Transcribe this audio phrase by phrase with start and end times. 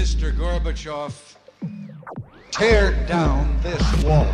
[0.00, 0.32] Mr.
[0.32, 1.12] Gorbachev,
[2.52, 4.24] tear down this wall.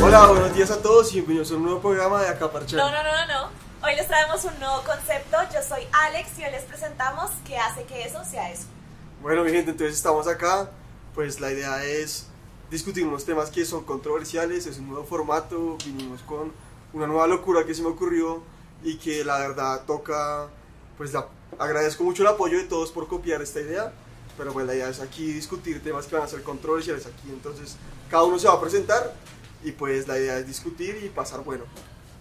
[0.00, 2.78] Hola, buenos días a todos y bienvenidos a un nuevo programa de Acaparchar.
[2.78, 3.50] No, no, no, no.
[3.82, 5.38] Hoy les traemos un nuevo concepto.
[5.52, 8.75] Yo soy Alex y hoy les presentamos qué hace que eso sea eso.
[9.26, 10.70] Bueno, mi gente, entonces estamos acá.
[11.12, 12.28] Pues la idea es
[12.70, 14.66] discutir unos temas que son controversiales.
[14.66, 15.76] Es un nuevo formato.
[15.84, 16.52] Vinimos con
[16.92, 18.40] una nueva locura que se me ocurrió
[18.84, 20.46] y que la verdad toca.
[20.96, 21.26] Pues la,
[21.58, 23.92] agradezco mucho el apoyo de todos por copiar esta idea.
[24.38, 27.28] Pero pues la idea es aquí discutir temas que van a ser controversiales aquí.
[27.28, 27.74] Entonces,
[28.08, 29.12] cada uno se va a presentar
[29.64, 31.64] y pues la idea es discutir y pasar bueno.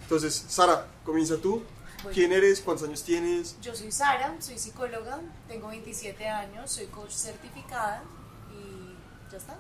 [0.01, 1.61] Entonces, Sara, comienza tú.
[2.05, 2.13] Bueno.
[2.13, 2.61] ¿Quién eres?
[2.61, 3.59] ¿Cuántos años tienes?
[3.63, 8.03] Yo soy Sara, soy psicóloga, tengo 27 años, soy coach certificada
[8.51, 8.95] y
[9.31, 9.57] ya está.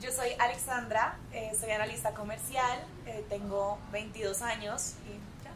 [0.00, 5.52] Yo soy Alexandra, eh, soy analista comercial, eh, tengo 22 años y ya.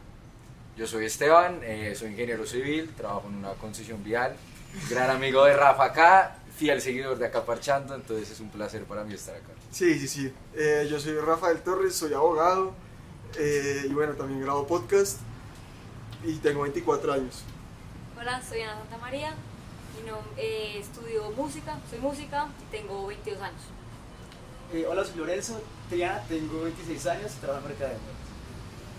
[0.77, 4.35] Yo soy Esteban, eh, soy ingeniero civil, trabajo en una concesión vial,
[4.87, 9.03] gran amigo de Rafa acá, fiel seguidor de Acá Parchando, entonces es un placer para
[9.03, 9.49] mí estar acá.
[9.71, 10.31] Sí, sí, sí.
[10.53, 12.75] Eh, yo soy Rafael Torres, soy abogado
[13.39, 15.21] eh, y bueno, también grabo podcast
[16.23, 17.41] y tengo 24 años.
[18.19, 19.33] Hola, soy Ana Santa María,
[19.95, 23.61] mi nom- eh, estudio música, soy música y tengo 22 años.
[24.73, 27.97] Eh, hola, soy Lorenzo Triana, tengo 26 años y trabajo en mercadeo.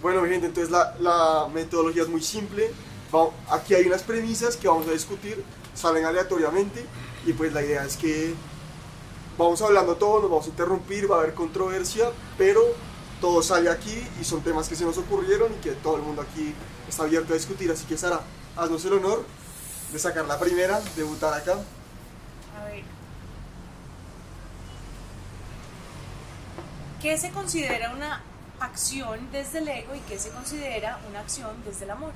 [0.02, 2.70] Bueno, mi gente, entonces la, la metodología es muy simple.
[3.14, 5.42] Va- aquí hay unas premisas que vamos a discutir,
[5.74, 6.84] salen aleatoriamente
[7.24, 8.34] y pues la idea es que
[9.38, 12.60] vamos hablando todo, nos vamos a interrumpir, va a haber controversia, pero
[13.20, 16.22] todo sale aquí y son temas que se nos ocurrieron y que todo el mundo
[16.22, 16.52] aquí
[16.88, 17.70] está abierto a discutir.
[17.70, 18.20] Así que Sara,
[18.56, 19.24] haznos el honor
[19.92, 21.52] de sacar la primera, debutar acá.
[22.60, 22.82] A ver.
[27.00, 28.22] ¿Qué se considera una
[28.60, 32.12] acción desde el ego y qué se considera una acción desde el amor?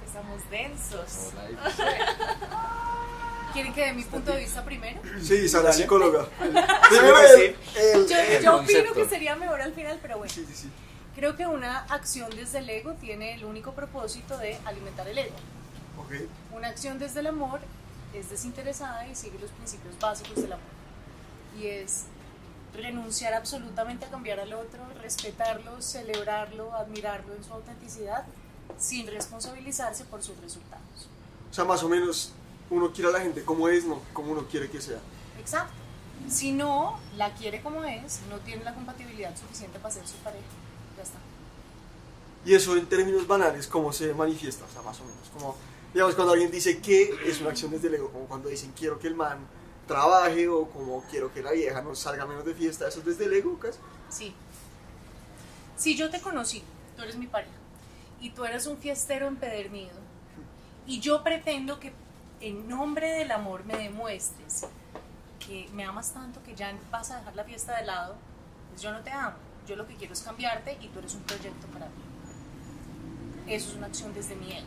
[0.00, 1.32] Empezamos densos.
[3.54, 5.00] ¿Quieren que dé mi punto de vista primero?
[5.22, 6.26] Sí, Sara, psicóloga.
[6.38, 7.54] Primero sí.
[7.76, 8.92] el- el- Yo, El yo opino concepto.
[8.94, 10.30] que sería mejor al final, pero bueno.
[10.32, 10.70] Sí, sí, sí.
[11.16, 15.34] Creo que una acción desde el ego tiene el único propósito de alimentar el ego.
[15.98, 16.28] Ok.
[16.54, 17.60] Una acción desde el amor
[18.12, 20.66] es desinteresada y sigue los principios básicos del amor.
[21.58, 22.04] Y es
[22.74, 28.24] renunciar absolutamente a cambiar al otro, respetarlo, celebrarlo, admirarlo en su autenticidad,
[28.78, 31.08] sin responsabilizarse por sus resultados.
[31.50, 32.32] O sea, más o menos
[32.68, 34.98] uno quiere a la gente como es, no como uno quiere que sea.
[35.40, 35.72] Exacto.
[36.28, 40.44] Si no la quiere como es, no tiene la compatibilidad suficiente para ser su pareja.
[42.46, 44.64] Y eso en términos banales, ¿cómo se manifiesta?
[44.64, 45.28] O sea, más o menos.
[45.32, 45.56] Como,
[45.92, 49.00] digamos, cuando alguien dice que es una acción desde el ego, como cuando dicen quiero
[49.00, 49.38] que el man
[49.88, 53.24] trabaje o como quiero que la vieja no salga menos de fiesta, eso es desde
[53.24, 53.80] el ego, ¿casi?
[54.08, 54.34] Sí.
[55.76, 56.62] Si yo te conocí,
[56.96, 57.50] tú eres mi pareja,
[58.20, 59.96] y tú eres un fiestero empedernido,
[60.86, 61.92] y yo pretendo que
[62.40, 64.66] en nombre del amor me demuestres
[65.40, 68.14] que me amas tanto que ya vas a dejar la fiesta de lado,
[68.70, 69.36] pues yo no te amo.
[69.66, 72.05] Yo lo que quiero es cambiarte y tú eres un proyecto para mí.
[73.46, 74.66] Eso es una acción desde mi ego.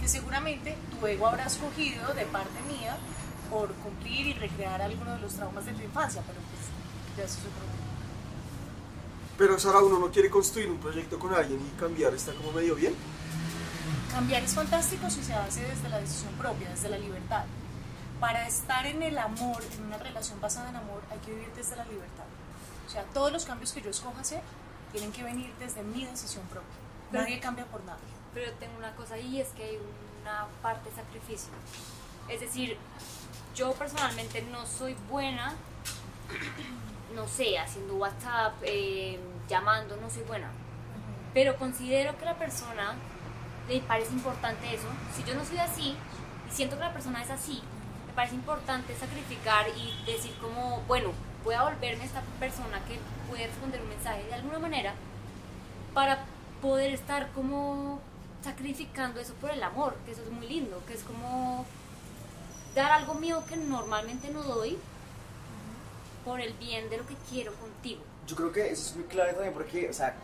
[0.00, 2.96] Que seguramente tu ego habrá escogido de parte mía
[3.50, 7.38] por cumplir y recrear algunos de los traumas de tu infancia, pero pues ya eso
[7.38, 7.84] es otro tema.
[9.38, 12.74] Pero Sara, uno no quiere construir un proyecto con alguien y cambiar, está como medio
[12.74, 12.94] bien.
[14.12, 17.44] Cambiar es fantástico si se hace desde la decisión propia, desde la libertad.
[18.20, 21.76] Para estar en el amor, en una relación basada en amor, hay que vivir desde
[21.76, 22.24] la libertad.
[22.86, 24.42] O sea, todos los cambios que yo escoja hacer
[24.92, 26.83] tienen que venir desde mi decisión propia.
[27.14, 28.00] Pero- Nadie cambia por nadie.
[28.34, 29.78] Pero tengo una cosa ahí, es que hay
[30.22, 31.50] una parte de sacrificio.
[32.28, 32.76] Es decir,
[33.54, 35.54] yo personalmente no soy buena,
[37.14, 40.50] no sé, haciendo WhatsApp, eh, llamando, no soy buena.
[41.32, 42.94] Pero considero que la persona
[43.68, 44.88] le parece importante eso.
[45.14, 45.96] Si yo no soy así
[46.48, 47.62] y siento que la persona es así,
[48.08, 51.12] me parece importante sacrificar y decir como, bueno,
[51.44, 54.94] voy a volverme esta persona que puede responder un mensaje de alguna manera
[55.92, 56.24] para
[56.64, 58.00] poder estar como
[58.42, 61.66] sacrificando eso por el amor, que eso es muy lindo, que es como
[62.74, 64.78] dar algo mío que normalmente no doy
[66.24, 68.00] por el bien de lo que quiero contigo.
[68.26, 70.14] Yo creo que eso es muy clave también porque, o sea,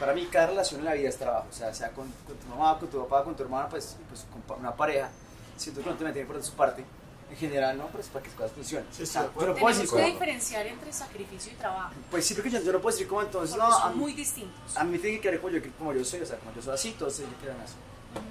[0.00, 2.78] para mí cada relación en la vida es trabajo, o sea, sea con, tu mamá,
[2.78, 5.10] con tu papá, con tu hermana, pues, pues con una pareja,
[5.58, 6.86] siento que no te meten por su parte,
[7.32, 7.86] en general, ¿no?
[7.88, 8.86] Pues para que las cosas funcionen.
[8.92, 12.26] Sí, O sea, sí, yo no puedo decir que diferenciar entre sacrificio y trabajo, pues
[12.26, 14.12] sí, porque yo, yo no puedo decir como entonces, porque no, a son mí, muy
[14.12, 14.76] distintos.
[14.76, 16.74] a mí tiene que querer como yo, como yo soy, o sea, como yo soy
[16.74, 17.74] así, todos ellos quieren así.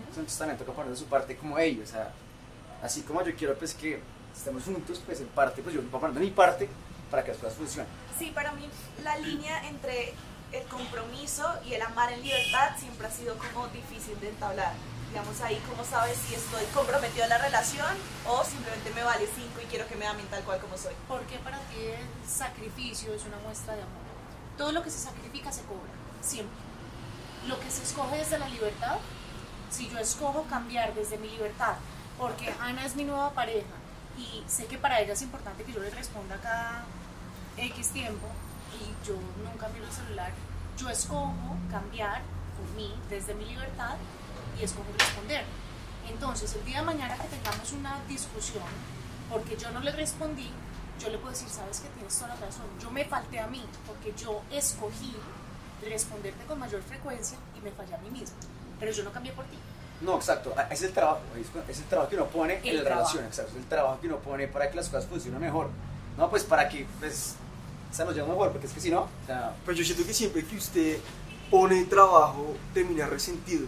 [0.10, 2.14] Entonces también toca poner de su parte como ellos, o sea,
[2.84, 4.00] así como yo quiero pues que
[4.36, 6.70] estemos juntos, pues en parte, pues yo voy poniendo mi parte
[7.10, 7.92] para que las cosas funcionen.
[8.18, 8.70] Sí, para mí
[9.04, 10.14] la línea entre
[10.52, 14.74] el compromiso y el amar en libertad siempre ha sido como difícil de entablar.
[15.12, 19.60] Digamos ahí, ¿cómo sabes si estoy comprometido a la relación o simplemente me vale cinco
[19.62, 20.94] y quiero que me amen tal cual como soy?
[21.06, 24.00] Porque para ti el sacrificio es una muestra de amor.
[24.58, 25.92] Todo lo que se sacrifica se cobra,
[26.22, 26.56] siempre.
[27.46, 29.00] Lo que se escoge desde la libertad,
[29.70, 31.76] si yo escojo cambiar desde mi libertad,
[32.18, 33.68] porque Ana es mi nueva pareja
[34.18, 36.86] y sé que para ella es importante que yo le responda cada
[37.58, 38.28] X tiempo
[38.80, 40.32] y yo nunca miro el celular,
[40.78, 42.22] yo escojo cambiar
[42.56, 43.98] por mí desde mi libertad
[44.60, 45.44] y escojo responder.
[46.10, 48.64] Entonces, el día de mañana que tengamos una discusión,
[49.30, 50.50] porque yo no le respondí,
[51.00, 53.64] yo le puedo decir, sabes que tienes toda la razón, yo me falté a mí,
[53.88, 55.16] porque yo escogí
[55.88, 58.36] responderte con mayor frecuencia y me fallé a mí misma,
[58.80, 59.58] pero yo no cambié por ti.
[60.02, 61.22] No, exacto, es el trabajo,
[61.70, 63.08] es- el trabajo que uno pone El en la trabajo.
[63.10, 65.70] relación, exacto, es el trabajo que uno pone para que las cosas funcionen mejor.
[66.18, 67.36] No, pues para que, pues,
[67.92, 70.14] se nos lleve mejor, porque es que si no, o sea, Pues yo siento que
[70.14, 70.98] siempre que usted
[71.50, 73.68] pone trabajo, termina resentido.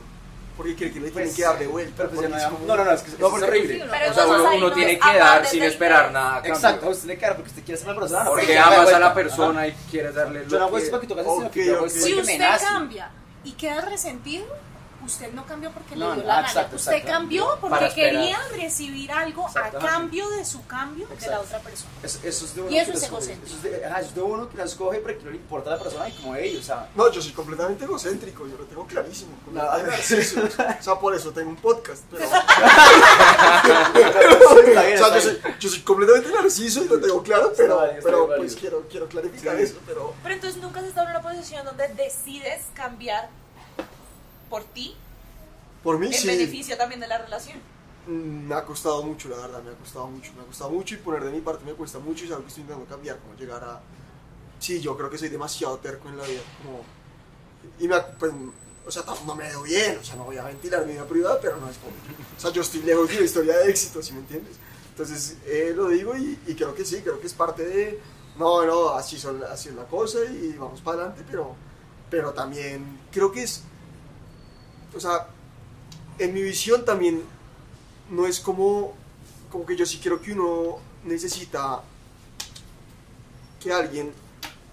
[0.55, 1.93] Porque cree que le tienen Pues, que dar de vuelta.
[1.97, 3.83] pero pues no, es como- no, no, no, es que No, eso es horrible.
[3.83, 6.41] O sea, uno, uno no tiene que dar sin esperar nada.
[6.45, 8.25] Exacto, usted le queda porque usted quiere ser una persona.
[8.25, 9.67] Porque pues, amas a la persona Ajá.
[9.69, 12.05] y quieres darle Yo lo no hago esto para que tú hagas yo hago esto
[12.05, 13.09] Si usted cambia
[13.43, 14.45] y queda resentido,
[15.05, 16.47] usted no cambió porque No, le dio la gana.
[16.47, 17.11] exacto, usted exacto.
[17.11, 21.91] cambió porque quería recibir algo a cambio de su cambio de la otra persona.
[22.03, 23.45] Eso, eso es de uno Y eso que es egocéntrico.
[23.47, 25.69] Eso es de, ajá, eso es de uno que la escoge porque no le importa
[25.73, 26.89] a la persona y como ellos, o sea.
[26.95, 29.35] No, yo soy completamente egocéntrico, yo lo tengo clarísimo.
[29.45, 29.77] con No, no.
[29.83, 30.41] narciso.
[30.43, 32.03] O sea, por eso tengo un podcast.
[32.11, 32.23] Pero,
[34.63, 37.53] Está bien, o sea, está yo soy, yo soy completamente narciso y lo tengo claro,
[37.55, 39.63] pero, bien, pero pues quiero, quiero clarificar Sí.
[39.63, 39.75] eso.
[39.85, 43.29] Pero Pero entonces nunca has estado en una posición donde decides cambiar
[44.53, 44.87] por ti
[45.83, 46.27] por mí en sí.
[46.27, 47.57] beneficio también de la relación.
[48.07, 50.95] Mm, Me ha costado mucho, la verdad, me ha costado mucho, me ha costado mucho
[50.95, 53.17] y poner de mi parte me cuesta mucho y es algo que estoy intentando cambiar,
[53.19, 53.81] como llegar a...
[54.59, 56.81] Sí, yo creo que soy demasiado terco en la vida, como...
[57.79, 58.31] Y me, ha- pues,
[58.85, 61.39] o sea, no me veo bien, o sea, no voy a ventilar mi vida privada,
[61.41, 61.93] pero no es como...
[62.37, 64.55] O sea, yo estoy lejos de una historia de éxito, ¿sí me entiendes?
[64.89, 67.99] Entonces, eh, lo digo y, y creo que sí, creo que es parte de...
[68.37, 71.55] No, no, así, son, así es la cosa y vamos para adelante, pero,
[72.09, 73.63] pero también creo que es...
[74.95, 75.27] O sea,
[76.19, 77.23] en mi visión también
[78.09, 78.93] no es como,
[79.51, 81.81] como que yo sí creo que uno necesita
[83.59, 84.11] que alguien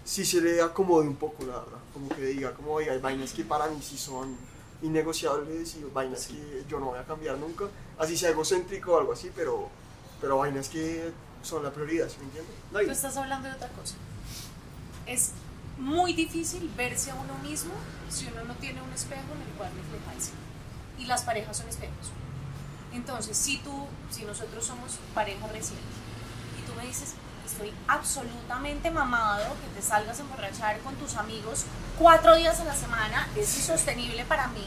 [0.04, 1.78] sí se le acomode un poco, la verdad.
[1.92, 4.36] Como que diga, como, oiga, hay vainas que para mí sí son
[4.82, 7.66] innegociables y vainas que yo no voy a cambiar nunca.
[7.98, 9.68] Así sea egocéntrico o algo así, pero,
[10.20, 11.12] pero vainas que
[11.42, 12.54] son la prioridad, ¿sí me entiendes?
[12.72, 13.94] No, Tú estás hablando de otra cosa.
[15.06, 15.30] Es
[15.80, 17.72] muy difícil verse a uno mismo
[18.08, 20.32] si uno no tiene un espejo en el cual reflejarse.
[20.98, 22.12] Y las parejas son espejos.
[22.92, 25.82] Entonces, si tú, si nosotros somos pareja reciente
[26.58, 27.14] y tú me dices,
[27.46, 31.64] estoy absolutamente mamado que te salgas a emborrachar con tus amigos
[31.98, 34.66] cuatro días a la semana, es insostenible para mí.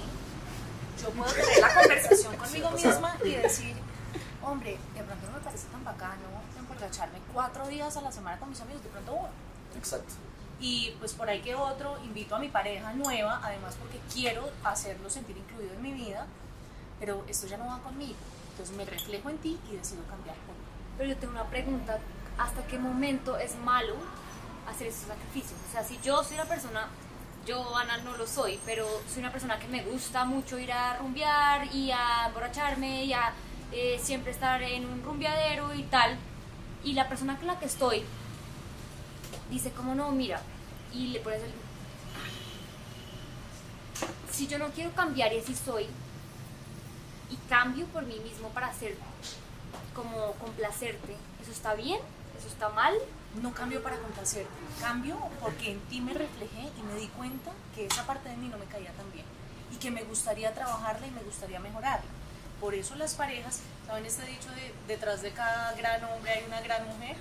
[1.02, 3.76] Yo puedo tener la conversación conmigo misma y decir,
[4.42, 8.50] hombre, de pronto no me parece tan bacano emborracharme cuatro días a la semana con
[8.50, 9.30] mis amigos, de pronto voy.
[9.78, 10.14] Exacto.
[10.64, 15.10] Y pues por ahí que otro, invito a mi pareja nueva, además porque quiero hacerlo
[15.10, 16.26] sentir incluido en mi vida,
[17.02, 18.16] pero esto ya no va conmigo.
[18.52, 20.62] Entonces me reflejo en ti y decido cambiar por mí.
[20.98, 22.00] Pero yo tengo una pregunta,
[22.38, 23.96] ¿hasta qué momento es malo
[24.66, 25.60] hacer esos sacrificios?
[25.68, 26.88] O sea, si yo soy una persona,
[27.46, 30.98] yo Ana no lo soy, pero soy una persona que me gusta mucho ir a
[30.98, 33.34] rumbear y a emborracharme y a
[33.74, 36.16] eh, siempre estar en un rumbeadero y tal,
[36.86, 38.06] y la persona con la que estoy
[39.50, 40.42] dice como no, mira,
[40.94, 41.52] y le pones el...
[44.32, 45.88] Si yo no quiero cambiar y así soy,
[47.30, 48.96] y cambio por mí mismo para hacer
[49.94, 51.16] como complacerte.
[51.42, 52.00] ¿Eso está bien?
[52.38, 52.94] ¿Eso está mal?
[53.42, 57.88] No cambio para complacerte, cambio porque en ti me reflejé y me di cuenta que
[57.88, 59.26] esa parte de mí no me caía tan bien
[59.72, 62.10] y que me gustaría trabajarla y me gustaría mejorarla.
[62.60, 66.62] Por eso las parejas, ¿saben este dicho de detrás de cada gran hombre hay una
[66.62, 67.18] gran mujer?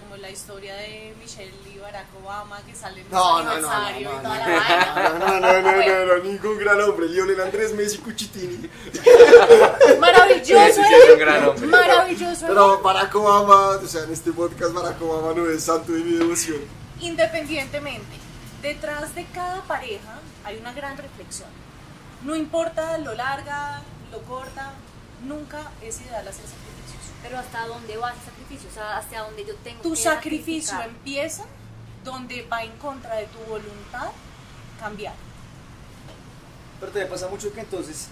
[0.00, 4.10] Como la historia de Michelle y Barack Obama que salen en No, no, no, aniversario
[4.10, 5.18] no, y toda no, la vaina.
[5.18, 7.08] No, no, no, no, no, no, ningún gran hombre.
[7.08, 8.68] Lionel Andrés Messi Cuchitini.
[10.00, 11.66] Maravilloso, Sí, sí, es un gran hombre.
[11.66, 12.46] maravilloso.
[12.46, 16.12] Pero Barack Obama, o sea, en este podcast Barack Obama no es santo de mi
[16.18, 16.58] devoción.
[17.00, 18.16] Independientemente,
[18.62, 21.48] detrás de cada pareja hay una gran reflexión.
[22.24, 24.72] No importa lo larga, lo corta,
[25.24, 26.69] nunca es ideal hacer sacrificios.
[27.22, 28.68] Pero ¿hasta dónde va ese sacrificio?
[28.70, 30.88] O sea, ¿hasta dónde yo tengo Tu que sacrificio sacrificar?
[30.88, 31.44] empieza
[32.04, 34.08] donde va en contra de tu voluntad
[34.78, 35.14] cambiar.
[36.80, 38.08] Pero también pasa mucho que entonces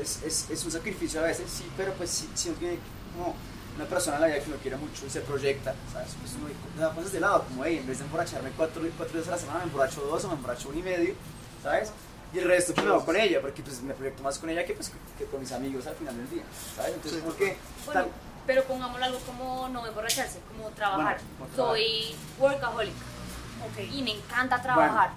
[0.00, 2.78] es, es, es un sacrificio a veces, sí, pero pues sí, sí uno tiene
[3.16, 3.34] como
[3.76, 6.10] una persona en la vida que uno quiere mucho y se proyecta, ¿sabes?
[6.20, 9.28] Pues uno da cosas de lado, como, hey, en vez de emborracharme cuatro, cuatro veces
[9.28, 11.14] a la semana, me emborracho dos o me emborracho uno y medio,
[11.62, 11.92] ¿sabes?
[12.34, 14.64] Y el resto pues me voy con ella, porque pues me proyecto más con ella
[14.66, 16.42] que, pues, que con mis amigos al final del día,
[16.76, 16.92] ¿sabes?
[16.94, 17.24] Entonces, Sí.
[17.24, 17.56] como que...
[17.86, 18.10] Bueno, tal-
[18.46, 21.18] pero pongámoslo algo como no emborracharse, como trabajar.
[21.20, 21.76] Bueno, como trabajar.
[21.76, 23.92] Soy workaholic Ok.
[23.92, 25.10] y me encanta trabajar.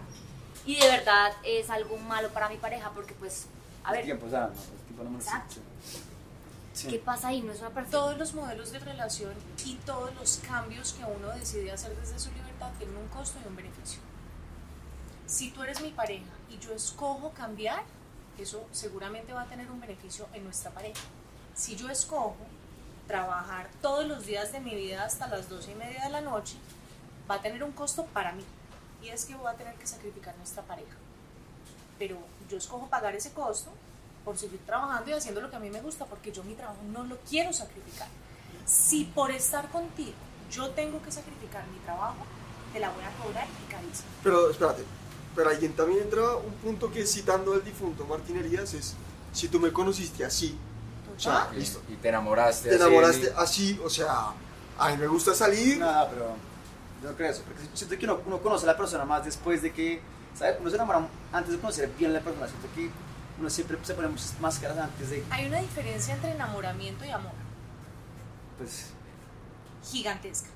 [0.66, 3.48] Y de verdad es algo malo para mi pareja porque pues,
[3.84, 5.56] a ver, tiempo, o sea, no, el tiempo no Exacto.
[6.74, 6.88] Sí.
[6.88, 7.42] ¿qué pasa ahí?
[7.42, 7.70] No es una.
[7.86, 12.32] Todos los modelos de relación y todos los cambios que uno decide hacer desde su
[12.32, 14.00] libertad tienen un costo y un beneficio.
[15.28, 17.84] Si tú eres mi pareja y yo escojo cambiar,
[18.38, 21.00] eso seguramente va a tener un beneficio en nuestra pareja.
[21.54, 22.36] Si yo escojo
[23.08, 26.56] trabajar todos los días de mi vida hasta las 12 y media de la noche,
[27.30, 28.44] va a tener un costo para mí.
[29.02, 30.96] Y es que voy a tener que sacrificar nuestra pareja.
[32.00, 32.18] Pero
[32.50, 33.72] yo escojo pagar ese costo
[34.24, 36.80] por seguir trabajando y haciendo lo que a mí me gusta, porque yo mi trabajo
[36.92, 38.08] no lo quiero sacrificar.
[38.66, 40.14] Si por estar contigo
[40.50, 42.26] yo tengo que sacrificar mi trabajo,
[42.72, 44.08] te la voy a cobrar y carísimo.
[44.24, 44.84] Pero espérate,
[45.36, 48.96] pero ahí también entra un punto que citando al difunto Martín Elías es,
[49.32, 50.56] si tú me conociste así,
[51.30, 52.70] o sea, Y- listo, Y te enamoraste.
[52.70, 54.34] te así, enamoraste así, o sea,
[54.78, 56.36] a mí me gusta salir, Nada, pero
[57.02, 59.62] yo no creo eso, porque siento que uno, uno conoce a la persona más después
[59.62, 60.02] de que,
[60.38, 60.58] ¿sabes?
[60.60, 62.90] Uno se enamora antes de conocer bien a la persona, siento que
[63.40, 67.32] uno siempre se pone muchas máscaras antes de, Hay una diferencia entre enamoramiento y amor,
[68.58, 68.88] pues,
[69.84, 70.50] gigantesca.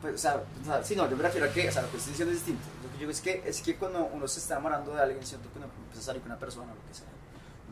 [0.00, 1.90] pues o, sea, o sea, sí, no, yo me refiero a que, o sea, lo
[1.90, 2.64] que estoy diciendo es distinto.
[2.82, 5.24] Lo que yo digo es que, es que cuando uno se está enamorando de alguien,
[5.26, 7.06] siento que uno empieza a salir con una persona, lo que sea.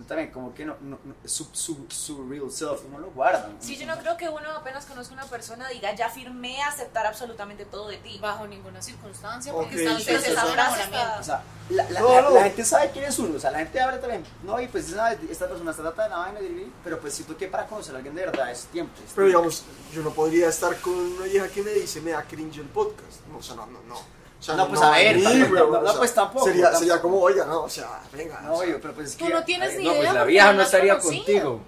[0.08, 3.46] También, como que no, no, no- su, su, su real self, uno lo guarda.
[3.48, 3.54] ¿no?
[3.60, 6.68] Sí, yo no creo que uno apenas conozca a una persona diga, ya firmé a
[6.68, 8.18] aceptar absolutamente todo de ti.
[8.20, 10.30] Bajo ninguna circunstancia, porque está sí, de sí.
[10.32, 10.98] enamoramiento.
[11.20, 12.30] O sea, la, la, No, la- no.
[12.30, 14.88] la gente sabe quién es uno, o sea, la gente habla también, no, y pues
[14.88, 16.40] sabe, esta persona está trata de la vaina,
[16.82, 18.92] pero pues siento que para conocer a alguien de verdad es tiempo.
[18.96, 19.38] es pero tiempo.
[19.48, 22.66] digamos, yo no podría estar con una vieja que me dice, me da cringe el
[22.68, 24.23] podcast, no, o sea, no, no, no.
[24.44, 26.78] Sea, No, pues, a ver, tampoco- no, o no, sea, pues, tampoco, Sería, tampoco.
[26.84, 28.40] sería como, oiga, no, o sea, venga.
[28.42, 29.32] No, o sea, oye, pero pues es Tú que...
[29.32, 31.24] no tienes ni No, idea pues la porque vieja no no estaría conocido.
[31.24, 31.60] contigo.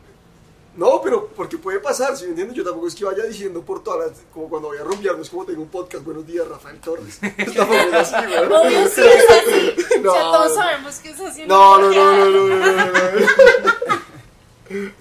[0.77, 2.55] No, pero porque puede pasar, si me entiendes?
[2.55, 5.23] Yo tampoco es que vaya diciendo por todas las, como cuando voy a rumbear, no
[5.23, 7.19] es como tengo un podcast, buenos días, Rafael Torres.
[7.21, 8.15] Tampoco es así.
[8.37, 10.01] Obvio, sí es así.
[10.03, 10.55] No, o sea, todos no.
[10.63, 11.47] sabemos que es así.
[11.47, 13.27] No, no, no, no, no, no, no, no.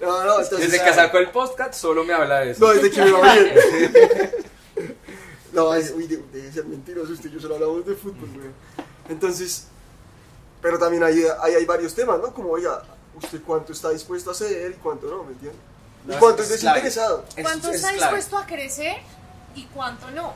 [0.00, 2.64] No, no, entonces, Desde que sacó el podcast solo me habla de eso.
[2.64, 3.54] No, desde que me va bien.
[5.56, 8.50] No, es- uy, de- debe ser mentiroso usted, yo solo hablamos de fútbol, güey.
[9.08, 9.66] Entonces,
[10.60, 12.32] pero también hay, hay, hay varios temas, ¿no?
[12.34, 12.82] Como, oiga,
[13.14, 15.58] ¿usted cuánto está dispuesto a ceder y cuánto no, me entiende?
[16.06, 17.24] ¿Y No, cuánto es es desinteresado?
[17.36, 18.96] Es- ¿Cuánto es está dispuesto a crecer
[19.54, 20.34] y cuánto no?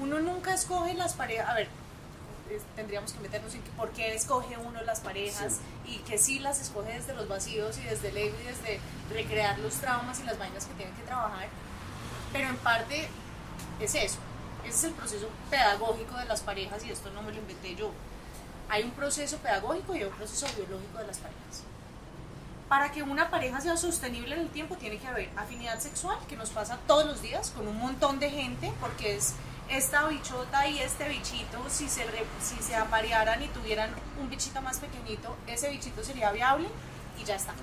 [0.00, 1.48] Uno nunca escoge las parejas.
[1.48, 1.68] A ver,
[2.50, 6.38] es- tendríamos que meternos en que por qué escoge uno las parejas y que sí
[6.38, 8.80] las escoge desde los vacíos y desde el ego y desde
[9.12, 11.48] recrear los traumas y las vainas que tienen que trabajar.
[12.32, 13.08] Pero en parte
[13.80, 14.18] es eso.
[14.70, 17.90] Ese es el proceso pedagógico de las parejas y esto no me lo inventé yo.
[18.68, 21.62] Hay un proceso pedagógico y un proceso biológico de las parejas.
[22.68, 26.36] Para que una pareja sea sostenible en el tiempo tiene que haber afinidad sexual, que
[26.36, 29.34] nos pasa todos los días con un montón de gente, porque es
[29.68, 34.62] esta bichota y este bichito, si se, re- si se aparearan y tuvieran un bichito
[34.62, 36.68] más pequeñito, ese bichito sería viable
[37.20, 37.54] y ya está.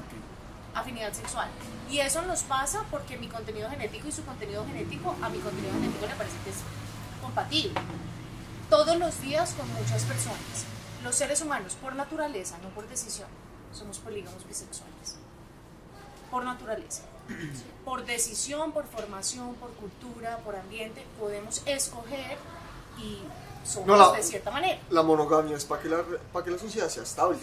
[0.76, 1.48] Afinidad sexual.
[1.90, 5.74] Y eso nos pasa porque mi contenido genético y su contenido genético a mi contenido
[5.74, 6.58] genético le parece que es
[7.38, 7.80] compatible.
[8.70, 10.66] Todos los días con muchas personas.
[11.04, 13.28] Los seres humanos, por naturaleza, no por decisión,
[13.72, 15.16] somos polígamos bisexuales.
[16.32, 17.04] Por naturaleza.
[17.86, 22.38] Por decisión, por formación, por cultura, por ambiente, podemos escoger
[22.98, 23.20] y
[23.66, 24.80] somos No, la- de cierta manera.
[24.90, 26.04] La monogamia es para que la,
[26.34, 27.38] para que la sociedad sea estable.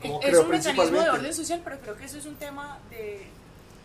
[0.00, 2.78] Como Es creo un mecanismo de orden social, pero creo que eso es un tema
[2.90, 3.28] de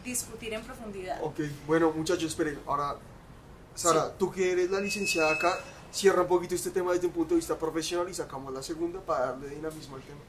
[0.04, 1.20] discutir en profundidad.
[1.22, 2.60] Ok, bueno, muchachos, esperen.
[2.66, 2.96] Ahora,
[3.78, 5.56] Sara, tú que eres la licenciada acá,
[5.92, 9.00] cierra un poquito este tema desde un punto de vista profesional y sacamos la segunda
[9.00, 10.20] para darle dinamismo al tema.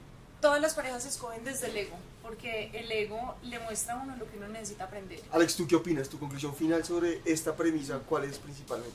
[0.43, 4.15] Todas las parejas se escogen desde el ego, porque el ego le muestra a uno
[4.17, 5.23] lo que uno necesita aprender.
[5.33, 6.11] Alex, ¿tú qué opinas?
[6.11, 8.95] ¿Tu conclusión final sobre esta premisa cuál es principalmente?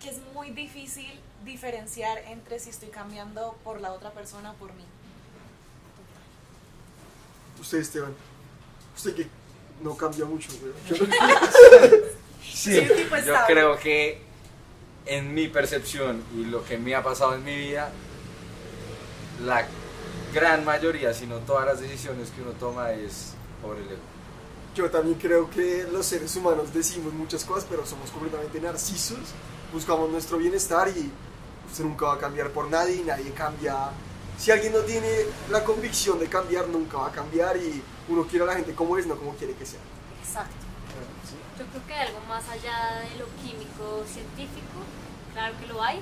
[0.00, 4.72] Que es muy difícil diferenciar entre si estoy cambiando por la otra persona o por
[4.74, 4.84] mí.
[7.60, 8.14] Usted, Esteban,
[8.94, 9.26] usted que
[9.82, 11.10] no cambia mucho, güey.
[12.52, 14.20] Sí, Sí, tipo yo creo que
[15.06, 17.90] en mi percepción y lo que me ha pasado en mi vida,
[19.44, 19.66] la
[20.34, 24.02] gran mayoría, si no todas las decisiones que uno toma es por el ego.
[24.74, 29.18] Yo también creo que los seres humanos decimos muchas cosas, pero somos completamente narcisos.
[29.72, 31.10] Buscamos nuestro bienestar y
[31.68, 33.90] usted nunca va a cambiar por nadie y nadie cambia.
[34.38, 35.08] Si alguien no tiene
[35.50, 38.96] la convicción de cambiar, nunca va a cambiar y uno quiere a la gente como
[38.98, 39.80] es, no como quiere que sea.
[40.22, 40.67] Exacto.
[41.58, 44.78] Yo creo que hay algo más allá de lo químico científico,
[45.32, 46.00] claro que lo hay,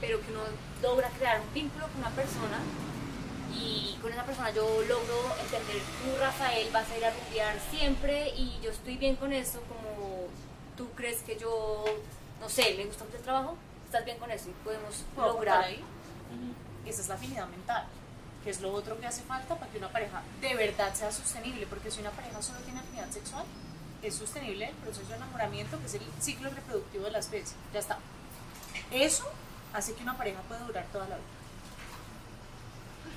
[0.00, 0.40] pero que uno
[0.82, 2.58] logra crear un vínculo con una persona
[3.54, 8.30] y con esa persona yo logro entender, tú Rafael vas a ir a rumbear siempre
[8.36, 10.26] y yo estoy bien con eso, como
[10.76, 11.84] tú crees que yo,
[12.40, 15.64] no sé, me gusta mucho el trabajo, estás bien con eso y podemos ¿Puedo lograr.
[15.64, 15.84] ahí?
[16.86, 17.86] Esa es la afinidad mental,
[18.42, 21.66] que es lo otro que hace falta para que una pareja de verdad sea sostenible,
[21.66, 23.44] porque si una pareja solo tiene afinidad sexual,
[24.02, 27.56] es sostenible el proceso de enamoramiento, que es el ciclo reproductivo de la especie.
[27.72, 27.98] Ya está.
[28.90, 29.24] Eso
[29.72, 31.26] hace que una pareja pueda durar toda la vida.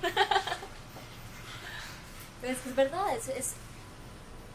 [2.42, 3.54] Pero es que es verdad, es,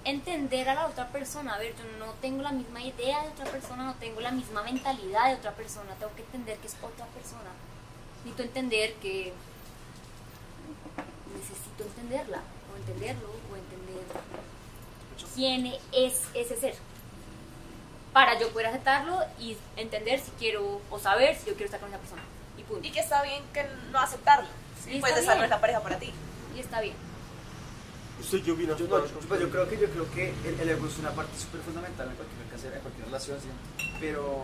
[0.04, 1.54] entender a la otra persona.
[1.54, 4.62] A ver, yo no tengo la misma idea de otra persona, no tengo la misma
[4.62, 5.94] mentalidad de otra persona.
[5.98, 7.50] Tengo que entender que es otra persona.
[8.24, 9.32] Necesito entender que
[11.34, 12.42] necesito entenderla,
[12.72, 14.04] o entenderlo, o entender
[15.38, 16.74] quién es ese ser.
[18.12, 21.88] Para yo poder aceptarlo y entender si quiero, o saber si yo quiero estar con
[21.90, 22.22] esa persona.
[22.58, 22.86] Y punto.
[22.86, 24.48] Y que está bien que no aceptarlo.
[24.84, 26.12] Sí, pues esa no es la pareja para ti.
[26.56, 26.96] Y está bien.
[28.20, 28.76] ¿Usted qué opina?
[28.76, 31.12] Yo, no, yo, pues yo creo que yo creo que el, el ego es una
[31.12, 33.48] parte súper fundamental en cualquier, en cualquier relación, ¿sí?
[34.00, 34.42] pero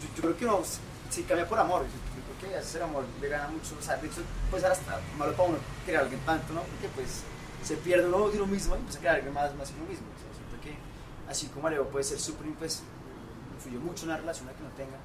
[0.00, 0.62] yo, yo creo que no,
[1.10, 3.98] si cambia por amor, yo, yo creo que hacer amor le gana mucho, o sea,
[3.98, 6.62] de hecho puede ser hasta malo para uno querer a alguien tanto, ¿no?
[6.62, 7.22] Porque pues
[7.62, 10.06] se pierde uno de uno mismo y empieza a a alguien más, más uno mismo,
[10.08, 10.76] o sea, siento que
[11.30, 12.82] así como el ego puede ser súper, pues
[13.56, 14.98] influye mucho en una relación la que no tenga,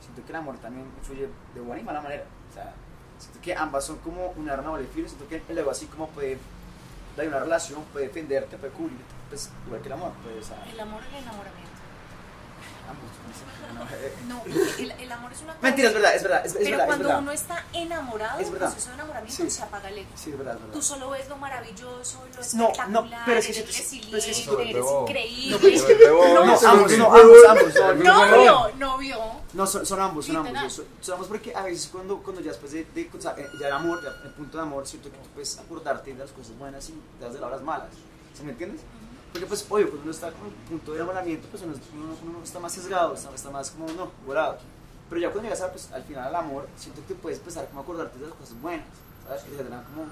[0.00, 2.74] siento que el amor también influye de buena y mala manera, o sea,
[3.18, 6.08] siento que ambas son como un arma doble filo, siento que el ego así como
[6.08, 6.38] puede
[7.16, 10.80] de una relación puede defenderte, puede cubrirte, pues igual que el amor, pues a El
[10.80, 11.71] amor y el enamoramiento.
[12.88, 13.10] Ambos.
[13.26, 14.42] no sé, no, No,
[14.78, 15.62] el, el amor es una cosa.
[15.66, 17.22] Mentira, es verdad, es verdad, es, es Pero verdad, es cuando verdad.
[17.22, 19.50] uno está enamorado, Es el proceso de enamoramiento Sí.
[19.50, 20.08] se apaga el ego.
[20.14, 20.74] Sí, es verdad, es verdad.
[20.74, 24.18] Tú solo ves lo maravilloso, lo No, espectacular, no, pero es que eres resiliente, pero
[24.18, 25.58] es que sí, sobre eres increíble.
[26.44, 29.18] No, se ambos, no, ambos, ambos, no, No, no, Novio, novio.
[29.52, 30.56] no, son, son ambos, son Literal.
[30.56, 33.34] ambos, son, son ambos porque a veces cuando, cuando ya después de, de- o sea,
[33.38, 36.18] eh, ya el amor, ya el punto de amor, siento que tú puedes acordarte de
[36.18, 37.88] las cosas buenas y de las de las horas malas,
[38.36, 38.80] ¿sí me entiendes?
[39.32, 42.42] Porque pues, obvio, cuando uno está con el punto de enamoramiento, pues uno, uno- uno
[42.44, 44.58] está más sesgado, está, está más como, no, volado.
[45.08, 47.80] Pero ya cuando llegas a, pues, al final al amor, siento que puedes empezar como
[47.80, 48.86] a acordarte de las cosas buenas,
[49.26, 49.42] ¿sabes?
[49.44, 50.06] Que te dan como,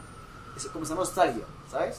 [0.73, 1.99] como esa nostalgia, ¿sabes?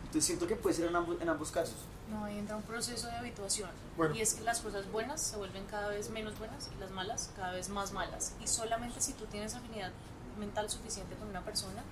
[0.00, 1.76] Entonces siento que puede ser en ambos, en ambos casos.
[2.10, 3.70] No, ahí entra un proceso de habituación.
[3.96, 4.14] Bueno.
[4.14, 7.30] Y es que las cosas buenas se vuelven cada vez menos buenas y las malas
[7.34, 8.34] cada vez más malas.
[8.42, 9.90] Y solamente si tú tienes afinidad
[10.38, 11.82] mental suficiente con una persona,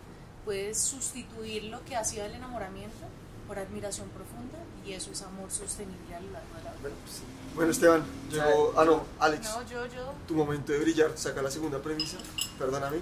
[0.45, 3.07] puedes sustituir lo que hacía el enamoramiento
[3.53, 6.79] por admiración profunda y eso es amor sostenible a lo largo de la vida.
[6.81, 7.23] Bueno, pues sí.
[7.55, 8.73] Bueno, Esteban, llegó.
[8.79, 9.45] Ah, no, Alex.
[9.45, 10.15] No, yo, yo.
[10.27, 12.17] Tu momento de brillar, saca la segunda premisa.
[12.59, 12.97] Perdóname.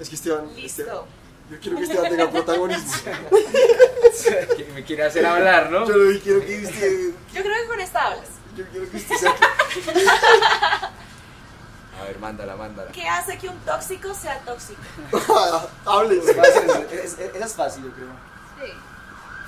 [0.00, 0.52] Es que Esteban.
[0.56, 0.82] Listo.
[0.82, 1.04] Esteban-
[1.52, 2.92] yo quiero que Esteban tenga protagonismo.
[4.56, 5.86] Que me quiere hacer hablar, ¿no?
[5.86, 7.10] Yo lo quiero que usted.
[7.32, 8.28] Yo creo que con esta hablas.
[8.56, 9.44] Yo quiero que usted saque.
[12.00, 12.90] A ver, mándala, mándala.
[12.90, 14.80] ¿Qué hace que un tóxico sea tóxico?
[15.86, 16.18] Hable.
[16.18, 18.08] Es es- es- es fácil, yo creo.
[18.60, 18.72] Sí.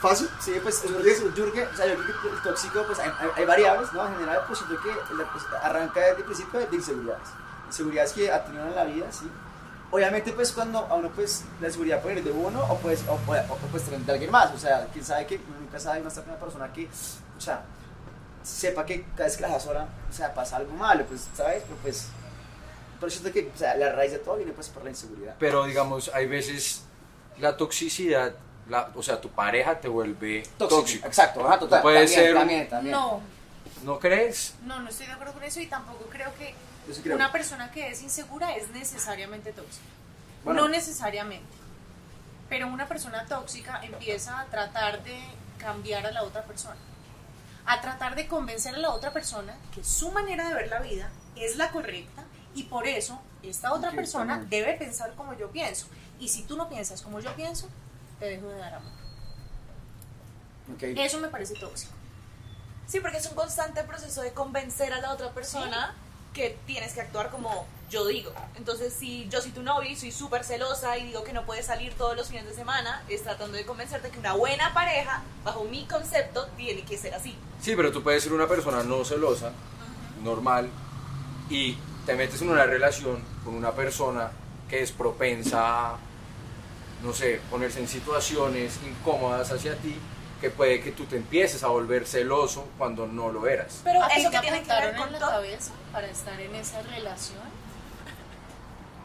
[0.00, 0.28] ¿Fácil?
[0.40, 0.96] Sí, pues yo
[1.32, 4.06] creo que, o sea, yo creo que el tóxico, pues hay, hay- variables, ¿no?
[4.06, 7.28] En general, pues siento que pues, arranca desde el principio de inseguridades.
[7.66, 9.30] Inseguridades que atenidan en la vida, sí.
[9.90, 13.12] Obviamente, pues cuando a uno, pues, la seguridad puede venir de uno o pues, o,
[13.12, 14.52] o- o, pues de alguien más.
[14.54, 16.86] O sea, quién sabe que nunca sabe, uno está con una persona que,
[17.36, 17.62] o sea,
[18.42, 21.62] sepa que cada vez que la sola, o sea, pasa algo malo, pues, ¿sabes?
[21.64, 22.06] Pero pues,
[22.98, 25.34] pero siento que, o sea, la raíz de todo viene pues por la inseguridad.
[25.38, 26.84] Pero digamos, hay veces
[27.38, 28.34] la toxicidad,
[28.70, 31.06] la, o sea, tu pareja te vuelve tóxico.
[31.06, 31.82] Exacto, ajá, total.
[31.82, 32.92] Puede también, ser un- también, también.
[32.96, 33.20] No,
[33.84, 34.54] ¿No crees?
[34.62, 36.54] no, no estoy de acuerdo con eso y tampoco creo que
[36.86, 37.16] Yo sí creo.
[37.16, 39.84] una persona que es insegura es necesariamente tóxica.
[40.44, 40.62] Bueno.
[40.62, 41.46] No necesariamente.
[42.48, 45.18] Pero una persona tóxica empieza a tratar de
[45.58, 46.76] cambiar a la otra persona.
[47.66, 51.10] A tratar de convencer a la otra persona que su manera de ver la vida
[51.36, 55.86] es la correcta y por eso esta otra persona debe pensar como yo pienso.
[56.18, 57.68] Y si tú no piensas como yo pienso,
[58.20, 58.92] te dejo de dar amor.
[60.80, 61.92] Eso me parece tóxico.
[62.86, 65.94] Sí, porque es un constante proceso de convencer a la otra persona
[66.32, 68.32] que tienes que actuar como yo digo.
[68.56, 71.66] Entonces, si yo soy tu novia y soy súper celosa y digo que no puedes
[71.66, 75.64] salir todos los fines de semana, es tratando de convencerte que una buena pareja, bajo
[75.64, 77.36] mi concepto, tiene que ser así.
[77.60, 79.52] Sí, pero tú puedes ser una persona no celosa,
[80.22, 80.70] normal,
[81.48, 84.30] y te metes en una relación con una persona
[84.68, 85.98] que es propensa a,
[87.02, 89.96] no sé, ponerse en situaciones incómodas hacia ti,
[90.40, 93.80] que puede que tú te empieces a volver celoso cuando no lo eras.
[93.84, 95.30] Pero ¿A ti eso te que tiene que ver con en la todo.
[95.30, 97.38] cabeza para estar en esa relación?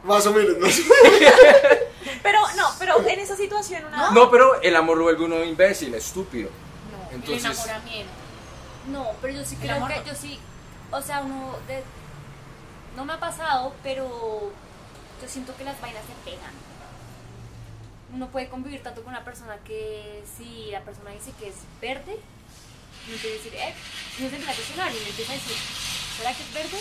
[0.03, 0.67] Más o menos, ¿no?
[2.21, 4.11] Pero no, pero en esa situación una...
[4.11, 6.49] No, pero el amor lo vuelve uno imbécil, estúpido.
[6.91, 7.09] No.
[7.09, 8.11] el Entonces, enamoramiento.
[8.87, 10.03] No, pero yo sí El creo que no.
[10.05, 10.39] yo sí,
[10.91, 11.83] o sea, uno de,
[12.95, 14.07] no me ha pasado, pero
[15.21, 16.51] yo siento que las vainas se pegan.
[18.13, 22.13] Uno puede convivir tanto con una persona que si la persona dice que es verde,
[23.07, 23.73] y uno quiere decir, eh,
[24.17, 25.57] y uno se empieza a cuestionar y empieza a decir,
[26.17, 26.77] ¿será que es verde?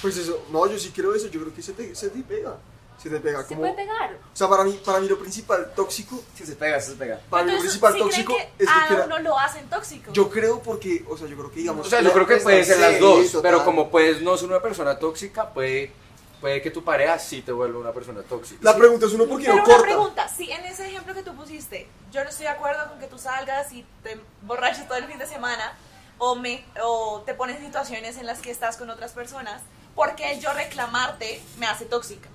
[0.00, 2.56] Pues eso, no, yo sí creo eso, yo creo que se te, se te pega.
[3.02, 3.60] Se te pega Se como.
[3.60, 4.12] puede pegar.
[4.14, 7.20] O sea, para mí, para mí lo principal tóxico, Sí, se pega, se pega.
[7.30, 10.12] para mí lo principal ¿sí tóxico creen que es que a uno lo hacen tóxico.
[10.12, 11.86] Yo creo porque, o sea, yo creo que digamos.
[11.86, 13.42] o sea, yo creo que pues, puede ser las dos, total.
[13.52, 15.92] pero como puedes no ser una persona tóxica, puede,
[16.40, 18.60] puede que tu pareja sí te vuelva una persona tóxica.
[18.62, 19.82] La pregunta es uno por qué no corta.
[19.82, 23.06] pregunta, si en ese ejemplo que tú pusiste, yo no estoy de acuerdo con que
[23.06, 25.76] tú salgas y te borraches todo el fin de semana
[26.18, 29.62] o, me, o te pones en situaciones en las que estás con otras personas,
[29.94, 32.28] porque el yo reclamarte me hace tóxica.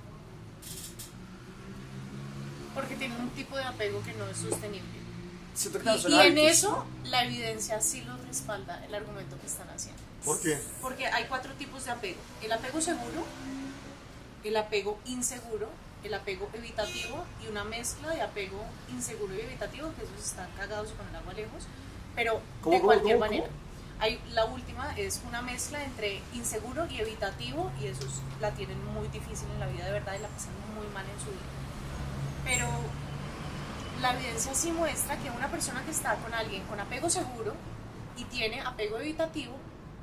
[2.74, 5.04] Porque tienen un tipo de apego que no es sostenible.
[6.08, 10.02] Y, y en eso la evidencia sí lo respalda el argumento que están haciendo.
[10.26, 10.58] ¿Por qué?
[10.82, 12.20] Porque hay cuatro tipos de apego.
[12.42, 13.24] El apego seguro,
[14.44, 15.70] el apego inseguro,
[16.04, 20.92] el apego evitativo y una mezcla de apego inseguro y evitativo, que esos están cagados
[20.92, 21.64] con el agua lejos,
[22.16, 23.48] pero ¿Cómo, de cualquier cómo, manera.
[24.00, 29.08] Hay, la última es una mezcla entre inseguro y evitativo y esos la tienen muy
[29.08, 31.40] difícil en la vida de verdad y la pasan muy mal en su vida.
[32.44, 32.68] Pero
[34.02, 37.54] la evidencia sí muestra que una persona que está con alguien con apego seguro
[38.18, 39.54] y tiene apego evitativo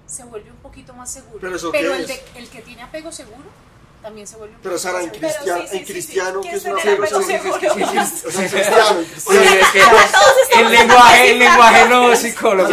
[0.06, 1.38] se vuelve un poquito más seguro.
[1.40, 3.50] ¿Pero qué el, de- el que tiene apego seguro
[4.02, 5.10] también se vuelve un Pero Sara, en.
[5.10, 5.92] Pero cristia- sí, sí, en sí, sí.
[5.92, 7.18] cristiano, ¿Qué que es una apego seguro?
[7.18, 7.42] O sea, en
[8.50, 9.68] cristiano, en Sí, es
[10.52, 12.70] que el lenguaje, el lenguaje no psicólogo.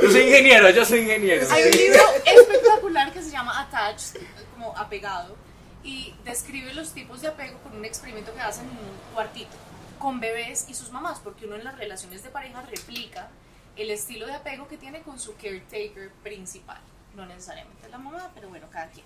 [0.00, 1.46] Yo soy ingeniero, yo soy ingeniero.
[1.50, 4.20] Hay un libro espectacular que se llama Attached,
[4.54, 5.36] como apegado,
[5.84, 9.56] y describe los tipos de apego con un experimento que hacen en un cuartito
[9.98, 13.28] con bebés y sus mamás, porque uno en las relaciones de pareja replica
[13.76, 16.80] el estilo de apego que tiene con su caretaker principal.
[17.14, 19.04] No necesariamente la mamá, pero bueno, cada quien.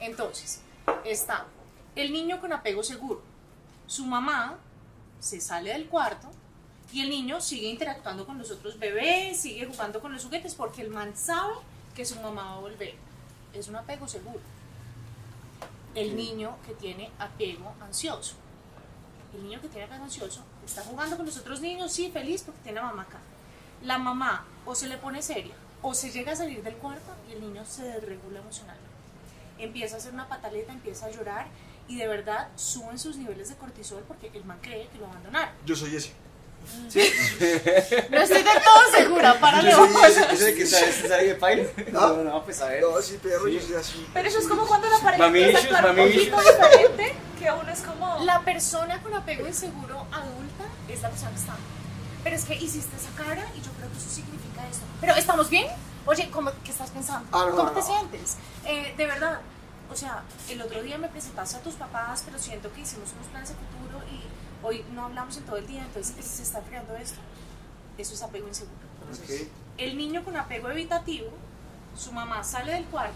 [0.00, 0.60] Entonces,
[1.04, 1.46] está
[1.94, 3.22] el niño con apego seguro.
[3.86, 4.56] Su mamá
[5.20, 6.30] se sale del cuarto
[6.92, 10.82] y el niño sigue interactuando con los otros bebés, sigue jugando con los juguetes porque
[10.82, 11.54] el man sabe
[11.94, 12.94] que su mamá va a volver.
[13.52, 14.40] Es un apego seguro.
[15.94, 18.34] El niño que tiene apego ansioso.
[19.34, 22.60] El niño que tiene apego ansioso está jugando con los otros niños, sí, feliz porque
[22.62, 23.18] tiene a mamá acá.
[23.82, 27.32] La mamá o se le pone seria o se llega a salir del cuarto y
[27.32, 28.88] el niño se desregula emocionalmente.
[29.58, 31.46] Empieza a hacer una pataleta, empieza a llorar
[31.88, 35.54] y de verdad suben sus niveles de cortisol porque el man cree que lo abandonaron.
[35.64, 36.12] Yo soy ese.
[38.10, 40.32] No estoy del todo segura, para Yo soy ese.
[40.32, 41.64] ¿Ese de que sabes que sabe de paila?
[41.78, 41.90] ¿Ah?
[41.92, 42.82] No, no, pues a ver.
[42.82, 44.06] No, sí, perro, yo soy así.
[44.12, 46.44] Pero eso es como cuando la pareja Mami empieza a actuar un poquito issues.
[46.44, 48.24] diferente, que uno es como...
[48.24, 51.56] La persona con apego inseguro adulta es la persona que está.
[52.24, 54.84] Pero es que hiciste esa cara y yo creo que eso significa esto.
[55.00, 55.66] Pero ¿estamos bien?
[56.06, 57.28] Oye, ¿cómo, ¿qué estás pensando?
[57.32, 57.86] Ah, no, ¿Cómo no, te no.
[57.86, 58.36] sientes?
[58.64, 59.40] Eh, de verdad,
[59.90, 63.26] o sea, el otro día me presentaste a tus papás, pero siento que hicimos unos
[63.28, 64.20] planes de futuro y
[64.66, 67.18] hoy no hablamos en todo el día, entonces se está creando esto.
[67.98, 68.76] Eso es apego inseguro.
[69.12, 69.48] Ok.
[69.76, 71.28] El niño con apego evitativo,
[71.96, 73.14] su mamá sale del cuarto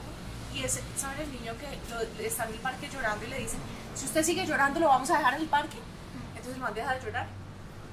[0.54, 3.58] y ese, ¿saben el niño que lo- está en el parque llorando y le dicen,
[3.94, 5.78] si usted sigue llorando, lo vamos a dejar en el parque?
[6.30, 7.26] Entonces el man deja de llorar.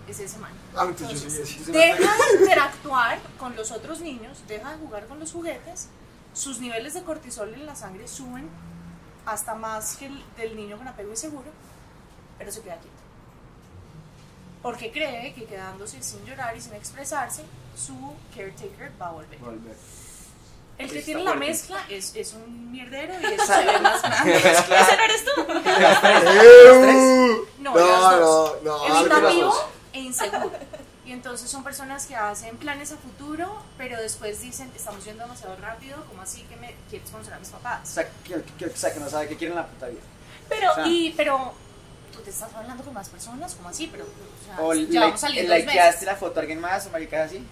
[0.10, 0.52] Es ese man.
[0.76, 1.72] Ah, entonces yo soy ese.
[1.72, 5.88] Deja de interactuar con los otros niños, deja de jugar con los juguetes,
[6.34, 8.50] sus niveles de cortisol en la sangre suben
[9.26, 11.52] hasta más que el del niño con apego inseguro,
[12.38, 12.95] pero se queda quieto.
[14.63, 17.43] Porque cree que quedándose sin llorar y sin expresarse,
[17.78, 17.93] su
[18.36, 19.39] caretaker va a volver.
[19.39, 19.76] Volver.
[20.78, 21.48] El que Está tiene la fuerte.
[21.52, 24.38] mezcla es, es un mierdero y eso se ve más grande.
[24.38, 25.32] ¿Ese no eres tú?
[27.60, 28.63] No, No, las dos.
[28.63, 29.65] no, no, Evitativo dos.
[29.93, 30.52] E inseguro.
[31.06, 35.56] Y entonces son personas que hacen planes a futuro, pero después dicen, estamos yendo demasiado
[35.56, 37.89] rápido, ¿cómo así que me quieres conocer a mis O papás?
[37.89, 40.02] sea, que, que, o sea, que no sabe qué quiere en la puta vida.
[40.47, 41.54] Pero, O sea, Y, pero,
[42.13, 43.56] ¿tú te estás hablando con más personas?
[43.56, 43.88] ¿Cómo así?
[43.91, 46.02] Pero, o sea, O likeaste meses.
[46.04, 47.43] la foto a alguien más o maricas así.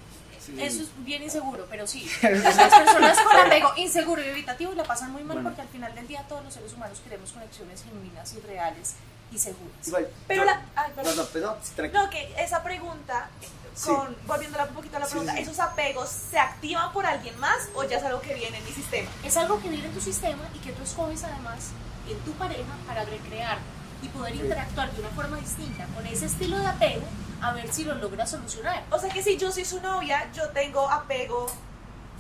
[0.46, 0.56] Sí.
[0.62, 2.10] Eso es bien inseguro, pero sí.
[2.22, 5.50] Las personas con apego inseguro y evitativo la pasan muy mal Bueno.
[5.50, 8.94] porque al final del día todos los seres humanos queremos conexiones genuinas y reales
[9.32, 9.88] y seguras.
[9.88, 10.08] Igual.
[10.28, 10.62] pero yo- la...
[10.76, 11.16] Ay, No, perdón.
[11.34, 12.04] no, no, sí, tranquilo.
[12.04, 13.30] No, que esa pregunta,
[13.76, 13.90] Sí.
[13.90, 15.40] con, volviéndola un poquito a la Sí, pregunta, sí.
[15.42, 18.72] ¿esos apegos se activan por alguien más o ya es algo que viene en mi
[18.72, 19.10] sistema?
[19.24, 21.70] Es algo que viene en tu sistema y que tú escoges además
[22.10, 23.60] en tu pareja para recrear
[24.02, 27.04] y poder interactuar de una forma distinta con ese estilo de apego
[27.42, 28.84] a ver si lo logras solucionar.
[28.90, 31.48] O sea que si yo soy su novia, yo tengo apego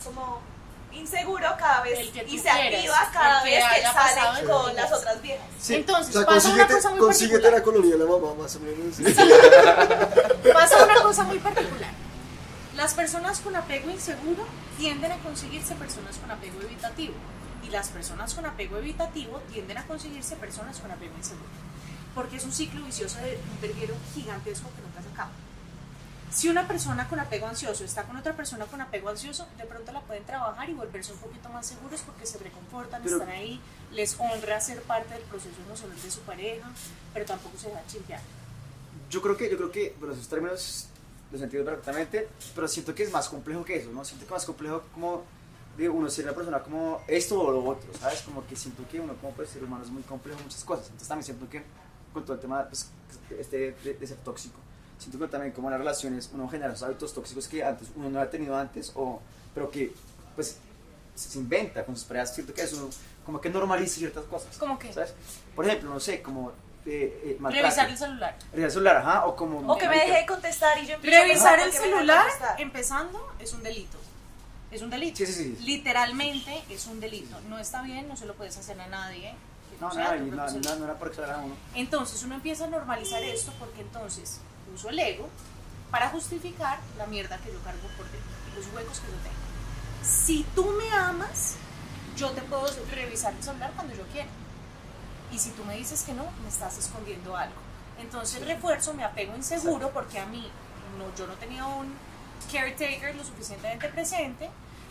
[0.03, 0.41] como
[0.97, 4.75] inseguro cada vez y se quieras, activa cada vez que haya pasado sale en con
[4.75, 5.45] las otras viejas.
[5.59, 7.59] Sí, Entonces, o sea, pasa una cosa muy consíguete particular.
[7.59, 8.95] la colonia de la mamá, más o menos.
[10.53, 11.91] Pasa una cosa muy particular.
[12.75, 14.45] Las personas con apego inseguro
[14.77, 17.13] tienden a conseguirse personas con apego evitativo.
[17.63, 21.49] Y las personas con apego evitativo tienden a conseguirse personas con apego inseguro.
[22.15, 24.86] Porque es un ciclo vicioso de un verguero gigantesco que.
[26.31, 29.91] Si una persona con apego ansioso está con otra persona con apego ansioso, de pronto
[29.91, 33.59] la pueden trabajar y volverse un poquito más seguros porque se reconfortan, Pero- están ahí,
[33.93, 36.69] les honra ser parte del proceso emocional de su pareja,
[37.13, 38.21] pero tampoco se dejan chimpear.
[39.09, 40.87] Yo creo que, yo creo que, bueno, esos términos
[41.31, 44.03] los entiendo perfectamente, pero siento que es más complejo que eso, ¿no?
[44.03, 45.23] Siento que es más complejo como
[45.77, 48.21] de uno ser una persona como esto o lo otro, ¿sabes?
[48.23, 50.85] Como que siento que uno como pues, ser humano es muy complejo en muchas cosas.
[50.87, 51.63] Entonces también siento que
[52.13, 52.89] con todo el tema pues,
[53.39, 54.57] este, de, de ser tóxico,
[54.97, 58.09] siento que también como en las relaciones uno genera esos hábitos tóxicos que antes uno
[58.09, 59.19] no había tenido antes, o,
[59.53, 59.93] pero que
[60.35, 60.57] pues
[61.15, 62.33] se inventa con sus parejas.
[62.33, 62.89] Siento que eso
[63.25, 64.57] como que normaliza ciertas cosas.
[64.57, 64.93] ¿Cómo qué?
[64.93, 65.13] ¿Sabes?
[65.55, 66.51] Por ejemplo, no sé, como
[66.85, 67.37] eh, eh.
[67.41, 68.37] Revisar el celular.
[68.51, 69.59] Revisar el celular, ajá, o como...
[69.73, 73.33] O que me deje de contestar y yo empiezo a Revisar pensar el celular, empezando,
[73.39, 73.97] es un delito.
[74.71, 75.17] Es un delito.
[75.17, 75.65] Sí, sí, sí.
[75.65, 77.37] Literalmente es un delito.
[77.49, 79.33] No está bien, no se lo puedes hacer a nadie.
[79.69, 81.55] que No, sea y propio no, no, no era por exagerar a uno.
[81.75, 84.39] Entonces uno empieza a normalizar esto porque entonces
[84.77, 85.27] uso el ego
[85.91, 89.47] para justificar la mierda que yo cargo por dentro y los huecos que yo tengo.
[90.03, 91.55] Si tú me amas,
[92.15, 94.29] yo te puedo revisar el celular cuando yo quiera.
[95.31, 97.55] Y si tú me dices que no, me estás escondiendo algo.
[97.99, 100.49] Entonces refuerzo mi apego inseguro porque a mí
[100.97, 101.93] no, yo no tenía un
[102.51, 104.49] caretaker lo suficientemente presente.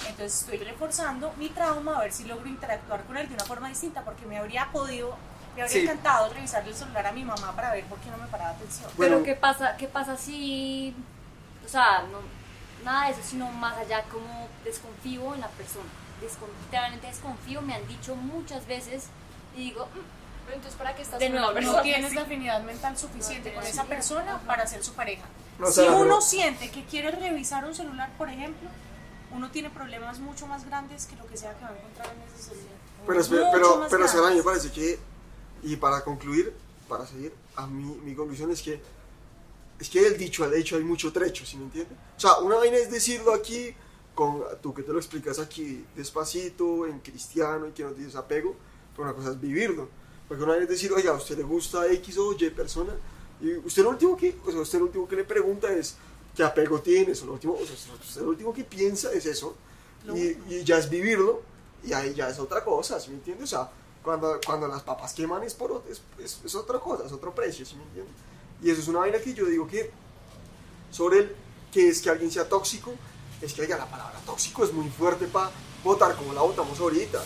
[0.09, 3.69] Entonces estoy reforzando mi trauma a ver si logro interactuar con él de una forma
[3.69, 5.17] distinta porque me habría podido,
[5.57, 5.85] me habría Sí.
[5.85, 8.89] encantado revisarle el celular a mi mamá para ver por qué no me paraba atención.
[8.97, 9.17] Bueno.
[9.17, 10.95] Pero ¿qué pasa, qué pasa si,
[11.65, 12.19] o sea, no,
[12.85, 15.89] nada de eso, sino más allá como desconfío en la persona,
[16.21, 19.05] Descon- literalmente desconfío, me han dicho muchas veces
[19.55, 19.99] y digo, "Mm,
[20.47, 23.65] Pero entonces, ¿para qué estás De con nuevo, no tienes la afinidad mental suficiente con
[23.67, 25.25] esa persona para ser su pareja.
[25.59, 28.71] No, si sea, uno pero- siente que quiere revisar un celular, por ejemplo,
[29.33, 32.23] uno tiene problemas mucho más grandes que lo que sea que va a encontrar en
[32.33, 32.77] ese celular.
[33.05, 35.01] Pero, Mucho pero, más pero Sara, me parece que,
[35.67, 36.53] y para concluir,
[36.89, 38.81] para seguir, a mí mi conclusión es que
[39.81, 41.99] es que el dicho al hecho hay mucho trecho, ¿sí me entiendes?
[42.17, 43.75] O sea, una vaina es decirlo aquí,
[44.15, 48.55] con tú que te lo explicas aquí despacito, en cristiano, y que no tienes apego,
[48.95, 49.89] pero una cosa es vivirlo.
[50.29, 52.95] Porque una vaina es decir, oiga, a usted le gusta X o Y persona,
[53.41, 55.97] y usted lo último que, o sea, usted lo último que le pregunta es,
[56.35, 57.23] ¿qué apego tienes?
[57.23, 59.57] O lo último, o sea, usted lo último que piensa es eso,
[60.15, 61.43] y, y ya es vivirlo,
[61.85, 63.53] y ahí ya es otra cosa, ¿sí me entiendes?
[63.53, 63.71] O sea,
[64.07, 67.67] cuando, cuando las papas queman es, por, es, es, es otra cosa, es otro precio,
[67.67, 68.15] ¿sí me entiendes?
[68.63, 69.91] Y eso es una vaina que yo digo que
[70.93, 71.37] sobre el
[71.73, 72.93] que es que alguien sea tóxico,
[73.43, 75.51] es que oiga, la palabra tóxico es muy fuerte para
[75.83, 77.21] votar como la votamos ahorita,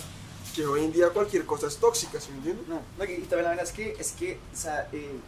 [0.55, 2.67] que hoy en día cualquier cosa es tóxica, ¿sí me entiendes?
[2.67, 5.21] No, no, y también la verdad es que, es que o sea, eh,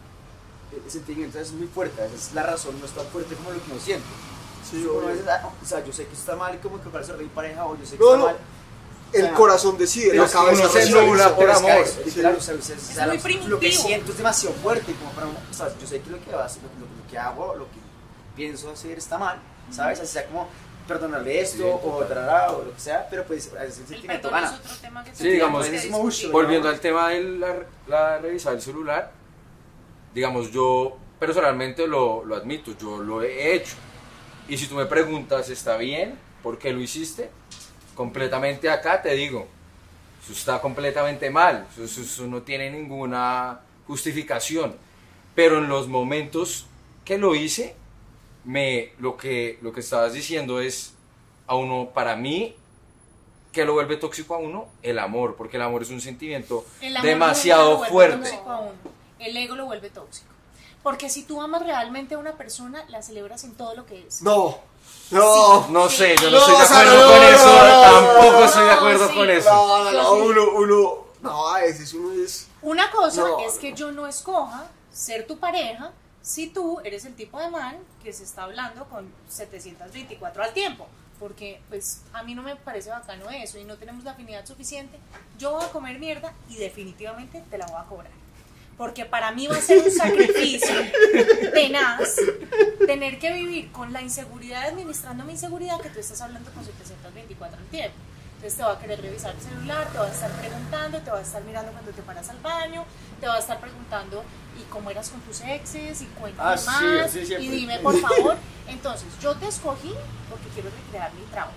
[0.83, 3.63] el sentimiento es muy fuerte, a veces la razón no es tan fuerte como lo
[3.63, 4.07] que uno siente.
[4.69, 4.87] Sí,
[5.29, 7.85] ah, o sea, yo sé que está mal, como que parece mi pareja, o yo
[7.85, 8.25] sé que No, está no.
[8.25, 8.37] mal.
[9.13, 11.71] El corazón decide, pero la es cabeza se nubla por es amor.
[11.83, 14.17] es- es claro, o sea, o sea, o sea, muy lo- Lo que siento es
[14.17, 17.17] demasiado fuerte, como para sea, yo sé que lo que, vas- lo, lo- lo que
[17.17, 17.79] hago, lo que
[18.35, 19.37] pienso hacer está mal,
[19.71, 19.99] ¿sabes?
[19.99, 20.47] O sea, como
[20.87, 22.03] perdonarle esto, Sí, o
[22.51, 24.47] o lo que sea, pero pues a veces el sentimiento gana.
[24.47, 27.55] es otro tema que Sí, digamos, es uy, Volviendo al tema de la,
[27.87, 29.11] la revisar el celular,
[30.13, 33.75] digamos, yo personalmente lo, lo admito, yo lo he hecho.
[34.47, 36.19] Y si tú me preguntas, ¿está bien?
[36.41, 37.29] ¿Por qué lo hiciste?
[37.95, 39.47] Completamente acá te digo,
[40.23, 44.75] eso está completamente mal, eso, eso- eso no tiene ninguna justificación.
[45.35, 46.65] Pero en los momentos
[47.05, 47.75] que lo hice,
[48.45, 50.93] me, lo, que, lo que estabas diciendo es,
[51.47, 52.55] a uno, para mí,
[53.51, 54.67] ¿qué lo vuelve tóxico a uno?
[54.81, 56.65] El amor, porque el amor es un sentimiento
[57.01, 58.29] demasiado nunca lo vuelve fuerte.
[58.29, 58.71] tóxico a uno.
[59.19, 60.27] El ego lo vuelve tóxico.
[60.81, 64.21] Porque si tú amas realmente a una persona, la celebras en todo lo que es.
[64.21, 64.57] No,
[65.13, 68.45] no, No sé, yo no, No, estoy de acuerdo no, con no, eso, tampoco no,
[68.45, 69.15] estoy de acuerdo sí.
[69.15, 69.49] con eso.
[69.49, 72.47] no, no, no, uno, uno, no, a veces uno es...
[72.61, 73.59] Una cosa No, es no.
[73.59, 78.13] que yo no escoja ser tu pareja si tú eres el tipo de man que
[78.13, 80.87] se está hablando con 724 al tiempo.
[81.19, 84.99] Porque pues a mí no me parece bacano eso y no tenemos la afinidad suficiente.
[85.37, 88.11] Yo voy a comer mierda y definitivamente te la voy a cobrar.
[88.77, 90.73] Porque para mí va a ser un sacrificio
[91.53, 92.15] tenaz
[92.85, 97.57] tener que vivir con la inseguridad, administrando mi inseguridad, que tú estás hablando con 724
[97.57, 97.95] al tiempo.
[98.35, 101.19] Entonces te va a querer revisar el celular, te va a estar preguntando, te va
[101.19, 102.83] a estar mirando cuando te paras al baño,
[103.21, 104.21] te va a estar preguntando
[104.59, 108.35] y cómo eras con tus exes y cuéntame Ah, más sí, y dime por favor.
[108.67, 109.93] Entonces yo te escogí
[110.29, 111.53] porque quiero recrear mi trauma.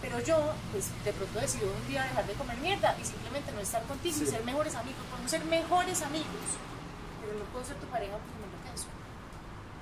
[0.00, 0.36] Pero yo,
[0.72, 4.16] pues de pronto decido un día dejar de comer mierda y simplemente no estar contigo
[4.22, 5.00] y ser mejores amigos.
[5.10, 6.26] Podemos ser mejores amigos,
[7.20, 8.90] pero no puedo ser tu pareja porque me enloquezco.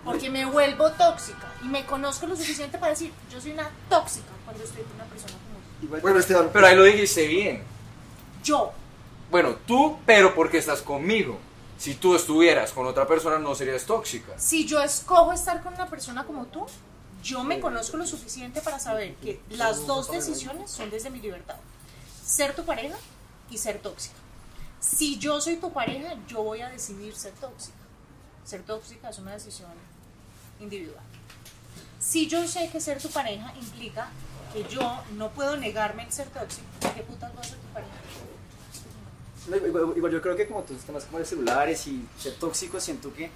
[0.05, 4.31] Porque me vuelvo tóxica y me conozco lo suficiente para decir, yo soy una tóxica
[4.45, 6.01] cuando estoy con una persona como tú.
[6.03, 7.63] Bueno, Esteban, Pero ahí lo dijiste bien.
[8.43, 8.73] Yo,
[9.31, 11.39] Bueno, tú, pero porque estás conmigo.
[11.77, 14.33] Si tú estuvieras con otra persona, no serías tóxica.
[14.37, 16.67] si yo escojo estar con una persona como tú,
[17.29, 21.57] yo me conozco lo suficiente para saber que las dos decisiones son desde mi libertad.
[22.25, 22.97] Ser tu pareja
[23.51, 24.17] y ser tóxica.
[24.81, 27.77] Si yo soy tu pareja, yo voy a decidir ser tóxica.
[28.45, 29.71] Ser tóxica es una decisión
[30.59, 31.05] individual.
[32.01, 34.09] Si yo sé que ser tu pareja implica
[34.55, 37.93] que yo no puedo negarme el ser tóxico, ¿qué putas voy a ser tu pareja?
[39.97, 43.31] Igual, yo creo que como temas como de celulares y ser tóxico, siento que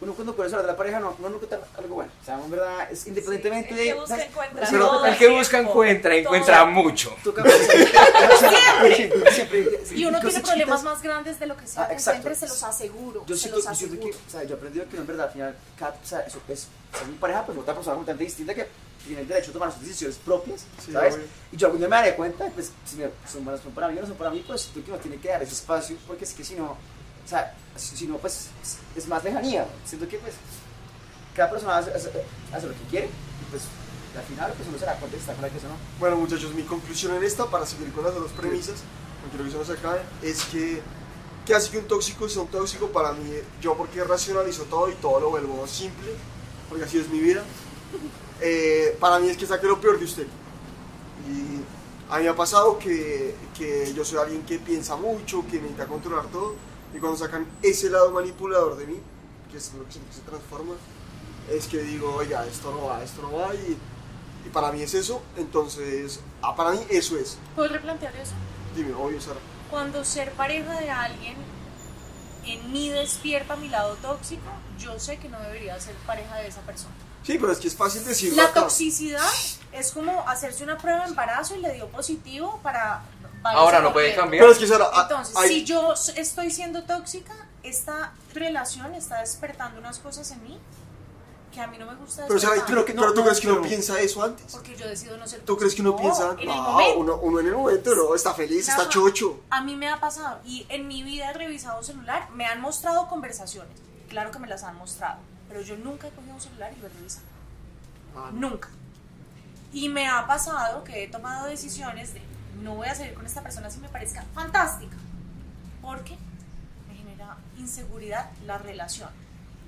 [0.00, 2.12] uno cuando hablar de la pareja no, no encuentra algo bueno.
[2.22, 3.84] O sea, en verdad, es independientemente el de...
[3.84, 4.26] que busca ¿sabes?
[4.26, 4.66] encuentra.
[4.70, 6.18] Pero- todo el que busca encuentra, todo.
[6.20, 7.16] encuentra mucho.
[7.24, 7.32] Tú
[8.38, 9.80] siempre, siempre, siempre.
[9.94, 13.24] Y uno tiene problemas más grandes de lo que sea Ah, encuentre, se los aseguro.
[13.26, 14.24] Yo se siento, los yo siento que, aseguro.
[14.26, 16.40] o sea, yo he aprendido que no en verdad, al final, cada, o sea, eso
[16.48, 16.68] es,
[17.02, 18.66] es mi pareja, pues otra persona completamente distinta que
[19.04, 21.14] tiene el derecho a tomar sus decisiones propias, Sí, ¿sabes?
[21.14, 21.26] obvio.
[21.52, 23.98] Y yo algún día me daré cuenta, pues, si me, son buenas son para mí
[23.98, 26.24] o no son para mí, pues siento que uno tiene que dar ese espacio, porque
[26.24, 26.76] es que si no,
[27.28, 28.48] o sea, si, no, pues,
[28.96, 30.32] es, más lejanía, siento que, pues,
[31.36, 33.64] cada persona hace, lo que quiere, y pues,
[34.16, 35.74] al final, pues, uno se da cuenta está con la que eso no.
[36.00, 38.76] Bueno, muchachos, mi conclusión en esta, para seguir con las dos premisas,
[39.22, 40.80] no quiero que se nos es que,
[41.44, 42.86] ¿qué hace que un tóxico sea un tóxico?
[42.86, 46.12] Para mí, yo porque racionalizo todo y todo lo vuelvo simple,
[46.70, 47.42] porque así es mi vida,
[48.40, 50.26] eh, para mí es que saque lo peor de usted.
[51.28, 51.60] Y
[52.10, 55.86] a mí me ha pasado que, que yo soy alguien que piensa mucho, que necesita
[55.86, 56.54] controlar todo,
[56.94, 59.00] y cuando sacan ese lado manipulador de mí,
[59.50, 60.74] que es lo que siento que se transforma,
[61.50, 63.76] es que digo, oiga, esto no va, esto no va, y,
[64.44, 67.38] y para mí es eso, entonces, ah, para mí eso es.
[67.54, 68.32] ¿Puedes replantear eso?
[68.76, 69.40] Dime, obvio, Sara.
[69.70, 71.36] Cuando ser pareja de alguien
[72.44, 76.60] en mí despierta mi lado tóxico, yo sé que no debería ser pareja de esa
[76.62, 76.94] persona.
[77.22, 78.60] Sí, pero es que es fácil decirlo La acá.
[78.62, 79.28] toxicidad
[79.72, 83.02] es como hacerse una prueba de embarazo y le dio positivo para...
[83.44, 84.22] Ahora no puede corriendo.
[84.22, 84.40] cambiar.
[84.42, 89.78] Pero es que ah, Entonces, hay- si yo estoy siendo tóxica, esta relación está despertando
[89.80, 90.58] unas cosas en mí
[91.52, 92.66] que a mí no me gusta pero, despertar.
[92.66, 94.52] pero, que- no, pero tú no, crees que uno piensa eso antes.
[94.52, 96.36] Porque yo decido no ser ¿Tú crees que uno tóxica.
[96.36, 98.90] piensa, en no, uno, uno en el momento, no, está feliz, está Ajá.
[98.90, 99.40] chocho?
[99.50, 102.60] A mí me ha pasado y en mi vida he revisado un celular, me han
[102.60, 103.72] mostrado conversaciones,
[104.08, 106.86] claro que me las han mostrado, pero yo nunca he cogido un celular y lo
[106.86, 107.24] he revisado,
[108.14, 108.50] Ah, no.
[108.50, 108.68] nunca.
[109.72, 112.20] Y me ha pasado que he tomado decisiones de
[112.62, 114.96] no voy a salir con esta persona si me parezca fantástica,
[115.82, 116.16] porque
[116.88, 119.10] me genera inseguridad la relación.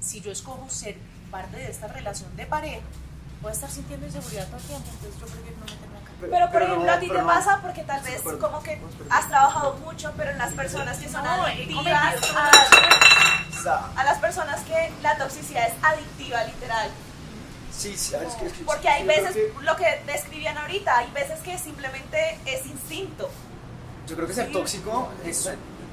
[0.00, 0.96] Si yo escojo ser
[1.30, 2.80] parte de esta relación de pareja,
[3.42, 6.10] voy a estar sintiendo inseguridad todo el tiempo, entonces yo prefiero no meterme acá.
[6.20, 7.28] Pero por Pero ejemplo, no, a ti pero te no.
[7.28, 8.38] pasa porque tal vez acuerdo.
[8.40, 9.16] como que espera.
[9.16, 14.60] has trabajado mucho, pero en las personas que son No, adictivas, a, a las personas
[14.62, 16.90] que la toxicidad es adictiva, literal.
[17.80, 21.10] Sí, sí, es que, es que- Porque hay veces, que- lo que describían ahorita, hay
[21.12, 23.28] veces que simplemente es instinto.
[24.06, 25.46] Yo creo que ser tóxico es,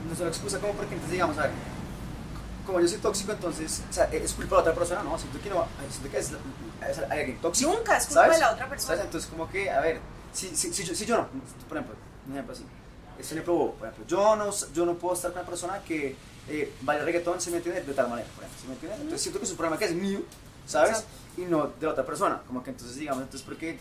[0.07, 1.51] no es una excusa como porque entonces digamos, a ver,
[2.65, 5.17] como yo soy tóxico, entonces, o sea, es culpa de la otra persona, ¿no?
[5.17, 6.31] Siento que no, siento que es,
[6.89, 7.71] es alguien tóxico.
[7.71, 8.37] Nunca es culpa ¿sabes?
[8.37, 8.87] de la otra persona.
[8.95, 9.05] ¿Sabes?
[9.05, 9.99] Entonces, como que, a ver,
[10.33, 11.27] si, si, si, yo, si yo no,
[11.69, 11.95] por ejemplo,
[12.27, 12.65] un ejemplo así,
[13.17, 15.79] es un ejemplo bobo, por ejemplo, yo no, yo no puedo estar con una persona
[15.83, 16.15] que
[16.49, 18.95] eh, baila reggaetón, se me entiende, de tal manera, por ejemplo, ¿se me entiende?
[18.97, 20.19] Entonces siento que es un problema que es mío,
[20.65, 20.89] ¿sabes?
[20.89, 21.09] Exacto.
[21.37, 23.79] Y no de otra persona, como que entonces, digamos, entonces, porque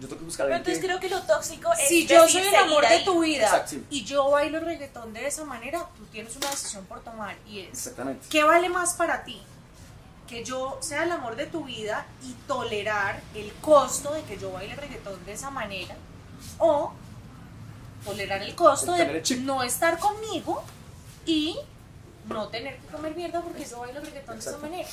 [0.00, 0.86] yo tengo que buscar a Pero entonces que...
[0.86, 3.84] creo que lo tóxico es Si yo soy el amor de tu vida Exacto, sí.
[3.90, 7.68] y yo bailo reggaetón de esa manera, tú tienes una decisión por tomar y es,
[7.70, 8.26] Exactamente.
[8.30, 9.42] ¿qué vale más para ti?
[10.28, 14.52] Que yo sea el amor de tu vida y tolerar el costo de que yo
[14.52, 15.96] baile reggaetón de esa manera
[16.58, 16.92] o
[18.04, 20.62] tolerar el costo El de el no estar conmigo
[21.26, 21.58] y
[22.28, 24.68] no tener que comer mierda porque yo bailo reggaetón de esa Exacto.
[24.70, 24.88] manera.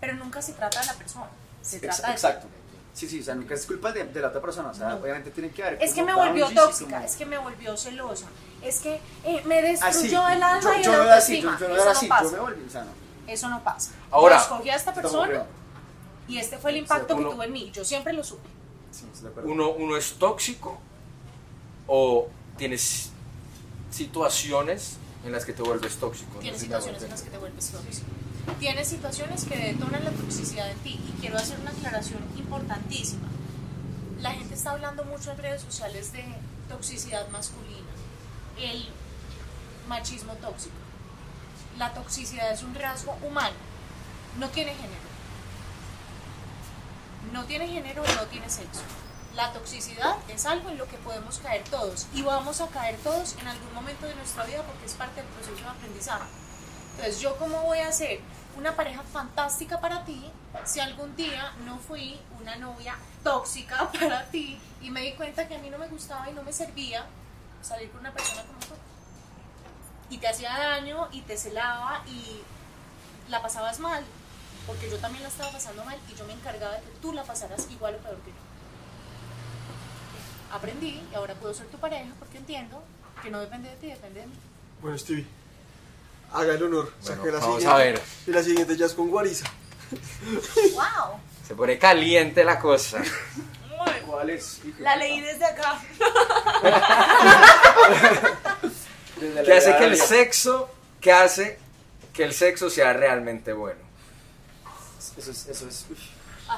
[0.00, 1.28] Pero nunca se trata de la persona,
[1.62, 2.46] se trata de Exacto.
[2.94, 4.96] Sí, sí, o sea, nunca es culpa de, de la otra persona, o sea, No.
[4.96, 5.80] obviamente tienen que haber...
[5.82, 8.26] Es que me volvió tóxica, como- es que me volvió celosa,
[8.60, 11.58] es que eh, me Así, destruyó el alma y yo, el yo no así, yo,
[11.58, 12.30] yo no Eso era no así, yo pasa.
[12.32, 12.90] me volví, o sea, no.
[13.28, 13.92] Eso no pasa.
[14.10, 15.44] Ahora- yo escogí a esta persona
[16.26, 17.70] y este fue el impacto uno- que tuvo en mí.
[17.72, 18.48] Yo siempre lo supe.
[18.90, 19.04] Sí.
[19.44, 20.78] Uno, uno es tóxico
[21.86, 23.10] o tienes
[23.90, 26.32] situaciones en las que te vuelves tóxico.
[26.34, 28.06] No Tienes sé me hago situaciones en las que te vuelves tóxico.
[28.58, 31.00] Tienes situaciones que detonan la toxicidad en ti.
[31.08, 33.28] Y quiero hacer una aclaración importantísima.
[34.20, 36.24] La gente está hablando mucho en redes sociales de
[36.68, 37.86] toxicidad masculina,
[38.58, 38.88] el
[39.86, 40.74] machismo tóxico.
[41.78, 43.54] La toxicidad es un rasgo humano,
[44.38, 45.08] no tiene género.
[47.32, 48.80] No tiene género no tiene sexo.
[49.36, 53.36] La toxicidad es algo en lo que podemos caer todos y vamos a caer todos
[53.40, 56.24] en algún momento de nuestra vida porque es parte del proceso de aprendizaje.
[56.96, 58.20] Entonces, ¿yo cómo voy a ser
[58.58, 60.20] una pareja fantástica para ti
[60.64, 65.56] si algún día no fui una novia tóxica para ti y me di cuenta que
[65.56, 67.06] a mí no me gustaba y no me servía
[67.62, 68.74] salir con una persona como tú?
[70.10, 72.40] Y te hacía daño y te celaba y
[73.28, 74.04] la pasabas mal,
[74.66, 77.24] porque yo también la estaba pasando mal y yo me encargaba de que tú la
[77.24, 78.36] pasaras igual o peor que yo.
[80.50, 82.82] Aprendí y ahora puedo ser tu pareja porque entiendo
[83.22, 84.34] que no depende de ti, depende de mí.
[84.80, 85.26] Bueno, Stevie,
[86.32, 86.92] haga el honor.
[87.02, 87.66] Bueno, saque la vamos siguiente.
[87.66, 88.00] a ver.
[88.26, 89.46] Y la siguiente ya es con Guariza.
[90.74, 91.18] ¡Wow!
[91.46, 93.02] Se pone caliente la cosa.
[94.06, 94.60] ¿Cuál es?
[94.80, 95.78] La leí desde acá.
[99.20, 100.70] Desde ¿Qué hace que el sexo,
[101.00, 101.58] qué hace
[102.12, 103.80] que el sexo sea realmente bueno?
[105.16, 105.96] Eso es, eso es, uy.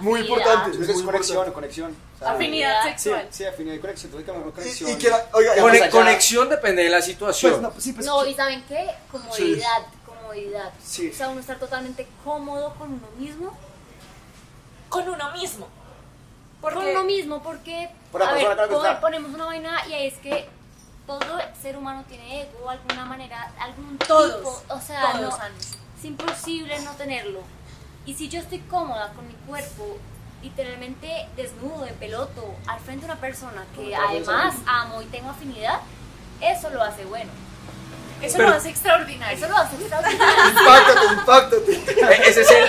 [0.00, 0.38] Muy Afinidad.
[0.38, 0.70] importante.
[0.70, 1.52] Eso es conexión, importante.
[1.52, 1.96] conexión.
[2.14, 3.28] O sea, Afinidad Sí, Sí, sexual.
[3.30, 4.06] sí, afinidad y conexión.
[4.12, 4.90] Entonces, digamos, conexión.
[4.90, 7.52] Y, y que la, oiga, Ya, Cone- allá- conexión depende de la situación.
[7.52, 8.90] Pues, no, pues, sí, pues, No, y ¿saben qué?
[9.10, 10.72] Comodidad, comodidad.
[10.84, 11.10] Sí.
[11.12, 13.56] O sea, uno estar totalmente cómodo con uno mismo.
[14.88, 15.68] Con uno mismo.
[16.60, 18.46] Porque Con uno mismo, porque, Por a ver,
[19.00, 20.46] ponemos una vaina y ahí es que
[21.06, 21.20] todo
[21.62, 24.36] ser humano tiene ego, de alguna manera, algún Todos.
[24.36, 25.70] tipo, o sea, todos, no, Anis.
[25.98, 27.40] es imposible no tenerlo.
[28.06, 29.98] Y si yo estoy cómoda con mi cuerpo,
[30.42, 35.80] literalmente desnudo, de peloto, al frente de una persona que además amo y tengo afinidad,
[36.40, 37.30] eso lo hace bueno.
[38.22, 39.36] Eso Pero- lo hace extraordinario.
[39.38, 40.48] Eso lo hace extraordinario.
[40.50, 41.72] Impáctate, impáctate.
[41.72, 42.64] E- Ese es el,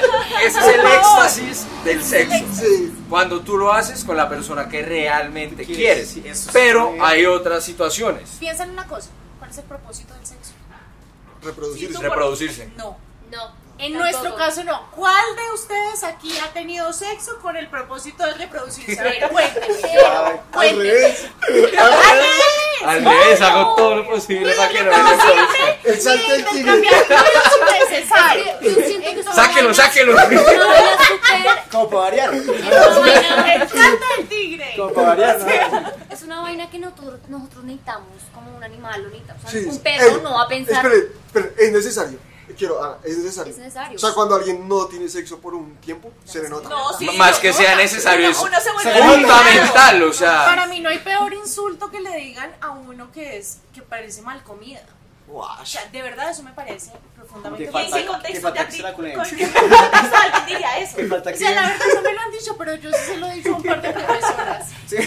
[0.45, 2.45] ese es el éxtasis del sexo.
[2.53, 2.93] Sí.
[3.09, 6.09] Cuando tú lo haces con la persona que realmente Quieres, quieres.
[6.09, 8.29] sí, es Pero hay otras situaciones.
[8.39, 9.09] Piensa en una cosa.
[9.39, 10.51] ¿Cuál es el propósito del sexo?
[11.41, 11.97] Reproducirse.
[11.97, 12.71] Sí, Reproducirse.
[12.77, 12.97] No.
[13.29, 13.60] No.
[13.77, 14.11] En tampoco.
[14.11, 14.89] nuestro caso no.
[14.91, 18.99] ¿Cuál de ustedes aquí ha tenido sexo con el propósito de reproducirse?
[18.99, 19.23] A ver,
[20.53, 21.25] al revés.
[22.85, 25.91] Al revés, hago todo lo posible para que no me.
[25.91, 26.89] El salto del tigre.
[29.33, 30.15] Sáquelo, sáquelo.
[31.71, 32.33] Como para variar.
[32.33, 34.73] El del tigre.
[34.77, 35.95] Como para variar.
[36.09, 39.43] Es una vaina que nosotros, nosotros necesitamos como un animal, lo necesitamos.
[39.45, 40.85] O sea, Sí, un perro no va a pensar.
[40.85, 42.19] Espere, es necesario.
[42.55, 43.51] Quiero, ah, es necesario.
[43.51, 43.95] Es necesario.
[43.95, 46.69] O sea, cuando alguien no tiene sexo por un tiempo, se le nota.
[46.69, 47.07] No, sí.
[47.07, 50.45] M- Más no, que no, sea necesario, es uno se vuelve fundamental, o sea.
[50.45, 54.21] Para mí no hay peor insulto que le digan a uno que es que parece
[54.21, 54.81] mal comida.
[55.33, 58.59] O sea, de verdad eso me parece profundamente Que ¿Y en falta- qué contexto que
[58.59, 60.97] falta te que se la qué contexto alguien diría eso?
[60.97, 63.35] O sea, la verdad no me lo han dicho, pero yo sí se lo he
[63.35, 64.69] dicho a un par de profesoras.
[64.87, 64.97] Sí.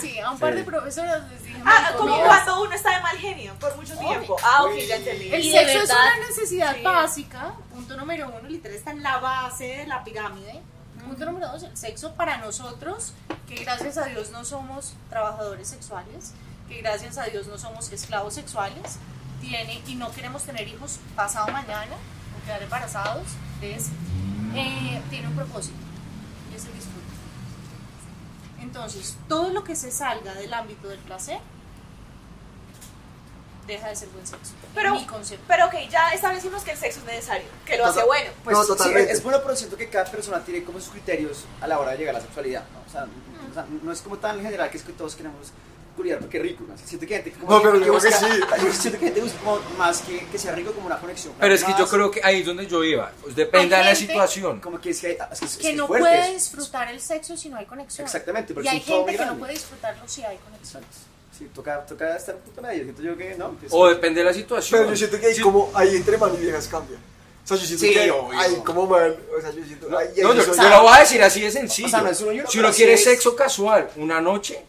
[0.00, 0.58] Sí, a un par Sí.
[0.58, 1.62] de profesoras les dije.
[1.64, 2.28] Ah, como comidas.
[2.28, 4.36] cuando uno está de mal genio por mucho tiempo.
[4.44, 5.34] Ah, ok, ya entendí.
[5.34, 6.82] El sexo es una necesidad Sí.
[6.82, 10.60] básica, punto número uno, literal está en la base de la pirámide.
[11.04, 13.12] Punto número dos, el sexo para nosotros,
[13.48, 16.32] que gracias a Dios no somos trabajadores sexuales,
[16.68, 18.98] que gracias a Dios no somos esclavos sexuales,
[19.40, 21.94] tiene y no queremos tener hijos pasado mañana
[22.40, 23.26] o quedar embarazados,
[23.62, 23.86] es,
[24.54, 25.76] eh, tiene un propósito
[26.52, 26.96] y es el disfrute.
[28.60, 31.38] Entonces, todo lo que se salga del ámbito del placer
[33.66, 34.52] deja de ser buen sexo.
[34.74, 35.44] Pero, mi concepto.
[35.48, 38.30] pero ok, ya establecimos que el sexo es necesario, que lo hace Total- bueno.
[38.44, 39.12] Pues No, sí, totalmente.
[39.12, 41.98] es bueno, pero siento que cada persona tiene como sus criterios a la hora de
[41.98, 42.62] llegar a la sexualidad.
[42.72, 42.78] ¿no?
[42.86, 43.06] O, sea,
[43.50, 45.48] o sea, no es como tan general que es que todos queremos
[45.96, 46.64] culiar porque es rico.
[46.68, 46.74] ¿no?
[46.78, 48.40] Siento que gente como No, que- pero que yo creo busca- que sí.
[48.66, 51.34] yo siento que gente busca como más que, que sea rico como una conexión.
[51.40, 53.10] Pero es que yo creo que ahí es donde yo iba.
[53.22, 54.60] Pues depende Hay de la gente- situación.
[54.60, 55.18] Como que es que hay.
[55.32, 58.04] Es que, es- que es no fuerte puede disfrutar el sexo si no hay conexión.
[58.06, 59.40] Exactamente, porque y hay un todo gente muy que no grande.
[59.40, 60.82] puede disfrutarlo si hay conexión.
[60.84, 61.06] Exacto.
[61.38, 62.82] Sí, toca, toca estar puto medio.
[62.84, 63.50] Siento yo que no.
[63.52, 64.80] pues- O depende de la situación.
[64.80, 65.42] Pero yo siento que ahí Sí.
[65.42, 66.96] como ahí entre man y viejas cambia.
[67.44, 68.38] O sea, yo siento Sí, que obvio.
[68.40, 69.16] hay como mal.
[69.36, 69.88] O sea, yo siento.
[69.88, 71.86] No, ay, no, yo, soy- yo lo voy a decir así de sencillo.
[71.86, 73.90] O sea, no es uno y uno, si uno pero quiere sí es- sexo casual
[73.96, 74.64] una noche,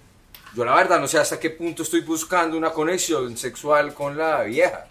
[0.58, 4.42] yo la verdad no sé hasta qué punto estoy buscando una conexión sexual con la
[4.42, 4.88] vieja.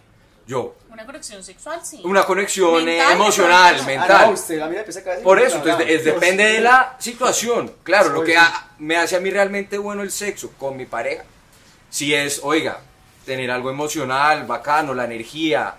[0.46, 2.00] Yo, Una conexión sexual, sí.
[2.04, 3.76] una conexión eh, Mental, emocional.
[3.80, 4.26] Ah, mental.
[4.28, 5.22] no, usted, la mira empieza a caer.
[5.24, 7.72] Por eso, entonces es- depende de la situación.
[7.82, 8.36] Claro, lo que
[8.78, 11.24] me hace a mí realmente bueno el sexo con mi pareja,
[11.90, 12.78] si es, oiga,
[13.24, 15.74] tener algo emocional, bacano, la energía,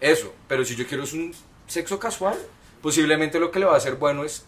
[0.00, 0.32] eso.
[0.48, 1.34] Pero si yo quiero es un
[1.66, 2.38] sexo casual,
[2.80, 4.46] posiblemente lo que le va a hacer bueno es,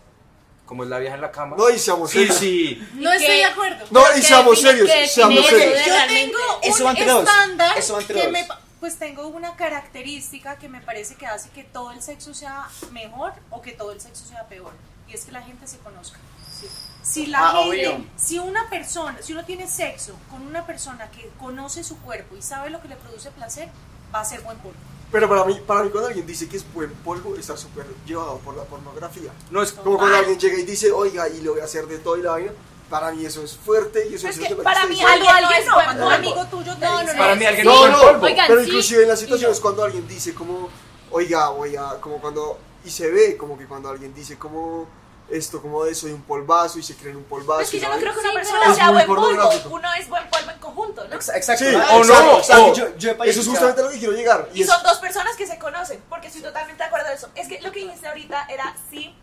[0.68, 1.56] como es la vieja en la cama.
[1.56, 2.36] No, y seamos sí, serios.
[2.36, 2.88] sí.
[2.92, 3.86] No ¿Y estoy de acuerdo.
[3.90, 5.80] No, y seamos serios, seamos serios.
[5.80, 8.46] eso Yo tengo Eso un estándar Eso que me
[8.78, 13.32] pues tengo una característica que me parece que hace que todo el sexo sea mejor
[13.50, 14.72] o que todo el sexo sea peor
[15.08, 16.18] y es que la gente se conozca.
[17.02, 18.04] Si la Ah, gente, obvio.
[18.16, 22.42] si una persona, si uno tiene sexo con una persona que conoce su cuerpo y
[22.42, 23.68] sabe lo que le produce placer,
[24.14, 24.76] va a ser buen polvo.
[25.10, 28.38] Pero para mí, para mí cuando alguien dice que es buen polvo, está súper llevado
[28.38, 29.32] por la pornografía.
[29.50, 31.98] No es Como cuando alguien llega y dice, oiga, y le voy a hacer de
[31.98, 32.52] todo y la vaina.
[32.90, 35.30] para mí eso es fuerte y eso Es es que lo para mí alguien no
[35.30, 37.18] alguien es cuando un amigo tuyo te No, no, dice, no.
[37.18, 37.72] Para mí alguien Sí.
[37.72, 38.24] no es buen polvo.
[38.26, 40.68] Oigan, pero sí inclusive en las situaciones cuando alguien dice como,
[41.10, 44.86] oiga, oiga, como cuando, y se ve como que cuando alguien dice como
[45.30, 47.60] esto, como de soy un polvazo y se creen un polvazo.
[47.60, 49.50] Es que yo no creo que una Sí, persona sea buen polvo.
[49.70, 51.16] Uno es buen polvo en conjunto, ¿no?
[51.16, 51.64] Ex- Exacto.
[51.64, 52.64] Sí, Ah, o exacto, no, exacto.
[52.66, 54.48] o- Yo, yo he Eso es justamente a lo que quiero llegar.
[54.54, 57.14] Y Y es, son dos personas que se conocen, porque estoy totalmente de acuerdo de
[57.14, 57.28] eso.
[57.34, 59.14] Es que lo que dijiste ahorita era si,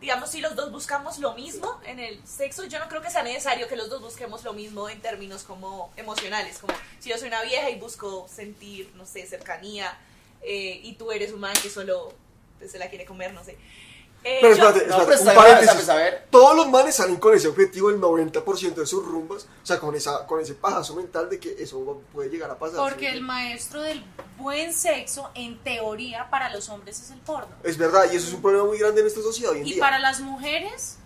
[0.00, 3.22] digamos, si los dos buscamos lo mismo en el sexo, yo no creo que sea
[3.22, 7.28] necesario que los dos busquemos lo mismo en términos como emocionales, como si yo soy
[7.28, 9.96] una vieja y busco sentir, no sé, cercanía,
[10.42, 12.12] eh, y tú eres un man que solo
[12.58, 13.56] pues, se la quiere comer, no sé.
[14.28, 15.74] Eh, Pero yo- espérate, No, espérate, un paréntesis.
[15.74, 16.26] pues, a ver.
[16.30, 19.94] Todos los manes salen con ese objetivo el 90% de sus rumbas, o sea, con,
[19.94, 22.78] esa, con ese pajazo mental de que eso puede llegar a pasar.
[22.78, 23.16] Porque ¿sí?
[23.16, 24.02] el maestro del
[24.36, 27.54] buen sexo, en teoría, para los hombres es el porno.
[27.62, 29.72] Es verdad, y eso es un problema muy grande en esta sociedad hoy en Y
[29.74, 29.80] día.
[29.80, 30.96] para las mujeres,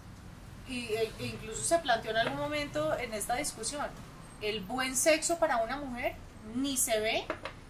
[0.67, 3.85] y, e- e incluso se planteó en algún momento en esta discusión,
[4.41, 6.15] el buen sexo para una mujer
[6.55, 7.27] ni se ve,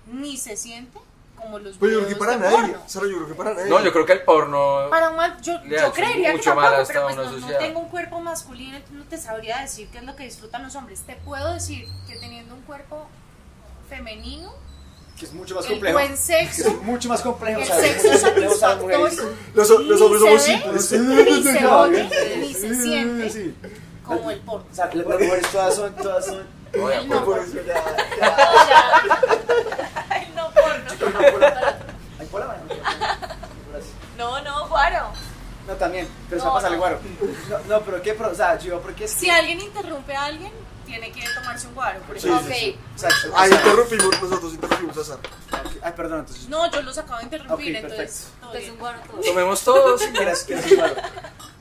[0.07, 1.01] ni se siente
[1.41, 2.82] como los Pero yo creo que para de nadie, porno.
[2.86, 3.70] Sara, yo creo que para nadie.
[3.70, 4.91] No, yo creo que el porno.
[4.91, 7.24] Para un mal- yo, Le yo creería que mucho mal tampoco, hasta pero pues una
[7.24, 7.59] no, no sociedad.
[7.61, 10.74] tengo un cuerpo masculino, entonces no te sabría decir qué es lo que disfrutan los
[10.76, 11.01] hombres.
[11.01, 13.09] Te puedo decir que teniendo un cuerpo
[13.88, 14.53] femenino,
[15.18, 15.99] Que es mucho más el complejo.
[15.99, 17.61] buen sexo, Es mucho más complejo.
[17.61, 18.03] el ¿sabes?
[18.03, 18.99] sexo satisfactorio,
[19.55, 20.93] Los, los hombres somos simples.
[20.93, 23.55] ni se oye, ni se siente Sí.
[24.05, 24.66] como el porno.
[24.70, 26.61] O sea, las mujeres todas son, todas son.
[26.80, 29.11] Oye, no Por eso ya, ya.
[34.16, 34.38] No.
[34.38, 35.09] No, no, guaro.
[35.66, 36.98] No, también, pero se No, va a pasar el guaro.
[37.48, 39.20] No, no, pero qué, pro- o sea, yo, porque es que.
[39.20, 40.53] Si alguien interrumpe a alguien,
[40.84, 42.55] tiene que tomarse un guaro, por Sí, ejemplo.
[42.55, 42.92] sí, Ok.
[43.03, 43.32] Exacto.
[43.34, 45.20] O sea, interrumpimos, nosotros interrumpimos a Sara.
[45.20, 46.48] ok, Ay, perdón, entonces.
[46.48, 48.28] No, yo los acabo de interrumpir, Ok, entonces.
[48.40, 49.20] todo un guaro todo.
[49.22, 50.03] Tomemos todos.
[50.03, 50.94] ¿Quieres- quieres un guaro?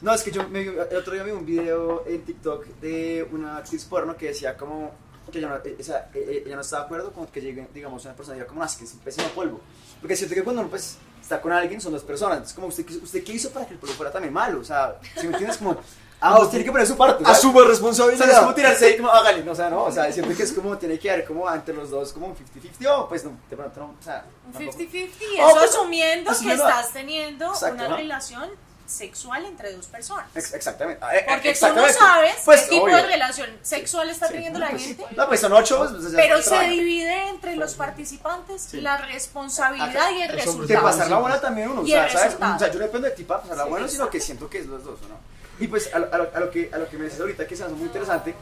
[0.01, 3.57] No, es que yo me, el otro día vi un video en TikTok de una
[3.57, 4.91] actriz porno que decía como
[5.31, 7.41] que ella no, eh, o sea, eh, eh, ella no está de acuerdo con que
[7.41, 9.59] llegue, digamos, una persona y diga como, "No, es que es un pésimo polvo.
[10.01, 12.47] Porque siento que cuando uno pues, está con alguien son dos personas.
[12.47, 14.59] Es como, ¿usted, qué- ¿usted qué hizo para que el polvo fuera también malo?
[14.61, 15.77] O sea, si me entiendes, como,
[16.21, 17.23] ambos tienen que poner su parte.
[17.23, 17.37] ¿sabes?
[17.39, 18.39] Asuma O sea, es responsabilidad.
[18.41, 20.77] como tirarse ahí como, hágale, no, o sea, no, o sea, siento que es como,
[20.77, 23.79] tiene que haber como entre los dos como un 50-50 o pues no, de pronto
[23.79, 24.77] no, o sea, Un tampoco.
[24.79, 25.09] 50-50,
[25.41, 27.97] Oh, eso pues, asumiendo que asumiendo- estás teniendo Exacto, una ¿no?
[27.97, 28.49] relación
[28.89, 30.25] sexual entre dos personas.
[30.35, 31.03] Ex- exactamente.
[31.03, 31.51] Ah, eh, Porque tú no
[31.85, 31.93] exactamente.
[31.99, 32.97] sabes Pues, qué tipo obvio.
[32.97, 35.05] de relación sexual está Sí, teniendo no, la pues, gente.
[35.15, 38.81] No, pues son ocho, pues, Pero se divide entre los participantes Sí.
[38.81, 40.83] la responsabilidad y el hombres De resultado.
[40.83, 42.23] pasar la buena también uno, o sea, ¿sabes?
[42.25, 42.55] resultado.
[42.55, 44.59] O sea, yo no dependo de ti para pasar la buena, sino que siento que
[44.59, 45.15] es los dos, ¿o ¿no?
[45.59, 47.61] Y pues a, lo- a lo, que, a lo que me dices ahorita, que se
[47.63, 48.33] me hace muy interesante,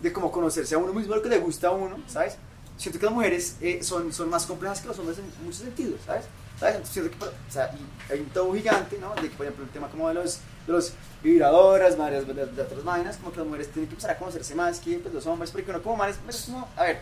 [0.00, 2.36] de cómo conocerse a uno mismo, lo que le gusta a uno, ¿sabes?
[2.76, 6.00] Siento que las mujeres eh, son, son más complejas que los hombres en muchos sentidos,
[6.06, 6.26] ¿sabes?
[6.58, 6.76] ¿Sabes?
[6.76, 9.14] Entonces o sea, y hay un tabú gigante, ¿no?
[9.14, 10.92] De que, por ejemplo, el tema como de los, de los
[11.22, 14.54] vibradoras, madres, de, de otras vainas, como que las mujeres tienen que empezar a conocerse
[14.54, 17.00] más que pues, los hombres, porque uno como manes, es como, a ver.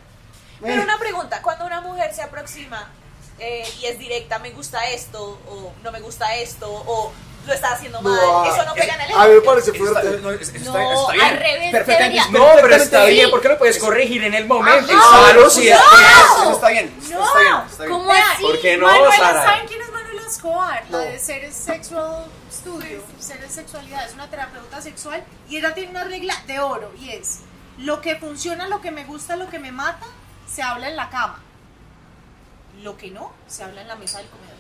[0.61, 2.91] Pero una pregunta, cuando una mujer se aproxima
[3.39, 7.13] eh, y es directa, me gusta esto, o no me gusta esto, o
[7.47, 9.79] lo está haciendo mal, No, eso no pega en el A mí me parece está-
[9.85, 10.21] fuerte.
[10.21, 11.25] no, está- No, está bien.
[11.25, 12.31] al revés, Perfectamente.
[12.33, 13.31] No, pero está bien sí.
[13.31, 14.93] porque lo puedes corregir en el momento.
[14.93, 15.69] Claro, sí.
[15.69, 16.95] Eso es- eso está bien.
[17.01, 17.57] Está bien.
[17.71, 17.93] Está bien.
[17.99, 18.43] ¿Cómo así?
[18.43, 19.45] ¿Por qué no, Manuela, Sara?
[19.45, 20.85] ¿saben quién es Manuela Escobar?
[20.91, 26.05] La de Ceres Sexual Studio, Ceres Sexualidad, es una terapeuta sexual y ella tiene una
[26.05, 27.39] regla de oro y es,
[27.79, 30.07] lo que funciona, lo que me gusta, lo que me mata,
[30.53, 31.43] se habla en la cama.
[32.83, 34.56] Lo que no, se habla en la mesa del comedor.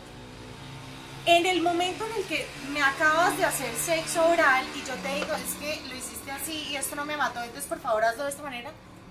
[1.26, 5.14] En el momento en el que me acabas de hacer sexo oral y yo te
[5.16, 8.24] digo, es que lo hiciste así y esto no me mató, entonces por favor hazlo
[8.24, 8.70] de esta manera,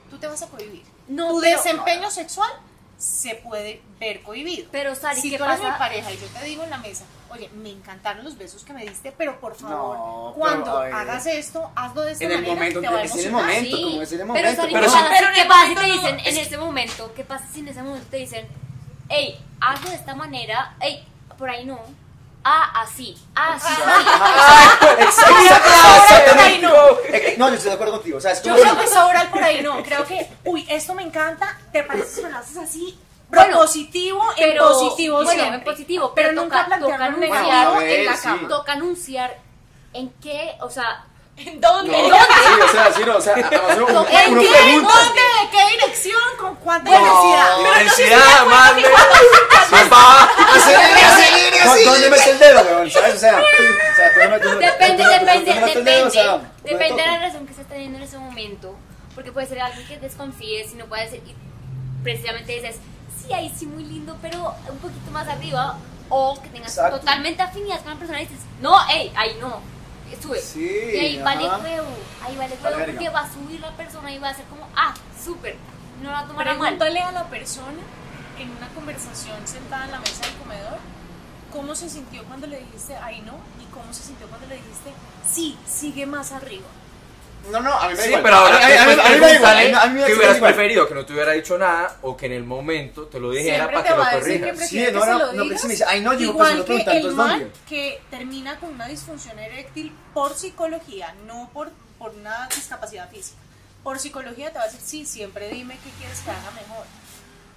[0.10, 0.84] tú te vas a cohibir.
[1.10, 2.50] No, tu pero- desempeño sexual
[2.98, 4.70] se puede ver cohibido.
[4.72, 5.74] Pero, Sari, si ¿qué tú eres pasa?
[5.74, 8.72] mi pareja y yo te digo en la mesa, oye, me encantaron los besos que
[8.72, 12.38] me diste, pero por favor, No, pero, cuando hagas esto, hazlo de esta En el
[12.38, 14.62] manera, momento, te va a en el momento, como es en el pero, momento.
[14.62, 14.96] Sari, Pero ¿qué sí.
[14.96, 17.14] pasa, Pero ¿qué el pasa si te no- dicen en es- ese momento?
[17.14, 18.48] ¿Qué pasa si en ese momento te dicen,
[19.10, 21.06] hey, hazlo de esta manera, hey,
[21.38, 21.82] por ahí no,
[22.46, 23.68] ah, así, ah, así,
[26.38, 26.74] Ay, no.
[27.12, 28.18] Eh, No, yo estoy de acuerdo contigo.
[28.18, 28.64] O sea, es Yo como.
[28.64, 32.08] creo que eso oral por ahí no, creo que, uy, esto me encanta, ¿te parece
[32.08, 32.98] si me lo haces así?
[33.30, 35.56] Bueno, positivo, en pero- positivo bueno, siempre.
[35.58, 38.30] en positivo, pero, pero nunca toca- anunciar- negativo Bueno, en la sí.
[38.48, 39.38] toca anunciar
[39.94, 41.06] en qué, o sea,
[41.38, 41.92] ¿En dónde?
[41.92, 42.10] No, ¿En sí,
[42.50, 42.64] dónde?
[42.66, 44.48] o sea, sí, no, o sea, además uno, uno, ¿En uno qué?
[44.50, 44.94] pregunta.
[44.94, 45.22] ¿Dónde?
[45.22, 46.22] ¿De qué dirección?
[46.40, 47.60] ¿Con cuánta intensidad?
[47.60, 48.84] Intensidad, madre.
[49.70, 50.30] Papá.
[51.66, 52.90] ¿Dó- ¿Dónde mete el dedo, weón?
[52.92, 53.16] ¿Sabes?
[53.16, 56.24] O sea, o sea, ¿dónde mete- Depende, depende, depende.
[56.24, 58.76] ¿dónde Depende de la relación que está teniendo en ese momento.
[59.14, 61.20] Porque puede ser alguien que desconfíes y no puede ser.
[61.20, 61.36] Y
[62.04, 62.78] precisamente dices,
[63.22, 65.78] sí, ahí sí, muy lindo, pero un poquito más arriba.
[66.10, 67.00] O que tengas Exacto.
[67.00, 69.60] totalmente afinidad con la persona y dices, no, hey, ahí no.
[70.22, 70.40] Sube.
[70.40, 71.58] Sí, y ahí vale ajá.
[71.58, 71.88] huevo,
[72.24, 74.68] ahí vale Vale huevo porque va a subir la persona y va a ser como,
[74.76, 74.94] ah,
[75.24, 75.56] súper,
[76.02, 76.78] no la tomará mal.
[76.78, 77.82] Pregúntale a la persona
[78.40, 80.80] en una conversación sentada en la mesa del comedor
[81.56, 83.34] cómo se sintió cuando le dijiste ay no
[83.64, 84.92] y cómo se sintió cuando le dijiste
[85.26, 86.66] sí, sigue más arriba.
[87.52, 88.24] No, no, a mí me da Sí, igual.
[88.24, 89.58] pero ahora a mí, a mí- a mí me da igual.
[89.76, 90.54] A mí, me da que hubieras igual.
[90.54, 93.56] preferido que no te hubiera dicho nada o que en el momento te lo dijera
[93.70, 94.70] Siempre para te que lo va a decir que corrijas.
[94.70, 95.62] Sí, no, que se no, lo no, pero digas.
[95.62, 97.40] si me dice, "Ay, no", yo digo, Igual pues, no que pregunta, el entonces, man
[97.40, 97.52] ¿dónde?
[97.70, 103.38] que termina con una disfunción eréctil por psicología, no por, por una discapacidad física.
[103.84, 106.86] Por psicología te va a decir, sí, siempre dime qué quieres que haga mejor.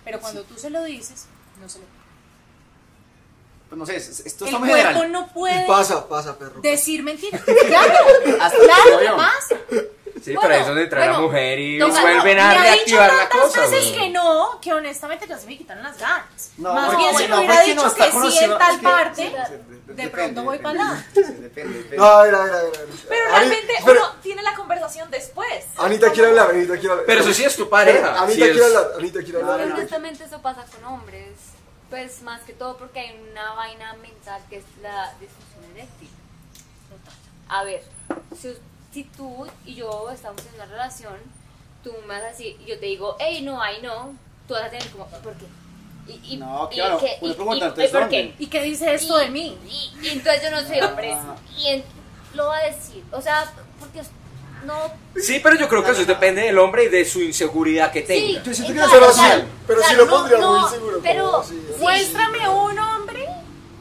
[0.04, 1.26] Pero cuando tú se lo dices,
[1.60, 1.84] no se lo
[3.68, 5.12] Pues no sé, es- esto El está muy cuerpo general.
[5.12, 6.60] no Y puede pasa, pasa, perro.
[6.60, 7.42] decir mentiras.
[7.42, 7.92] Claro,
[8.40, 9.56] Hasta claro, pasa.
[10.24, 12.50] Sí, Bueno, pero ahí es donde entra la bueno, mujer y toca- vuelven Me a
[12.50, 12.64] ha dicho
[12.96, 13.60] reactivar la tantas cosa.
[13.60, 13.94] veces güey.
[14.00, 16.50] que no, que honestamente ya se me quitaron las ganas.
[16.56, 18.02] No, Más porque- bien si no, me hubiera dicho no que
[18.32, 21.06] sí en tal es que- parte, Sí, de depende, pronto voy para allá.
[21.14, 21.96] Sí, depende, depende.
[21.98, 22.72] No, a ver, a ver, a ver.
[23.08, 25.64] Pero Ani- realmente espera, uno tiene la conversación después.
[25.76, 27.04] Anita quiere hablar, Anita quiere hablar.
[27.06, 28.20] Pero eso sí es tu pareja.
[28.20, 29.66] Anita quiere hablar, Anita quiere No, hablar.
[29.68, 29.78] no, no.
[29.78, 31.28] Honestamente eso pasa con hombres,
[31.90, 36.08] pues más que todo porque hay una vaina mental que es la disfunción eréctil.
[37.48, 37.82] A ver,
[38.38, 38.54] si,
[38.92, 41.16] si tú y yo estamos en una relación,
[41.82, 44.14] tú me vas a decir, y yo te digo, hey, no, ay, no,
[44.46, 45.46] tú vas a tener como, ¿por qué?
[46.08, 47.34] Y, y- No, claro, y- y-
[47.92, 48.34] ¿por qué?
[48.38, 49.58] ¿Y qué dice esto Y- de mí?
[49.66, 51.12] Y, y entonces yo no soy hombre.
[51.12, 51.36] Ah.
[51.56, 51.84] Y en-
[52.34, 53.04] lo va a decir.
[53.12, 54.02] O sea, porque
[54.64, 54.74] no.
[55.20, 58.06] Sí, pero yo creo que eso depende del hombre y de su inseguridad que Sí,
[58.06, 58.42] tenga.
[58.42, 61.00] Yo siento que claro, no Pero sí, claro, pero sí lo pondría no, muy seguro.
[61.02, 63.26] Pero así, sí, Muéstrame un hombre,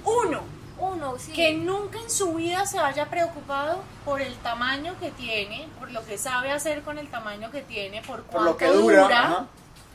[0.05, 0.41] uno,
[0.79, 1.31] uno, sí.
[1.33, 6.05] que nunca en su vida se haya preocupado por el tamaño que tiene, por lo
[6.05, 9.45] que sabe hacer con el tamaño que tiene, por Por cuánto lo que dura.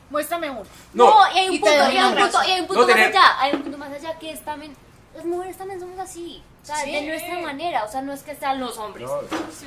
[0.09, 0.63] Muéstrame uno.
[0.93, 3.09] No, No, y hay un punto, hay un punto, hay un punto No más tener-
[3.09, 3.41] allá.
[3.41, 4.75] Hay un punto más allá que es también.
[5.15, 6.43] Las mujeres también somos así.
[6.63, 6.91] O sea, Sí.
[6.91, 7.83] de nuestra manera.
[7.83, 9.07] O sea, no es que sean los hombres.
[9.07, 9.19] No,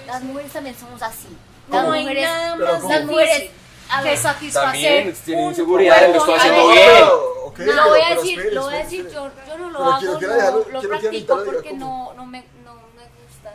[0.07, 1.29] Las mujeres también somos así.
[1.71, 2.29] Las No hay mujeres.
[2.59, 3.51] Las mujeres.
[3.89, 6.87] A que ver, satisfacer También tienen un inseguridades, lo estoy haciendo bien.
[6.93, 9.15] Pero, ok, lo pero- voy a decir, espere, lo voy a decir, espere.
[9.15, 12.27] yo, yo no lo Pero hago, quiero que no dejarlo- lo practico porque no, no,
[12.27, 13.55] me, no me gustan.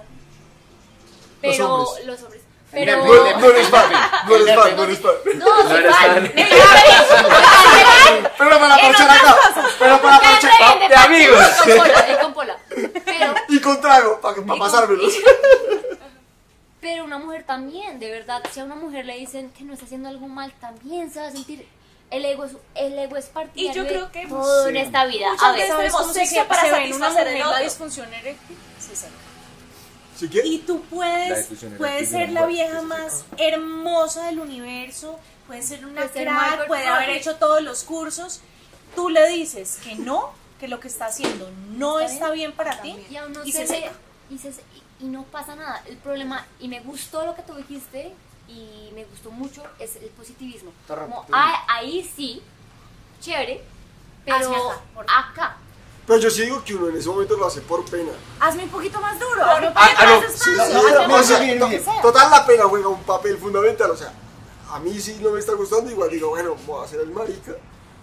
[1.42, 2.06] Pero hombres.
[2.06, 2.42] los hombres.
[2.72, 3.06] Pero.
[3.06, 3.92] No, no eres fan,
[4.28, 5.14] no eres fan, no eres fan.
[5.36, 6.32] No, No eres fan.
[8.38, 9.36] Pero para aprovechar acá,
[9.80, 10.80] pero para aprovechar.
[10.80, 11.46] de de amigos.
[11.66, 12.58] Y con pola, y con pola.
[13.06, 15.14] Pero, Y con trago, para pasármelos.
[16.82, 19.86] pero una mujer también, de verdad, si a una mujer le dicen que no está
[19.86, 21.68] haciendo algo mal, también se va a sentir.
[22.10, 24.82] El ego es, el ego es partidario Y yo de creo que todo en Sí.
[24.82, 25.30] esta vida.
[25.30, 27.64] muchas A ver, veces ¿Sabes tenemos sexo para en satisfacer mujer el la otro.
[27.64, 28.58] disfunción eréctil?
[28.80, 29.12] Se seca.
[30.46, 31.48] Y tú puedes,
[31.78, 36.16] puedes ser la vieja más hermosa del universo, puedes ser una crack,
[36.52, 38.42] Michael puede haber hecho todos los cursos.
[38.96, 42.82] Tú le dices que no, que lo que está haciendo no ¿Está está bien para
[42.82, 43.92] ti y aún no y se, se ve, seca.
[44.30, 45.82] y, se- y- y no pasa nada.
[45.88, 48.14] El problema, y me gustó lo que tú dijiste,
[48.48, 50.72] y me gustó mucho, es el positivismo.
[51.06, 52.42] Como, ah, ahí sí,
[53.22, 53.64] chévere,
[54.26, 54.50] pero
[55.08, 55.58] acá.
[56.12, 58.12] Pero yo sí digo que uno en ese momento lo hace por pena.
[58.42, 59.62] Hazme un poquito más duro, Ah,
[59.96, 61.84] ah, no, más Sí, despacio, sí, hazme o más sea, bien, to- bien.
[62.02, 64.12] total la pena juega un papel fundamental, o sea,
[64.74, 67.54] a mí sí no me está gustando, igual digo, bueno, voy a hacer el marica,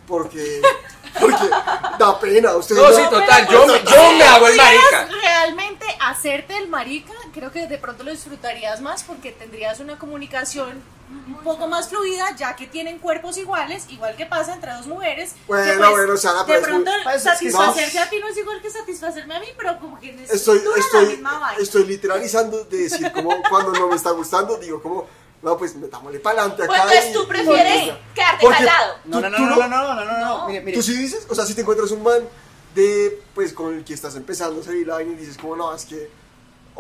[0.06, 0.62] porque,
[1.20, 1.50] porque
[1.98, 5.08] da pena, ustedes No, no- sí, total, yo, me- yo me hago el marica.
[5.20, 10.82] realmente hacerte el marica, creo que de pronto lo disfrutarías más porque tendrías una comunicación
[11.10, 15.30] un poco más fluida, ya que tienen cuerpos iguales, igual que pasa entre dos mujeres.
[15.32, 18.04] que, Bueno, pues, bueno, Sara, de pero es pronto pues, es que satisfacerse no.
[18.04, 20.82] a ti no es igual que satisfacerme a mí, pero como que estoy, dura la
[20.84, 21.62] estoy, misma vaina.
[21.62, 25.06] estoy literalizando de decir como cuando no me está gustando, digo como,
[25.40, 26.72] no, pues metámosle para adelante acá.
[26.72, 28.94] Pues entonces y- tú prefieres quedarte Porque- callado.
[29.06, 29.56] No, no, no, ¿Tú no, no?
[29.56, 30.76] no, no, no, no, no, mire, mire.
[30.76, 31.26] ¿Tú sí dices?
[31.30, 32.20] O sea, si te encuentras un man
[32.74, 35.74] de, pues, con el que estás empezando a salir la vaina y dices como, no,
[35.74, 36.10] es que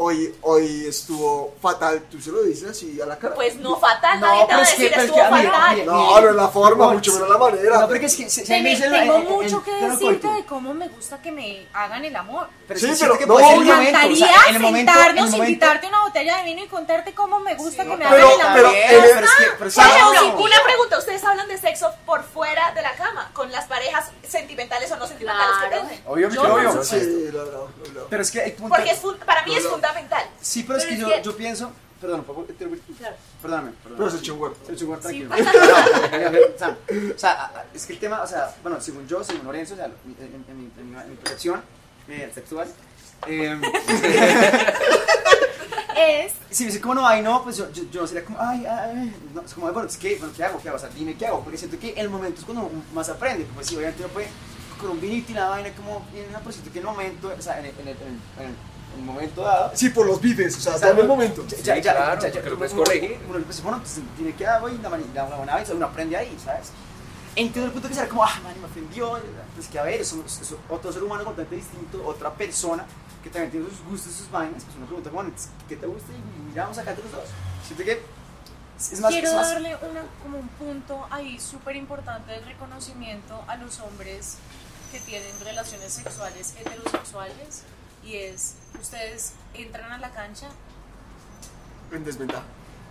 [0.00, 3.34] hoy, hoy estuvo fatal, tú se lo dices así a la cara.
[3.34, 5.24] Pues no fatal, No, nadie te pero va a es que- decir pero es estuvo
[5.24, 5.74] que, fatal.
[5.74, 7.80] mire, No, no es la forma, No, mucho menos la manera.
[7.80, 10.44] No, porque es que a mí me tengo el- el- mucho el que decirte de
[10.46, 12.48] cómo me gusta que me hagan el amor.
[12.68, 14.48] Pero Sí, sí, pero siento que no, puede ser Me el momento, o encantaría sea,
[14.48, 15.44] en el momento, en el sentarnos, momento.
[15.50, 18.40] invitarte una botella de vino y contarte cómo me gusta que me pero- hagan el
[18.40, 18.54] amor.
[18.54, 20.44] pero- en el- pero es que, pero es que Por Sara, ejemplo, no.
[20.44, 24.90] una pregunta, ustedes hablan de sexo por fuera de la cama, con las parejas sentimentales
[24.92, 26.30] o no sentimentales que no obvio.
[26.30, 26.36] Sí,
[27.32, 28.00] no, no, no, no.
[28.10, 29.70] Pero es que hay punto- Porque es fun- para mí No, es no.
[29.88, 30.24] Fundamental.
[30.40, 31.72] Sí, pero es Pero que es yo, que- yo pienso.
[32.00, 32.80] Perdón, ¿puedo interrumpir?
[32.96, 33.16] Claro.
[33.42, 34.08] Perdóname, Pero perdóname.
[34.08, 34.56] es el chingüero.
[34.68, 35.34] El chingüero, tranquilo.
[35.36, 35.42] Sí.
[36.60, 39.74] No, o sea, o es que el tema, o sea, bueno, según yo, según Lorenzo,
[39.74, 41.60] o sea, en, en- en mi, en mi- en mi percepción
[42.08, 42.68] eh, sexual,
[43.26, 43.60] eh,
[45.96, 47.06] Es si me dice, ¿cómo no?
[47.06, 49.96] Ay, no, pues yo, yo, yo sería como, ay, ay, no, es como, bueno, es
[49.96, 50.60] que, bueno, ¿qué hago?
[50.62, 50.76] ¿Qué hago?
[50.76, 51.42] O sea, dime, ¿qué hago?
[51.42, 54.28] Porque siento que el momento es cuando más aprende, pues sí, obviamente uno puede
[54.80, 57.42] con un vinito y la vaina, como, en una posición que en el momento, o
[57.42, 58.56] sea, en el, en el, en el- en el-
[58.94, 59.70] en un momento dado.
[59.74, 61.44] Sí, por los bifes, o sea, dame el momento.
[61.62, 63.18] Ya, ya, claro, ya, ya, porque lo puedes corregir.
[63.28, 66.16] Uno, pues, bueno, pues tiene que dar, güey, la manera, una buena vez, uno aprende
[66.16, 66.70] ahí, ¿sabes?
[67.36, 69.18] Entiendo el punto que será como, ah, man, me ofendió.
[69.54, 70.14] Pues que a ver, es,
[70.68, 72.84] otro ser humano completamente distinto, otra persona
[73.22, 74.64] que también tiene sus gustos y sus vainas.
[74.64, 75.32] Pues uno pregunta, bueno,
[75.68, 76.12] ¿qué te gusta?
[76.12, 77.28] Y miramos acá entre los dos.
[77.66, 78.02] Siento que
[78.78, 79.12] es más.
[79.12, 83.80] Quiero es más darle una, como un punto ahí súper importante del reconocimiento a los
[83.80, 84.38] hombres
[84.90, 87.64] que tienen relaciones sexuales heterosexuales
[88.08, 90.46] y es, ustedes entran a la cancha
[91.92, 92.42] En desventaja.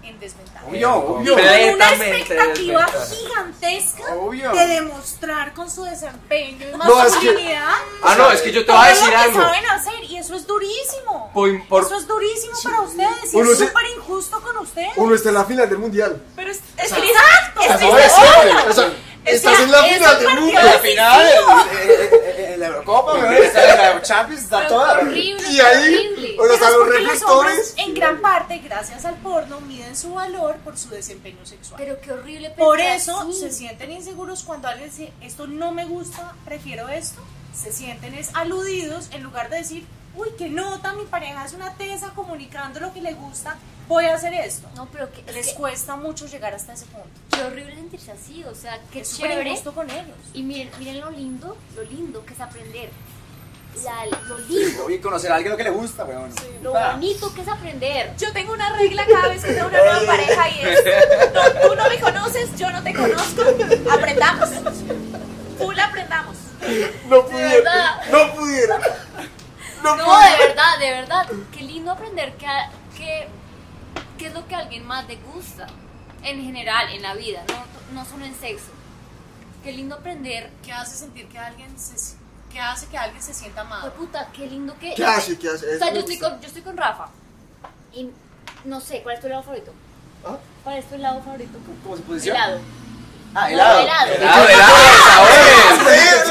[0.03, 0.65] en desventaja.
[0.67, 1.33] Obvio, obvio.
[1.35, 4.51] Con una expectativa gigantesca Obvio.
[4.53, 8.65] de demostrar con su desempeño y No, es que- masculinidad Ah, no, es que yo
[8.65, 9.41] te voy a decir lo que algo.
[9.41, 11.31] saben hacer y eso es durísimo.
[11.33, 14.91] Por- por- eso es durísimo para ustedes y Uno es súper injusto con ustedes.
[14.97, 16.21] Uno está en la final del mundial.
[16.35, 17.61] Pero es, es Exacto.
[17.61, 18.13] es- No es
[18.69, 18.93] o sea,
[19.27, 20.61] estás en la final del mundo.
[20.61, 21.27] la final,
[21.81, 24.99] en- en- en la Eurocopa, en la Champions, está Pero toda.
[24.99, 26.35] horrible, Y ahí, horrible.
[26.39, 27.73] o sea, los porque los hombres, reflectores.
[27.77, 31.75] en gran parte, gracias al porno, miden su valor por su desempeño sexual.
[31.77, 33.33] Pero qué horrible por eso así.
[33.39, 37.21] se sienten inseguros cuando alguien dice, esto no me gusta, prefiero esto.
[37.53, 39.85] Se sienten es aludidos en lugar de decir,
[40.17, 43.55] uy, qué nota, mi pareja es una tesa comunicando lo que le gusta,
[43.87, 44.67] voy a hacer esto.
[44.75, 47.07] No, pero que, es Les que cuesta mucho llegar hasta ese punto.
[47.31, 49.61] qué horrible sentirse así, o sea, qué Es chévere.
[49.73, 50.17] con ellos.
[50.33, 52.89] Y miren, miren lo lindo, lo lindo que es aprender.
[53.83, 56.31] La- lo lindo, Oye, conocer a alguien lo que le gusta, weón.
[56.63, 56.93] lo Ah.
[56.93, 58.11] bonito que es aprender.
[58.17, 60.79] Yo tengo una regla cada vez que tengo una nueva pareja y es,
[61.31, 63.43] no, tú no me conoces, yo no te conozco,
[63.91, 64.49] aprendamos.
[65.59, 66.37] Full aprendamos.
[67.07, 68.01] No pudiera.
[68.11, 68.79] No pudiera.
[69.83, 71.27] No No, de verdad, de verdad.
[71.53, 72.47] Qué lindo aprender que,
[72.97, 73.27] que,
[74.17, 75.67] qué es lo que a alguien más le gusta.
[76.23, 78.71] En general, en la vida, no, no solo en sexo.
[79.63, 80.49] Qué lindo aprender.
[80.63, 81.95] ¿Qué hace sentir que alguien se,
[82.51, 83.93] qué hace que alguien se sienta Pues amado?
[83.93, 84.93] puta, qué lindo que.
[84.95, 85.37] ¿Qué hace?
[85.37, 85.75] ¿Qué hace?
[85.75, 87.07] O sea, yo estoy, con, yo estoy con Rafa.
[87.93, 88.09] Y
[88.65, 89.71] no sé, ¿cuál es tu helado favorito?
[90.25, 90.37] ¿Ah?
[90.63, 91.57] ¿Cuál es tu helado favorito?
[91.83, 92.45] ¿Cómo se posiciona?
[92.45, 92.59] Helado.
[93.35, 93.79] Ah, No, helado.
[93.79, 94.11] helado.
[94.13, 96.27] Helado, helado, sabores.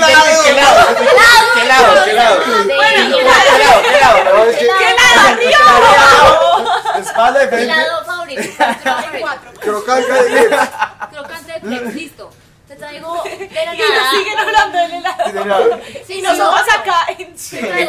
[1.62, 2.04] ¡Eh, lado!
[2.04, 2.40] ¿Qué lado?
[2.44, 2.66] ¿Qué lado?
[2.66, 2.86] ¿Qué lado?
[3.36, 3.82] De- ¿Qué lado?
[3.82, 4.24] ¿Qué lado?
[4.36, 4.80] No, es que- helado,
[7.00, 7.64] Espalda de frente.
[7.72, 8.42] helado favorito.
[8.42, 8.48] de.
[9.61, 10.12] Crocante
[11.52, 12.30] de Plex, listo.
[12.68, 15.80] Te traigo de la Y nos siguen hablando del helado.
[16.07, 17.36] Sí, nosotros acá en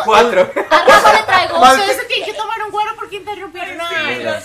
[0.06, 0.52] Cuatro.
[0.70, 1.58] A Rafa le traigo.
[1.60, 4.38] Mal- Ustedes se tienen que tomar un cuero porque interrumpieron a Es verdad,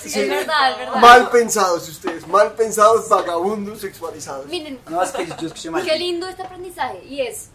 [0.72, 0.94] es verdad.
[0.96, 4.46] Mal pensados ustedes, mal pensados, vagabundos, sexualizados.
[4.46, 5.84] Miren, No, es que yo escuché mal.
[5.84, 7.02] qué lindo este aprendizaje.
[7.04, 7.50] Y es,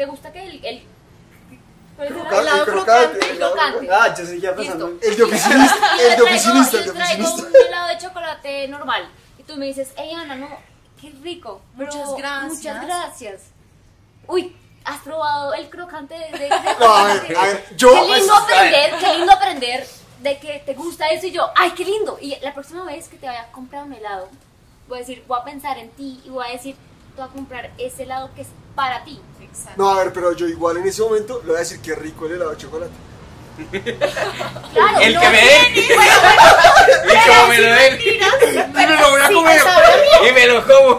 [0.00, 0.64] ¿te gusta que el...
[0.64, 0.82] el
[1.94, 3.88] ¿cuál es el Crocante, helado crocante, El crocante.
[3.92, 4.88] Ah, yo seguía pensando.
[4.92, 5.06] Listo.
[5.06, 7.58] El de oficinista, Y el le de traigo, oficinista, el de traigo oficinista.
[7.60, 9.10] un helado de chocolate normal.
[9.38, 10.48] Y tú me dices, hey Ana, no,
[10.98, 11.60] qué rico.
[11.76, 12.52] pero Muchas gracias.
[12.54, 13.40] Muchas gracias.
[14.26, 16.30] Uy, has probado el crocante de...
[16.30, 16.48] de- de-
[16.80, 17.92] No, a ver, a ver, yo.
[17.92, 19.86] Qué lindo pues, aprender, qué lindo aprender
[20.22, 22.16] de que te gusta eso y yo, ay, qué lindo.
[22.22, 24.30] Y la próxima vez que te vaya a comprar un helado,
[24.88, 26.74] voy a decir, voy a pensar en ti y voy a decir,
[27.14, 29.20] te voy a comprar ese helado que es para ti.
[29.50, 29.74] Exacto.
[29.82, 32.26] No, a ver, pero yo igual en ese momento le voy a decir que rico
[32.26, 32.92] el helado de chocolate.
[34.72, 35.74] Claro, El no que me den.
[35.74, 38.00] tiene- Y como me lo den.
[38.00, 38.04] Y
[38.86, 39.60] me lo voy a comer.
[40.28, 40.90] Y me lo como.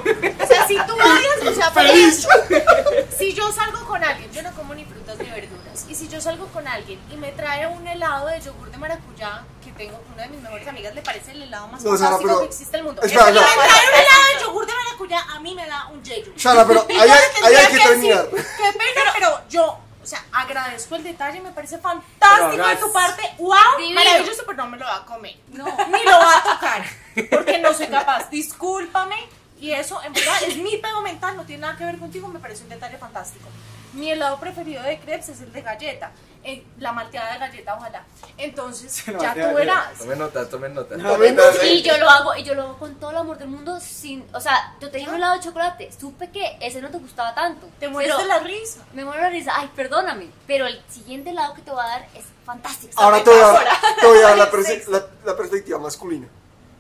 [0.44, 2.28] O sea, si tú odias, o sea, ¡Feliz!
[2.50, 6.08] ejemplo, si yo salgo con alguien, yo no como ni frutas ni verduras, y si
[6.08, 10.00] yo salgo con alguien y me trae un helado de yogur de maracuyá, que tengo
[10.14, 12.76] una de mis mejores amigas, le parece el helado más No, fantástico pero- que existe
[12.78, 13.02] en el mundo.
[13.02, 16.04] Espera, y me trae un helado de yogur de maracuyá, a mí me da un
[16.04, 16.32] yeyo.
[16.36, 18.30] Sara, pero ahí hay, que decir, terminar.
[18.30, 23.22] Qué pena, pero yo, o sea, agradezco el detalle, me parece fantástico de tu parte.
[23.38, 23.58] ¡Wow!
[23.78, 24.02] Divino.
[24.02, 25.36] Maravilloso, pero no me lo va a comer.
[25.50, 25.66] No.
[25.66, 26.86] Ni lo va a tocar.
[27.30, 28.30] Porque no soy capaz.
[28.30, 29.16] Discúlpame.
[29.60, 32.40] Y eso, en verdad, es mi pego mental, no tiene nada que ver contigo, me
[32.40, 33.48] parece un detalle fantástico.
[33.94, 36.12] Mi helado preferido de crepes es el de galleta.
[36.44, 38.04] eh, la malteada de galleta, ojalá.
[38.36, 40.00] Entonces, ya tú verás.
[40.00, 40.98] Tomen nota, tomen nota.
[40.98, 41.38] También-
[41.72, 44.26] Y yo lo hago, y yo lo hago con todo el amor del mundo sin,
[44.34, 47.36] o sea, yo te di un helado de chocolate, supe que ese no te gustaba
[47.36, 47.68] tanto.
[47.80, 48.80] Te mueres de la risa.
[48.94, 51.88] Me muero de la risa, ay, perdóname, pero el siguiente helado que te voy a
[51.88, 52.94] dar es fantástico.
[53.00, 53.96] Ahora te voy a dar, metáfora.
[54.02, 54.46] te voy a dar la,
[54.88, 56.28] la- la perspectiva masculina.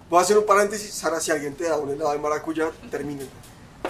[0.09, 0.91] Voy a hacer un paréntesis.
[0.91, 3.29] Sara, si alguien te da un helado de maracuyá, terminen.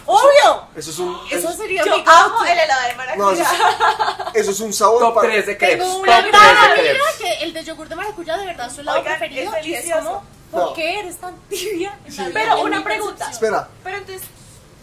[0.06, 0.64] ¡Obvio!
[0.76, 1.20] Eso es un.
[1.30, 3.44] Eso Eso, sería Yo mi amo el helado de no, maracuyá.
[3.44, 3.54] eso,
[4.34, 5.00] es, eso es un sabor.
[5.00, 5.80] Top para- 3 de crepes.
[5.80, 7.16] Tengo Top una 3 gran de amiga crepes.
[7.18, 9.74] que el de yogur de maracuyá de verdad es su helado Oigan, preferido es y
[9.74, 10.74] es como, ¿por No.
[10.74, 11.98] qué eres tan tibia?
[12.06, 13.30] vida Pero una pregunta.
[13.30, 14.28] Espera, Pero entonces,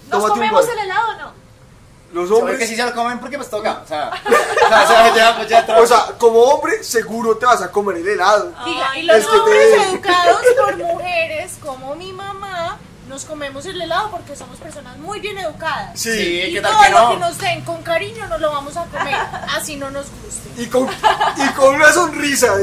[0.09, 0.75] ¿nos Tómate comemos gol.
[0.75, 1.33] el helado o no?
[2.11, 2.69] los Porque hombres.
[2.71, 3.83] si se lo comen porque pues toca.
[3.85, 4.29] O sea, o
[4.69, 7.99] sea, o sea, ya, pues ya O sea, como hombre, seguro te vas a comer
[7.99, 8.51] el helado.
[8.65, 12.79] Diga, y los es que te- hombres educados por mujeres como mi mamá
[13.09, 15.99] nos comemos el helado porque somos personas muy bien educadas.
[15.99, 18.85] Sí, Sí, Y ¿qué todo lo que nos den con cariño nos lo vamos a
[18.85, 19.17] comer,
[19.57, 20.63] así no nos guste.
[20.63, 20.89] y con,
[21.37, 22.55] y con una sonrisa.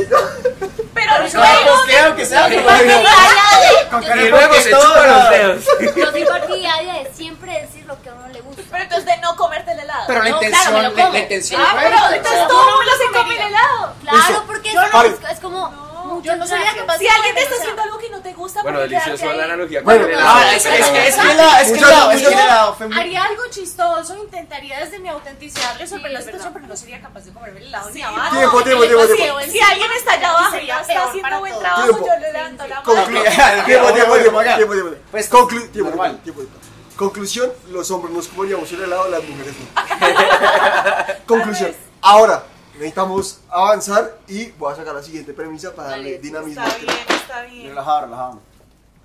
[0.93, 5.15] Pero luego, que sea, Y luego se chupan no.
[5.15, 5.65] los dedos.
[5.79, 8.61] de, yo soy partidaria de siempre decir lo que a uno le gusta.
[8.71, 10.03] pero entonces de no comerte el helado.
[10.07, 13.35] Pero la No, intención, claro, la, intención ah, pero entonces todo el mundo se come
[13.35, 13.93] el helado.
[14.01, 14.69] Claro, porque
[15.31, 15.84] es como
[16.23, 18.95] Yo no Si alguien te está haciendo algo que no te gusta, Bueno, ¿por qué
[18.95, 20.49] delicioso la analogía Bueno, el No, helado.
[20.51, 21.17] es que, es
[21.71, 22.95] que.
[22.99, 27.31] Haría algo chistoso, intentaría desde mi autenticidad resolver la situación, pero no sería capaz de
[27.33, 28.35] comerme el helado ni abajo.
[28.37, 29.03] Tiempo, tiempo, tiempo.
[29.49, 32.05] Si alguien está allá abajo y está haciendo buen trabajo, Tiempo.
[32.07, 33.03] yo le levanto la mano.
[33.65, 34.55] Tiempo, tiempo, ya, tiempo, ya.
[34.57, 34.91] tiempo, tiempo.
[35.11, 36.19] Pues, Conclu- tiempo, normal.
[36.23, 36.59] tiempo, tiempo.
[36.95, 41.15] Conclusión, los hombres nos comeríamos el helado, las mujeres no.
[41.25, 41.75] Conclusión.
[42.01, 42.43] Ahora,
[42.75, 46.63] necesitamos avanzar y voy a sacar la siguiente premisa para darle Dale, dinamismo.
[46.65, 47.69] Está bien, está bien.
[47.69, 48.39] Relajado, relajado.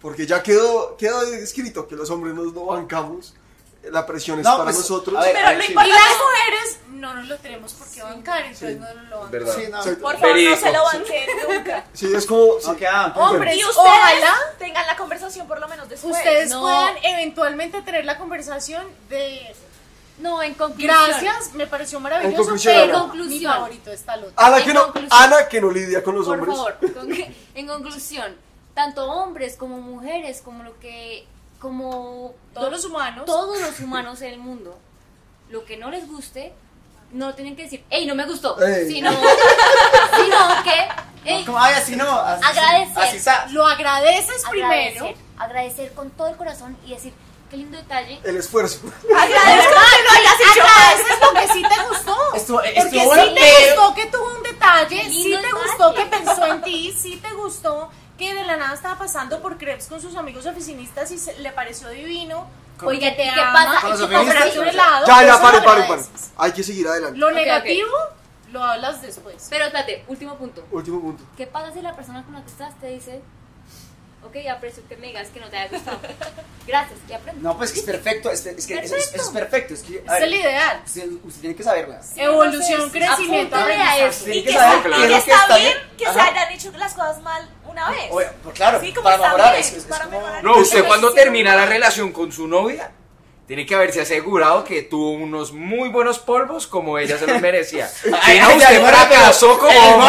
[0.00, 3.34] Porque ya quedó, quedó escrito que los hombres nos no bancamos,
[3.84, 5.20] la presión es No, para pues, nosotros.
[5.22, 5.68] ver, Pero lo sí.
[5.68, 9.54] Importante- las mujeres no nos lo tenemos por qué bancar, entonces no nos lo bancamos.
[9.84, 9.90] Sí.
[10.00, 11.84] Por favor, no se lo banquen nunca.
[11.94, 12.60] Sí, es como...
[12.60, 12.70] sí.
[12.70, 16.14] Ok, ah, Hombres, Y ustedes ojalá tengan la conversación por lo menos después.
[16.16, 16.60] ustedes no.
[16.62, 19.54] puedan eventualmente tener la conversación de
[20.20, 20.94] No, en conclusión.
[21.08, 23.14] gracias, me pareció maravilloso, En conclusión, pero Ana.
[23.24, 24.34] mi favorito está el otro.
[24.36, 24.92] Ana que, no.
[25.10, 26.56] Ana que no lidia con los Por hombres.
[26.56, 28.36] favor, con- en conclusión,
[28.74, 31.26] tanto hombres como mujeres, como lo que,
[31.58, 33.24] como Todos los humanos.
[33.26, 34.78] todos los humanos en el mundo,
[35.48, 36.52] lo que no les guste,
[37.12, 38.88] no tienen que decir, hey, no me gustó, Ey.
[38.92, 39.10] sino,
[40.16, 40.88] sino que,
[41.24, 42.08] hey, Como, ay, así no.
[42.08, 43.28] Así, Agradecer.
[43.32, 43.52] Así.
[43.54, 45.18] Lo agradeces agradecer, primero.
[45.38, 47.12] agradecer con todo el corazón y decir,
[47.51, 48.20] qué lindo detalle.
[48.24, 48.80] El esfuerzo.
[48.86, 50.62] Agradezco que lo hayas hecho.
[50.62, 52.34] Agradeces lo que sí te gustó.
[52.34, 53.82] Estuvo, Porque estuvo sí bueno, te pero...
[53.82, 55.53] gustó que tuvo un detalle, sí te detalle.
[55.53, 59.57] gustó que pensó en ti, sí te gustó que de la nada estaba pasando por
[59.59, 62.46] crepes con sus amigos oficinistas y se- le pareció divino.
[62.78, 63.88] Porque te ¿y qué ama, pasa?
[63.90, 66.03] Y sea, helado, Ya, ya, pare, pare, pare.
[66.38, 67.18] Hay que seguir adelante.
[67.18, 67.38] Lo Ok, ok.
[67.38, 67.90] negativo
[68.53, 69.46] lo hablas después.
[69.51, 70.64] Pero espérate, último punto.
[70.70, 71.22] Último punto.
[71.36, 73.20] ¿Qué pasa si la persona con la que estás te dice,
[74.24, 75.98] ok, aprecio que me digas que no te haya gustado?
[76.66, 77.48] Gracias, y aprendo.
[77.48, 79.74] No, pues que es perfecto, es, es que es, es- es perfecto.
[79.74, 80.82] Es, que, a Es el ideal.
[80.84, 82.00] usted, usted tiene que saberla.
[82.16, 84.24] Evolución, entonces, crecimiento, a eso.
[84.24, 84.76] Tiene Y que que, saber
[85.10, 85.96] es que está está bien bien.
[85.96, 88.06] que se hayan hecho las cosas mal una vez.
[88.10, 90.18] Oye, pues claro, Sí, como para está mejorar bien, es, es para como...
[90.20, 90.44] mejorar.
[90.44, 92.92] No, usted cuando sí, termina la relación con su novia,
[93.48, 97.88] tiene que haberse asegurado que tuvo unos muy buenos polvos como ella se los merecía.
[98.02, 100.02] Si Ay, no, usted fracasó como.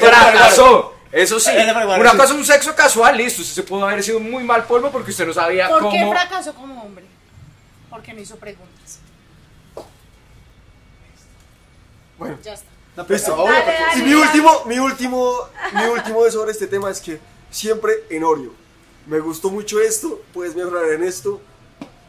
[0.00, 0.95] Fracasó.
[1.12, 2.16] Eso sí, una sí.
[2.16, 5.10] cosa es un sexo casual, listo, usted se pudo haber sido muy mal polvo porque
[5.12, 6.12] usted no sabía ¿Por qué cómo...
[6.12, 7.04] fracasó como hombre?
[7.88, 8.98] Porque no hizo preguntas.
[12.18, 12.66] Bueno, Ya está.
[12.96, 13.36] No, listo.
[13.36, 13.98] Dale, dale.
[13.98, 18.24] Y mi último, mi último, mi último de sobre este tema es que siempre en
[18.24, 18.52] Oreo.
[19.06, 21.40] Me gustó mucho esto, puedes mejorar en esto.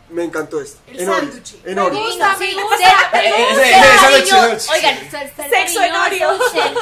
[0.09, 0.79] Me encantó esto.
[0.87, 1.29] El en Oreo.
[1.65, 1.99] En Me Oreo.
[2.05, 2.87] gusta, Sí, me gusta.
[2.87, 6.39] Eh, eh, cariño- sándwich, Oigan, ser, ser Sexo en Oreo.
[6.51, 6.73] ser,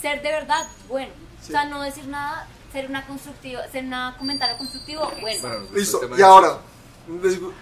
[0.00, 1.12] ser de verdad bueno.
[1.46, 1.52] Sí.
[1.52, 5.60] O sea, no decir nada, ser una constructiva, ser una comentario constructivo, bueno.
[5.60, 6.00] Gustó Listo.
[6.04, 6.58] Y del ahora,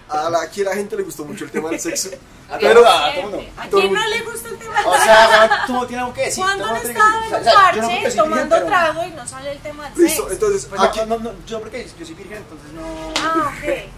[0.09, 2.09] a la, aquí a la gente le gustó mucho el tema del sexo.
[2.47, 3.43] A todo Pero, mundo, a todo mundo.
[3.57, 4.73] ¿A quién no le gusta el tema?
[4.85, 6.43] O sea, tú no tienes algo que decir.
[6.43, 9.27] Cuando han estado en un O sea, yo no parche tomando pero- trago y no
[9.27, 10.21] sale el tema del listo.
[10.21, 10.31] sexo.
[10.31, 12.83] Entonces, Pues aquí, no, no, no, yo porque yo soy virgen, entonces no...
[13.19, 13.89] Ah, ok.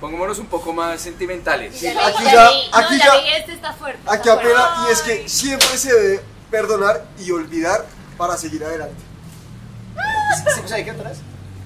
[0.00, 1.80] Pongámonos un poco más sentimentales.
[1.80, 4.00] Ya aquí ya- aquí no, ya- este está fuerte.
[4.06, 7.84] aquí apela y es que siempre se debe perdonar y olvidar
[8.16, 9.02] para seguir adelante.
[10.64, 11.18] O sea, ¿qué vez?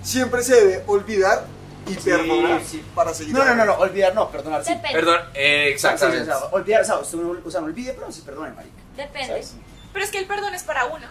[0.02, 1.44] Siempre se debe olvidar
[1.86, 2.84] y Sí, perdonar sí.
[2.94, 4.72] para seguir No, no, no, no, olvidar no, perdonar sí.
[4.74, 4.98] Depende.
[5.00, 6.24] Perdón, eh, exactamente.
[6.24, 8.52] sí, o sea, olvidar, o sea, usted no, o sea, no olvide, pero sí perdone,
[8.52, 8.74] marica.
[8.96, 9.26] Depende.
[9.28, 9.52] ¿Sabes?
[9.92, 11.06] Pero es que el perdón es para uno.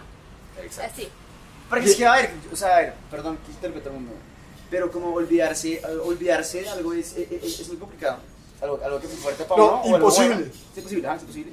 [0.62, 0.92] Exacto.
[0.92, 1.08] Así.
[1.68, 4.14] Porque es que, a ver, o sea, a ver, perdón, que interrumpe todo el mundo.
[4.70, 8.18] Pero como olvidarse, eh, olvidarse de algo es, es, es- es muy complicado.
[8.62, 9.96] Algo, algo que es muy fuerte para No, uno.
[9.96, 10.34] imposible.
[10.34, 10.50] bueno.
[10.72, 11.52] Es imposible, ah, es imposible.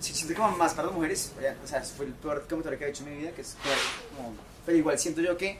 [0.00, 1.32] Si siento que más para las mujeres,
[1.64, 3.56] o sea, fue el peor comentario que he hecho en mi vida, que es
[4.16, 4.34] como,
[4.68, 5.58] pero igual siento yo que,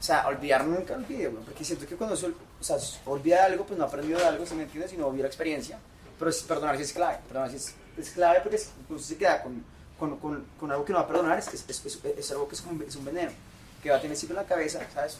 [0.00, 2.32] o sea, olvidar nunca olvide, güey, porque siento que cuando se, o
[2.62, 4.88] sea, se olvida algo, pues no ha aprendido de algo, ¿se me entiende?
[4.88, 5.78] Sino vivió la experiencia,
[6.18, 9.42] pero es, perdonar sí es clave, perdonar sí es, es clave porque pues, se queda
[9.42, 9.62] con,
[9.98, 12.48] con, con, con algo que no va a perdonar, es, es, es, es- es algo
[12.48, 13.32] que es, un, es un veneno,
[13.82, 15.18] que va a tener siempre en la cabeza, ¿sabes?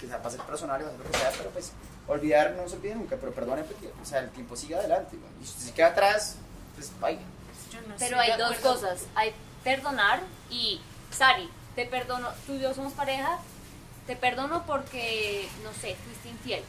[0.00, 1.72] Que va a ser personal, va a ser lo que sea, pero pues
[2.08, 5.30] olvidar no se olvide nunca, pero perdone porque, o sea, el tiempo sigue adelante, güey,
[5.42, 6.36] y si se queda atrás,
[6.76, 7.20] pues vaya.
[7.86, 9.02] No Pero hay dos cosas.
[9.14, 13.38] Hay perdonar y, Sari, te perdono, tú y yo somos pareja,
[14.06, 16.62] te perdono porque, no sé, fuiste infiel.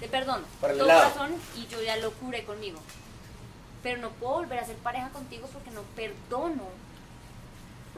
[0.00, 0.44] Te perdono.
[0.60, 1.02] Por el todo lado.
[1.10, 2.78] razón y yo ya lo curé conmigo.
[3.82, 6.64] Pero no puedo volver a ser pareja contigo porque no perdono.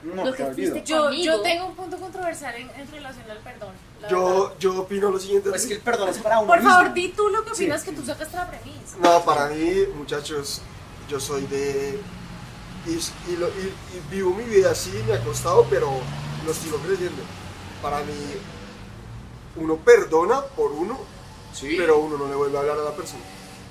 [0.03, 3.39] No, lo te que fuiste Yo, yo tengo un punto controversial en, en relación al
[3.39, 3.75] perdón.
[4.09, 5.49] Yo, yo opino lo siguiente.
[5.51, 6.71] Pues es que el perdón es para uno Por mismo.
[6.73, 7.65] favor, di tú lo que Sí.
[7.65, 8.97] opinas que tú sacaste la premisa.
[9.01, 10.61] No, para mí, muchachos,
[11.09, 12.01] yo soy de...
[12.87, 12.91] Y,
[13.33, 15.91] y lo- y- y vivo mi vida así, me ha costado, pero
[16.47, 17.22] lo sigo creyendo.
[17.82, 18.12] Para mí,
[19.57, 20.99] uno perdona por uno,
[21.53, 21.74] Sí.
[21.78, 23.22] pero uno no le vuelve a hablar a la persona.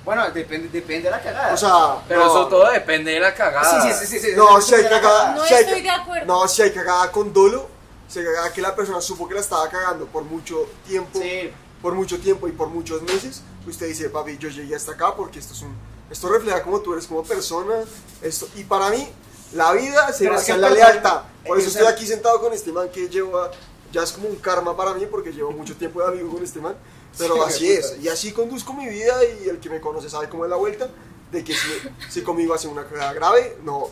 [0.03, 1.53] Bueno, depende, depende de la cagada.
[1.53, 3.81] O sea, Pero no, eso todo depende de la cagada.
[3.81, 4.35] Sí, sí, sí, sí, sí.
[4.37, 5.35] No, si hay cagada.
[5.35, 6.25] No si hay estoy de acuerdo.
[6.25, 7.67] No, si hay cagada con dolo,
[8.07, 11.51] si hay cagada que la persona supo que la estaba cagando por mucho tiempo, Sí.
[11.81, 15.39] por mucho tiempo y por muchos meses, usted dice, papi, yo llegué hasta acá porque
[15.39, 15.75] esto es un,
[16.09, 17.75] esto refleja cómo tú eres como persona,
[18.21, 19.09] esto, y para mí,
[19.53, 21.21] la vida se basa en la lealtad.
[21.47, 23.51] Por eso es estoy aquí sentado con este man que lleva,
[23.91, 26.59] ya es como un karma para mí porque llevo mucho tiempo de amigo con este
[26.59, 26.75] man,
[27.17, 30.29] pero Sí, así es, y así conduzco mi vida y el que me conoce sabe
[30.29, 30.87] cómo es la vuelta,
[31.31, 31.69] de que si,
[32.09, 33.89] si conmigo hace una cagada grave, no,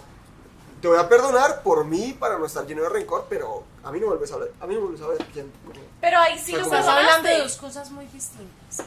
[0.82, 4.00] te voy a perdonar por mí para no estar lleno de rencor, pero a mí
[4.00, 5.52] no vuelves a ver, a mí no vuelves a ver quién.
[6.00, 8.86] Pero ahí sí lo Estás hablando de dos cosas muy distintas.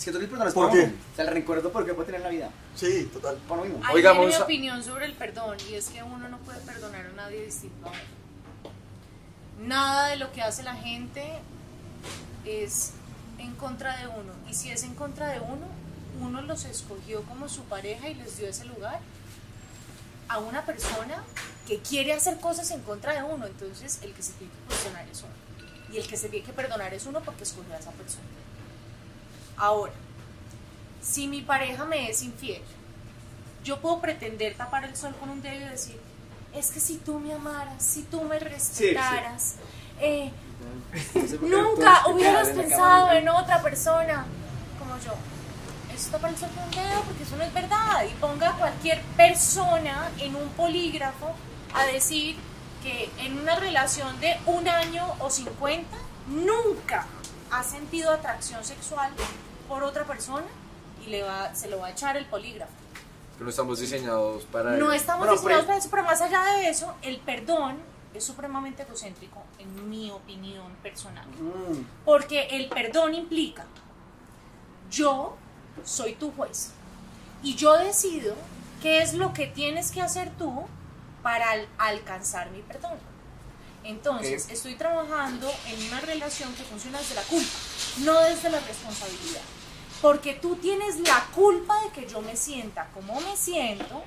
[0.00, 0.84] Es que tú el perdón es ¿Por qué?
[0.84, 2.50] O sea, el recuerdo porque puede tener en la vida.
[2.74, 3.36] Sí, total.
[3.46, 3.92] Para uno mismo.
[3.92, 7.44] Viene mi opinión sobre el perdón y es que uno no puede perdonar a nadie
[7.44, 7.92] distinto a.
[9.62, 11.22] Nada de lo que hace la gente
[12.46, 12.92] es
[13.36, 14.32] en contra de uno.
[14.48, 15.66] Y si es en contra de uno,
[16.18, 19.00] uno los escogió como su pareja y les dio ese lugar
[20.28, 21.22] a una persona
[21.68, 23.46] que quiere hacer cosas en contra de uno.
[23.46, 25.34] Entonces, el que se tiene que cuestionar es uno.
[25.92, 28.24] Y el que se tiene que perdonar es uno porque escogió a esa persona.
[29.60, 29.92] Ahora,
[31.02, 32.62] si mi pareja me es infiel,
[33.62, 36.00] yo puedo pretender tapar el sol con un dedo y decir,
[36.54, 39.56] es que si tú me amaras, si tú me respetaras,
[40.00, 40.30] eh,
[41.42, 44.24] nunca hubieras pensado en otra persona
[44.78, 45.12] como yo.
[45.94, 48.04] Eso tapa el sol con un dedo porque eso no es verdad.
[48.10, 51.34] Y ponga a cualquier persona en un polígrafo
[51.74, 52.36] a decir
[52.82, 55.86] que en una relación de un año o 50
[56.28, 57.04] nunca
[57.50, 59.12] ha sentido atracción sexual
[59.70, 60.44] por otra persona
[61.06, 62.72] y le va, se lo va a echar el polígrafo.
[63.38, 66.42] Que no estamos diseñados para No estamos Bueno, diseñados pues- para eso, pero más allá
[66.58, 67.78] de eso, el perdón
[68.12, 71.24] es supremamente egocéntrico, en mi opinión personal.
[71.28, 71.84] Mm.
[72.04, 73.64] Porque el perdón implica,
[74.90, 75.36] yo
[75.84, 76.70] soy tu juez
[77.44, 78.34] y yo decido
[78.82, 80.64] qué es lo que tienes que hacer tú
[81.22, 82.98] para al- alcanzar mi perdón.
[83.84, 87.48] Entonces, estoy trabajando en una relación que funciona desde la culpa,
[88.00, 89.40] no desde la responsabilidad.
[90.00, 94.02] Porque tú tienes la culpa de que yo me sienta como me siento.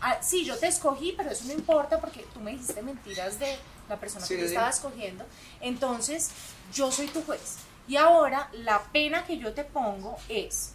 [0.00, 3.58] Ah, sí, yo te escogí, pero eso no importa porque tú me dijiste mentiras de
[3.88, 4.48] la persona Sí, que sí.
[4.48, 5.24] estaba escogiendo.
[5.60, 6.30] Entonces,
[6.72, 7.56] yo soy tu juez.
[7.88, 10.72] Y ahora la pena que yo te pongo es,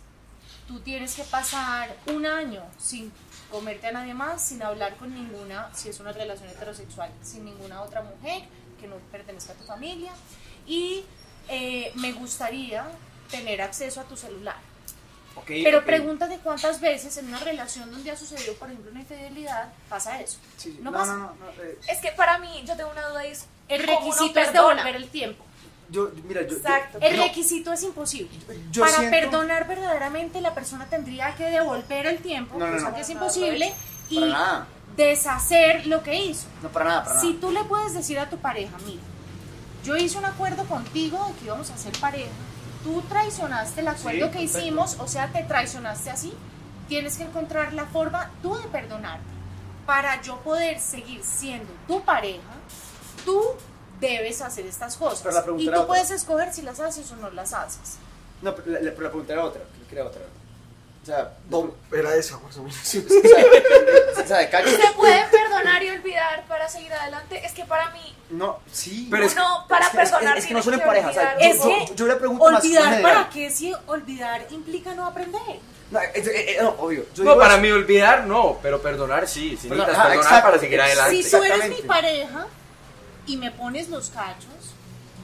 [0.68, 3.12] tú tienes que pasar un año sin
[3.52, 7.82] comerte a nadie más, sin hablar con ninguna, si es una relación heterosexual, sin ninguna
[7.82, 8.44] otra mujer
[8.80, 10.12] que no pertenezca a tu familia.
[10.68, 11.04] Y
[11.48, 12.86] eh, me gustaría
[13.30, 14.56] tener acceso a tu celular.
[15.36, 15.86] Ok, Pero ok.
[15.86, 20.38] pregúntate cuántas veces en una relación donde ha sucedido, por ejemplo, una infidelidad, pasa eso.
[20.58, 20.80] Sí, sí.
[20.82, 21.14] No No, pasa.
[21.14, 21.34] no, no.
[21.34, 24.12] no, eh, Es que para mí, yo tengo una duda y es El ¿cómo uno
[24.12, 25.44] requisito es devolver el tiempo.
[25.90, 26.48] yo, mira, yo.
[26.50, 27.00] yo- Exacto.
[27.02, 28.30] El no, requisito es imposible.
[28.72, 32.90] yo Para siento- perdonar verdaderamente la persona tendría que devolver el tiempo, No, no, cosa
[32.90, 32.96] no.
[32.96, 33.74] que es imposible,
[34.10, 34.68] y Para nada.
[34.96, 36.48] deshacer lo que hizo.
[36.64, 37.42] No, para nada, para Si nada.
[37.42, 39.02] tú le puedes decir a tu pareja, mira,
[39.84, 42.32] yo hice un acuerdo contigo de que íbamos a ser pareja,
[42.86, 44.60] tú traicionaste el acuerdo Sí, que perfecto.
[44.60, 46.34] hicimos, o sea, te traicionaste así,
[46.88, 49.26] tienes que encontrar la forma tú de perdonarte.
[49.86, 52.42] Para yo poder seguir siendo tu pareja,
[53.26, 53.42] tú
[54.00, 55.20] debes hacer estas cosas.
[55.24, 55.94] Pero la pregunta y era tú otra.
[55.96, 57.98] puedes escoger si las haces o no las haces.
[58.42, 59.62] No, pero la, la- pero la pregunta era otra.
[59.90, 60.22] Que era otra.
[61.02, 62.78] O sea, No, era esa más o menos.
[62.80, 64.70] o sea, de- o sea, de cacho.
[64.70, 65.24] ¿Se puede
[65.80, 67.46] perdonar y olvidar para seguir adelante?
[67.46, 69.08] Es que para mí, No, sí.
[69.12, 71.10] Pero es- uno para es que- es- perdonar Es, que no son en pareja.
[71.10, 73.02] O sea, yo, Es yo- que yo le pregunto más Olvidar general.
[73.04, 75.60] para qué si olvidar implica no aprender.
[75.92, 77.06] No, es- eh, eh, no, obvio.
[77.14, 77.62] Yo No, digo para eso.
[77.62, 79.56] mí olvidar no, pero perdonar sí.
[79.56, 81.24] Si Perdón, necesitas ajá, perdonar exacto, para seguir adelante.
[81.24, 82.48] Si tú eres mi pareja
[83.28, 84.74] y me pones los cachos,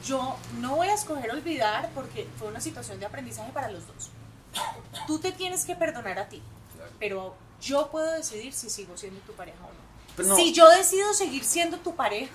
[0.05, 4.11] yo no voy a escoger olvidar porque fue una situación de aprendizaje para los dos.
[5.07, 6.41] Tú te tienes que perdonar a ti,
[6.99, 9.80] pero yo puedo decidir si sigo siendo tu pareja o no.
[10.17, 10.35] No.
[10.35, 12.33] Si yo decido seguir siendo tu pareja,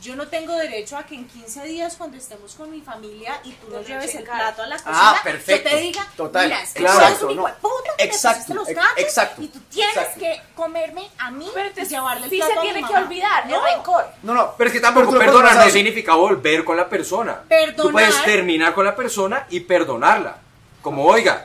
[0.00, 3.50] yo no tengo derecho a que en 15 días cuando estemos con mi familia y
[3.52, 4.78] tú no Te lleves el plato a la Ah,
[5.16, 5.68] cocina, perfecto.
[5.70, 7.42] yo te diga, Total, mira, es que claro, tú no.
[7.60, 10.20] puta, Exacto, los cachos exacto, y tú tienes exacto.
[10.20, 12.86] que comerme a mí pero y entonces llevarle el sí plato se a mi tiene
[12.88, 14.06] que olvidar No, el rencor.
[14.22, 14.54] No, no.
[14.56, 17.40] Pero es que tampoco tú perdonar no significa volver con la persona.
[17.42, 17.92] Tú Perdonar.
[17.92, 20.36] puedes terminar con la persona y perdonarla.
[20.80, 21.44] Como, oiga,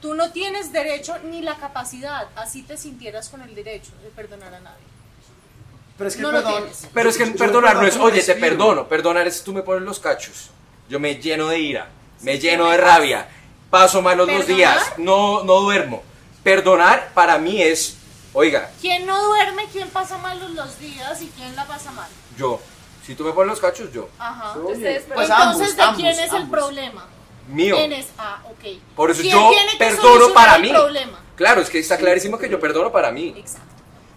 [0.00, 4.54] Tú no tienes derecho ni la capacidad, así te sintieras con el derecho de perdonar
[4.54, 4.84] a nadie.
[5.98, 6.52] Pero es que No perdón.
[6.56, 6.88] tienes.
[6.94, 8.88] Pero es que perdonar no es, oye, te perdono.
[8.88, 10.50] Perdonar es tú me pones los cachos.
[10.88, 11.88] Yo me lleno de ira,
[12.22, 13.28] me lleno de rabia,
[13.68, 14.56] paso malos los ¿Perdonar?
[14.78, 16.02] días, no, no duermo.
[16.42, 17.96] Perdonar para mí es,
[18.32, 19.66] oiga, ¿Quién no duerme?
[19.70, 22.08] ¿Quién pasa malos los días y quién la pasa mal?
[22.36, 22.60] yo.
[23.06, 24.08] Si tú me pones los cachos, yo.
[24.18, 24.56] Ajá.
[24.58, 27.06] Ustedes, Pues Entonces, ambos, ¿de ambos, quién es el problema?
[27.48, 27.76] Mío.
[28.18, 28.42] Ah.
[28.94, 30.68] Por eso ¿Quién yo perdono para el mí.
[30.70, 31.20] problema?
[31.36, 33.34] Claro, es que está clarísimo que yo perdono para mí.
[33.36, 33.68] Exacto.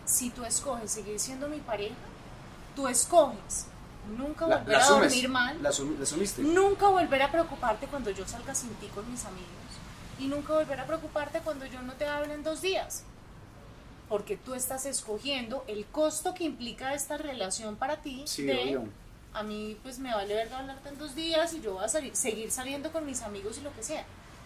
[0.06, 1.96] Si tú escoges seguir siendo mi pareja,
[2.76, 3.68] tú escoges
[4.18, 5.72] nunca La, volver la a dormir mal, La,
[6.40, 9.48] nunca volver a preocuparte cuando yo salga sin ti con mis amigos
[10.20, 13.04] y nunca volver a preocuparte cuando yo no te hable en dos días.
[14.10, 18.90] Porque tú estás escogiendo el costo que implica esta relación para ti Sí, de obvio.
[19.34, 22.16] A mí pues me vale verga hablarte en dos días y yo voy a salir-
[22.16, 24.06] seguir saliendo con mis amigos y lo que sea.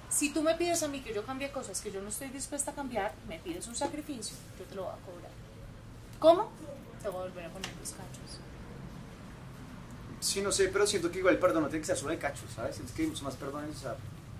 [0.09, 2.71] Si tú me pides a mí que yo cambie cosas que yo no estoy dispuesta
[2.71, 5.31] a cambiar, me pides un sacrificio, yo te lo voy a cobrar.
[6.19, 6.49] ¿Cómo?
[7.01, 8.39] Te voy a volver a poner los cachos.
[10.19, 12.17] Sí, no sé, pero siento que igual el perdón no tiene que ser solo de
[12.17, 12.79] cachos, ¿sabes?
[12.79, 13.95] Es que hay muchos más perdones, o sea,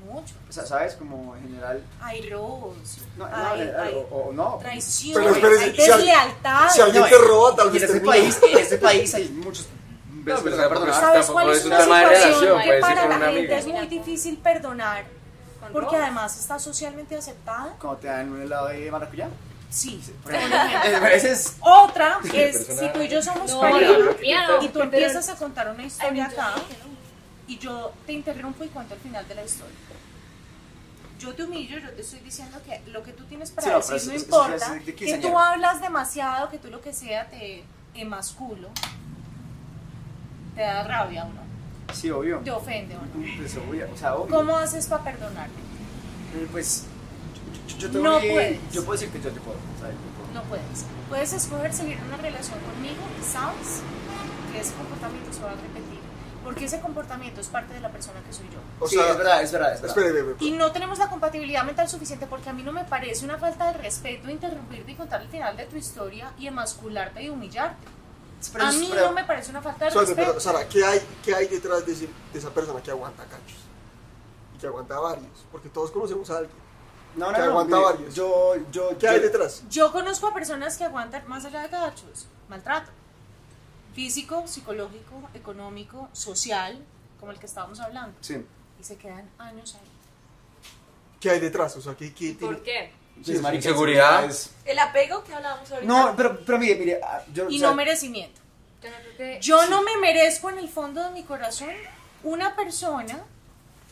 [0.06, 0.34] Mucho.
[0.50, 0.96] o sea, ¿sabes?
[0.96, 1.84] Como en general.
[2.02, 2.76] Hay robos,
[3.16, 4.58] No, no, hay, hay o, o no.
[4.60, 6.70] traición, Pero espérese, hay si alguien- deslealtad.
[6.72, 9.68] si alguien No, te roba, tal vez en este país, en este país hay muchos
[10.28, 10.94] No, se perdonar.
[10.94, 13.26] tampoco ¿Sabes cuál es es un una tema de situación relación, que para la gente
[13.40, 13.58] amiga.
[13.58, 15.06] es muy difícil perdonar?
[15.74, 17.76] Porque además está socialmente aceptada.
[17.80, 19.28] Cuando te dan un helado de maracuyá.
[19.70, 20.02] Sí.
[21.14, 21.56] Es.
[21.60, 25.36] Otra es si tú y yo somos No, pareja no, no, y tú empiezas a
[25.36, 26.64] contar una historia acá no.
[27.48, 29.76] y yo te interrumpo y cuento el final de la historia.
[31.20, 33.94] Yo te humillo, yo te estoy diciendo que lo que tú tienes para Sí, no,
[33.96, 37.64] decir no eso- importa, de que tú hablas demasiado, que tú lo que sea te
[37.96, 38.70] emasculo,
[40.58, 42.40] te da rabia o no, Sí, obvio.
[42.40, 43.38] te ofende o no.
[43.38, 44.36] Pues obvio, o sea, obvio.
[44.36, 45.60] ¿Cómo haces para perdonarte?
[46.36, 46.86] Eh, Pues.
[47.68, 48.72] Yo, yo, yo No tengo que- puedes.
[48.74, 49.96] Yo puedo decir que yo te puedo, ¿sabes?
[49.96, 50.34] Yo puedo.
[50.34, 50.86] No puedes.
[51.10, 53.82] Puedes escoger seguir una relación conmigo sabes
[54.52, 55.98] que ese comportamiento se va a repetir.
[56.44, 58.60] Porque ese comportamiento es parte de la persona que soy yo.
[58.80, 59.98] O sí, sea, es verdad, es verdad, es verdad.
[59.98, 63.26] espere, espere, Y no tenemos la compatibilidad mental suficiente porque a mí no me parece
[63.26, 67.30] una falta de respeto interrumpirte y contar el final de tu historia y emascularte y
[67.30, 67.86] humillarte.
[68.54, 70.40] Pero a mí no me parece una falta de Suave, pero, respeto.
[70.40, 73.58] Sara, ¿qué hay, ¿qué hay detrás de, ese- de esa persona que aguanta cachos?
[74.56, 75.46] Y que aguanta varios.
[75.52, 76.56] Porque todos conocemos a alguien.
[77.16, 77.52] No, que no, no.
[77.52, 78.16] aguanta mire, varios.
[78.16, 78.90] Yo, yo.
[78.98, 79.64] ¿Qué yo- hay detrás?
[79.70, 82.92] Yo conozco a personas que aguantan más allá de cachos, maltrato.
[83.94, 86.80] Físico, psicológico, económico, social,
[87.20, 88.16] como el que estábamos hablando.
[88.22, 88.46] Sí.
[88.80, 89.88] Y se quedan años ahí.
[91.20, 91.76] ¿Qué hay detrás?
[91.78, 92.54] O sea, ¿qué, qué tiene?
[92.54, 92.92] ¿Por qué?
[93.24, 94.26] Sí, es marica, Inseguridad.
[94.26, 95.88] es- El apego que hablábamos ahorita.
[95.94, 97.00] No, pero, pero mire, mire.
[97.04, 98.40] ah, Yo, Y o sea, no merecimiento.
[98.82, 99.40] Yo no que.
[99.42, 101.70] Yo no me merezco en el fondo de mi corazón
[102.24, 103.20] una persona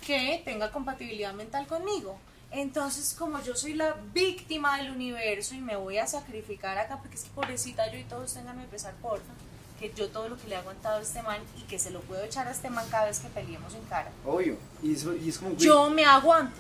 [0.06, 2.18] que tenga compatibilidad mental conmigo.
[2.52, 7.16] Entonces, como yo soy la víctima del universo y me voy a sacrificar acá, porque
[7.16, 9.34] es que pobrecita yo y todos tengan que pesar porfa,
[9.80, 12.00] que yo todo lo que le he aguantado a este man y que se lo
[12.02, 14.10] puedo echar a este man cada vez que peleemos en cara.
[14.26, 14.58] Obvio.
[14.82, 15.56] Y, eso- y es como.
[15.58, 16.56] Yo me aguanto.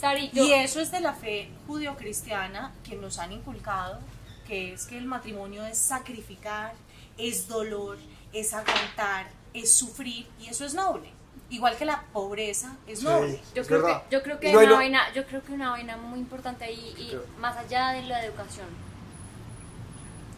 [0.00, 0.44] Sari, yo.
[0.44, 3.98] Y eso es de la fe judio-cristiana que nos han inculcado,
[4.46, 6.72] que es que el matrimonio es sacrificar,
[7.18, 7.98] es dolor,
[8.32, 11.10] es aguantar, es sufrir, y eso es noble.
[11.50, 13.40] Igual que la pobreza es Sí, noble.
[13.54, 15.70] Yo es creo, que, yo creo que no una lo- vaina, yo creo que una
[15.70, 17.24] vaina muy importante ahí y Creo.
[17.38, 18.68] más allá de la educación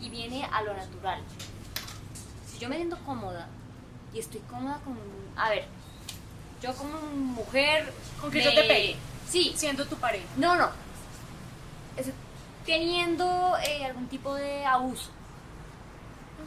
[0.00, 1.20] y viene a lo natural.
[2.50, 3.46] Si yo me siento cómoda
[4.14, 4.96] y estoy cómoda con,
[5.36, 5.66] a ver,
[6.62, 8.96] yo como mujer Con que me- yo te pegue.
[9.32, 10.26] Sí, Siendo tu pareja.
[10.36, 10.70] no, no,
[12.66, 15.10] teniendo eh, algún tipo de abuso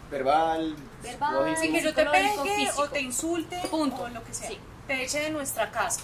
[0.09, 0.75] Verbal.
[1.01, 1.57] Verbal.
[1.57, 2.81] Sí, que yo te pegue físico.
[2.83, 4.03] o te insulte Punto.
[4.03, 4.49] o lo que sea.
[4.49, 4.59] Sí.
[4.87, 6.01] Te eche de nuestra casa.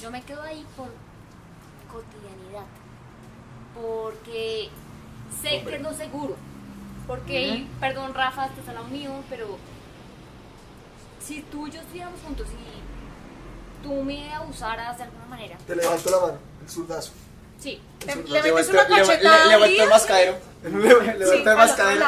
[0.00, 0.88] yo me quedo ahí por
[1.92, 2.66] cotidianidad.
[3.74, 4.70] Porque
[5.42, 6.36] sé que es lo seguro.
[7.06, 9.58] Porque, y, perdón Rafa, esto es a lo mío, pero
[11.20, 12.87] si tú y yo estuviéramos juntos y
[13.82, 17.12] tú me abusaras de alguna manera, Te levanto la mano, el zurdazo.
[17.60, 19.46] sí, Te- Le metes una cachetada.
[19.46, 20.36] Le vuelto el mascadero.
[20.62, 20.78] Le Le-
[21.18, 22.06] le sí, vuelto el mascadero.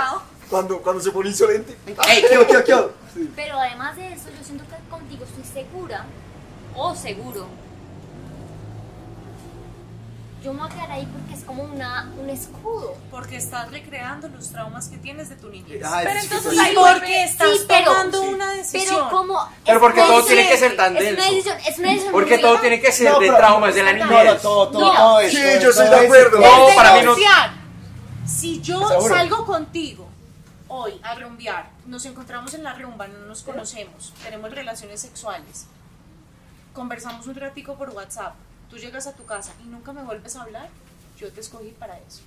[0.48, 1.76] Cuando, cuando se pone insolente.
[1.86, 2.86] ¡Ey, qué, qué, qué!
[3.14, 3.32] Sí.
[3.36, 6.05] pero además de eso, yo siento que contigo estoy segura
[6.76, 7.47] o seguro.
[10.42, 12.96] Yo me voy a quedar ahí porque es como una, un escudo.
[13.10, 15.84] Porque estás recreando los traumas que tienes de tu niñez.
[15.84, 16.58] Ajá, Pero entonces sí.
[16.58, 18.28] ahí porque estás Sí, pero- tomando sí.
[18.28, 18.84] una decisión.
[18.96, 19.48] Pero como...
[19.66, 21.30] Pero porque todo tiene que ser tan Es una denso.
[21.30, 24.06] decisión, es una decisión Porque todo tiene que ser No, de traumas de la No,
[24.06, 24.40] no, niñez.
[24.42, 25.20] todo, todo.
[25.28, 26.40] Sí, todo- yo soy todo de es- acuerdo.
[26.40, 27.14] No, para mí no-.
[28.26, 29.14] Si yo Seguro.
[29.14, 30.08] salgo contigo
[30.68, 35.66] hoy a rumbear, nos encontramos en la rumba, no nos conocemos, tenemos relaciones sexuales,
[36.72, 38.34] conversamos un ratico por WhatsApp,
[38.70, 40.68] tú llegas a tu casa y nunca me vuelves a hablar,
[41.18, 42.22] yo te escogí para eso.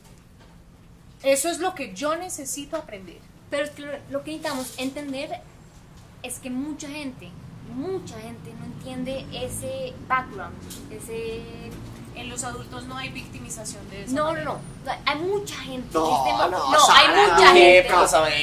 [1.23, 3.19] Eso es lo que yo necesito aprender.
[3.49, 5.39] Pero es que lo, que necesitamos entender
[6.21, 7.31] es que mucha gente,
[7.73, 10.55] mucha gente no entiende ese background,
[10.91, 11.41] ese...
[12.15, 14.13] En los adultos no hay victimización de eso.
[14.13, 14.59] No, no, no.
[15.03, 15.89] Hay mucha gente.
[15.95, 17.89] No, este no, no, Sara, hay mucha no, gente.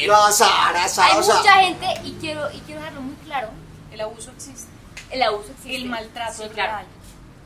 [0.08, 3.50] No, Sara, Sara, Hay mucha gente y quiero, y quiero dejarlo muy claro.
[3.92, 4.68] El abuso existe.
[5.10, 5.76] El abuso existe.
[5.76, 6.72] El maltrato Sí, es claro.
[6.72, 6.86] real.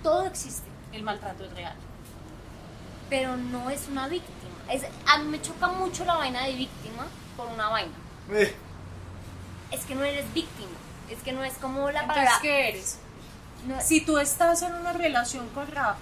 [0.05, 0.68] Todo existe.
[0.93, 1.74] El maltrato es real.
[3.10, 4.55] pero no es una víctima.
[4.70, 7.06] Es, a mí me choca mucho la vaina de víctima
[7.36, 7.93] por una vaina.
[8.31, 8.55] eh,
[9.72, 10.70] Es que no eres víctima.
[11.10, 12.39] Es que no es como la Entonces, palabra.
[12.43, 12.98] ¿qué eres?
[13.66, 15.98] no- Si tú estás en una relación con Rafa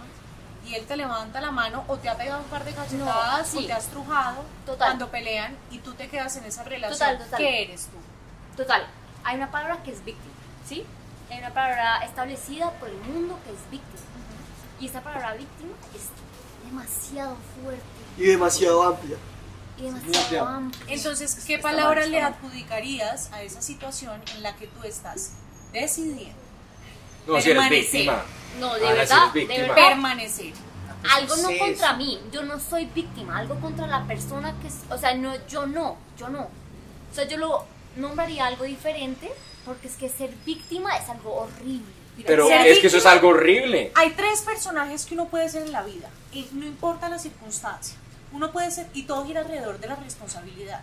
[0.64, 3.58] y él te levanta la mano o te ha pegado un par de cachetadas No,
[3.60, 3.64] sí.
[3.64, 4.88] o te has trujado Total.
[4.90, 7.38] cuando pelean y tú te quedas en esa relación, Total, total.
[7.38, 8.56] ¿qué eres tú?
[8.62, 8.86] Total,
[9.24, 10.34] hay una palabra que es víctima,
[10.66, 10.84] ¿sí?
[11.32, 14.02] Hay una palabra establecida por el mundo que es víctima.
[14.78, 16.02] Y esa palabra víctima es
[16.66, 17.82] demasiado fuerte
[18.18, 19.16] y demasiado amplia.
[19.78, 20.84] y demasiado amplia.
[20.94, 25.32] Entonces, ¿qué palabra le adjudicarías a esa situación en la que tú estás
[25.72, 26.36] decidiendo
[27.26, 27.92] No, si eres Permanecer.
[27.92, 28.22] víctima.
[28.60, 29.74] no, de si verdad, de verdad.
[29.74, 30.52] permanecer?
[31.10, 35.14] algo no contra mí, yo no soy víctima, algo contra la persona que, o sea,
[35.14, 36.42] no, yo no, yo no.
[36.42, 37.64] O sea, yo lo
[37.96, 39.32] nombraría algo diferente
[39.64, 41.92] porque es que ser víctima es algo horrible.
[42.16, 43.90] Mira, Pero Ser es que eso es algo horrible.
[43.94, 47.96] Hay tres personajes que uno puede ser en la vida, y no importa la circunstancia.
[48.32, 50.82] Uno puede ser, y todo gira alrededor de la responsabilidad.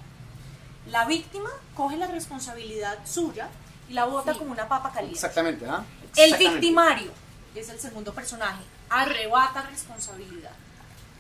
[0.88, 3.50] La víctima coge la responsabilidad suya
[3.90, 4.40] y la bota Sí.
[4.40, 5.16] como una papa caliente.
[5.18, 5.84] Exactamente, ¿ah?
[6.16, 7.12] El victimario
[7.54, 10.52] es el segundo personaje, arrebata responsabilidad.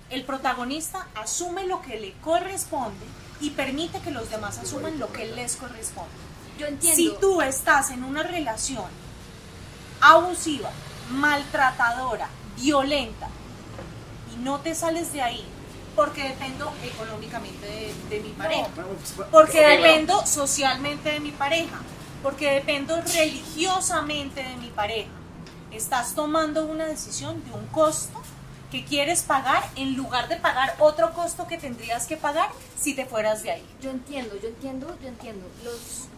[0.09, 3.05] El protagonista asume lo que le corresponde
[3.41, 6.09] y permite que los demás asuman lo que les corresponde.
[6.59, 6.95] Yo entiendo.
[6.95, 8.85] Si tú estás en una relación
[10.01, 10.69] abusiva,
[11.11, 13.27] maltratadora, violenta
[14.33, 15.45] y no te sales de ahí
[15.95, 21.79] porque dependo económicamente de, de mi pareja, pues, porque dependo socialmente de mi pareja,
[22.21, 25.09] porque dependo religiosamente de mi pareja,
[25.71, 28.21] estás tomando una decisión de un costo
[28.71, 32.49] que quieres pagar en lugar de pagar otro costo que tendrías que pagar
[32.79, 33.65] si te fueras de ahí.
[33.81, 35.45] Yo entiendo, yo entiendo, yo entiendo.
[35.63, 36.08] Los...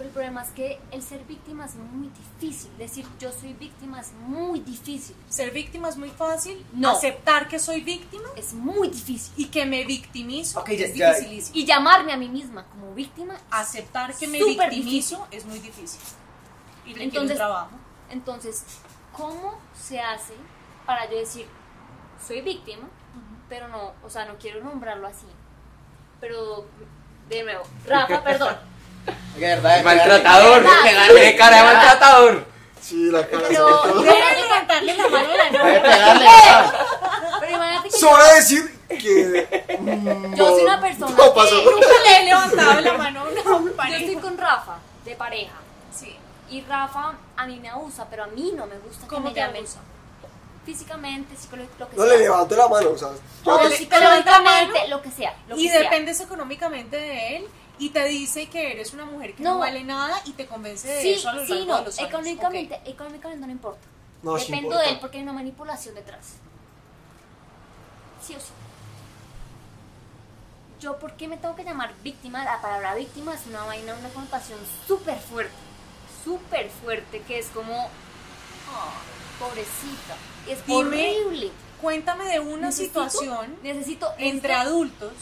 [0.00, 2.70] Pero el problema es que el ser víctima es muy difícil.
[2.78, 5.14] Decir yo soy víctima es muy difícil.
[5.28, 6.92] Ser víctima es muy fácil, No.
[6.92, 9.30] aceptar que soy víctima Es muy difícil.
[9.36, 11.54] y que me victimizo es ya- dificilísimo.
[11.58, 13.36] Y llamarme a mí misma como víctima.
[13.50, 16.00] Aceptar que me victimizo es muy difícil.
[16.86, 17.68] Y Entonces- trabajo.
[18.08, 18.64] Entonces,
[19.12, 20.32] ¿cómo se hace
[20.86, 21.46] para yo decir
[22.26, 22.88] soy víctima,
[23.50, 25.26] pero no, o sea, no quiero nombrarlo así?
[26.22, 26.64] Pero,
[27.28, 28.69] de nuevo, Rafa, perdón.
[29.36, 30.62] De verdad, Maltratador.
[30.82, 31.20] Pegarle.
[31.22, 32.46] ¡Qué cara de maltratador!
[32.80, 36.72] Sí, la cara Pero, Debe levantarle la mano a la novia.
[37.82, 39.76] que Sobra decir que.
[39.80, 41.58] mm, yo soy no- una persona No pasó.
[41.64, 44.20] que Nunca le he levantado la mano a una yo estoy pareja.
[44.20, 45.54] con Rafa, de pareja.
[45.96, 46.16] Sí.
[46.50, 49.34] Y Rafa a mí me abusa, pero a mí no me gusta que ¿Cómo me
[49.34, 49.64] te llamen
[50.66, 52.12] físicamente, psicológicamente, lo que No sea.
[52.12, 53.08] le levanto la mano, o sea.
[53.44, 55.34] O psicológicamente, lo que sea.
[55.48, 55.80] Lo Y que sea.
[55.82, 57.48] dependes económicamente de él
[57.80, 59.58] y te dice que eres una mujer que no, No.
[59.58, 61.98] vale nada y te convence de Sí, eso a lo largo sí, de no, los
[61.98, 62.08] años.
[62.10, 63.80] económicamente, económicamente no importa.
[64.22, 64.82] No, Dependo importa.
[64.82, 66.34] de él porque hay una manipulación detrás.
[68.24, 68.52] Sí o sí.
[70.80, 72.44] Yo, ¿por qué me tengo que llamar víctima?
[72.44, 75.52] La palabra víctima es una vaina, una connotación súper fuerte.
[76.24, 77.88] Súper fuerte, que es como.
[78.72, 78.92] "Ah,
[79.38, 80.16] pobrecita.
[80.48, 81.50] Es Dime horrible.
[81.82, 84.12] Cuéntame de una Necesito- situación Necesito.
[84.18, 85.12] entre necesito- adultos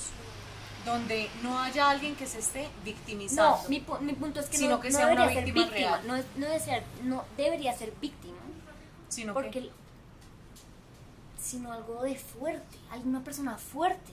[0.88, 3.58] donde no haya alguien que se esté victimizando.
[3.62, 5.44] No, mi, pu- mi punto es que Sino no, que no sea una debería ser
[5.44, 5.90] víctima víctima.
[5.96, 6.06] real.
[6.08, 8.34] No, es- no, debe ser- no debería ser víctima.
[9.08, 9.72] sino Porque, que el-
[11.40, 14.12] sino algo de fuerte, alguna persona fuerte.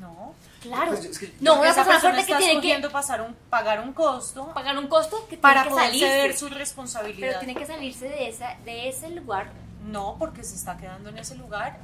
[0.00, 0.34] no.
[0.60, 0.92] Claro.
[0.92, 3.34] Pues, es que- no, una esa persona persona fuerte que está tiene que pasar un,
[3.48, 6.06] pagar un costo pagar un costo que para tiene que poder salirse.
[6.08, 7.38] ceder su pero responsabilidad.
[7.40, 9.50] tiene que salirse de, esa, de ese lugar.
[9.86, 11.78] No, porque se está quedando en ese lugar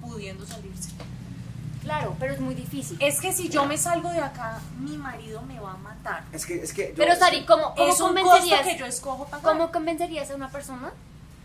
[0.00, 0.90] pudiendo salirse.
[1.82, 2.96] Claro, pero es muy difícil.
[3.00, 6.24] Es que si yo me salgo de acá, mi marido me va a matar.
[6.32, 8.86] Es que, es que yo- pero Sari, ¿cómo, cómo Es un costo convencerías, que yo
[8.86, 9.42] escojo pagar.
[9.52, 10.92] ¿cómo convencerías a una persona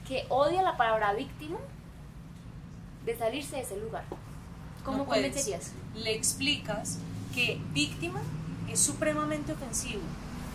[0.07, 1.57] que odia la palabra víctima
[3.05, 4.03] de salirse de ese lugar?
[4.83, 5.25] ¿Cómo No puedes.
[5.25, 5.71] convencerías?
[5.95, 6.97] Le explicas
[7.33, 8.21] que víctima
[8.69, 10.01] es supremamente ofensivo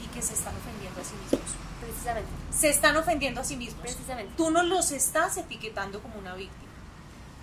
[0.04, 1.50] y que se están ofendiendo a sí mismos.
[1.80, 2.28] Precisamente.
[2.52, 3.80] Se están ofendiendo a sí mismos.
[3.80, 4.32] Precisamente.
[4.36, 6.70] Tú no los estás etiquetando como una víctima.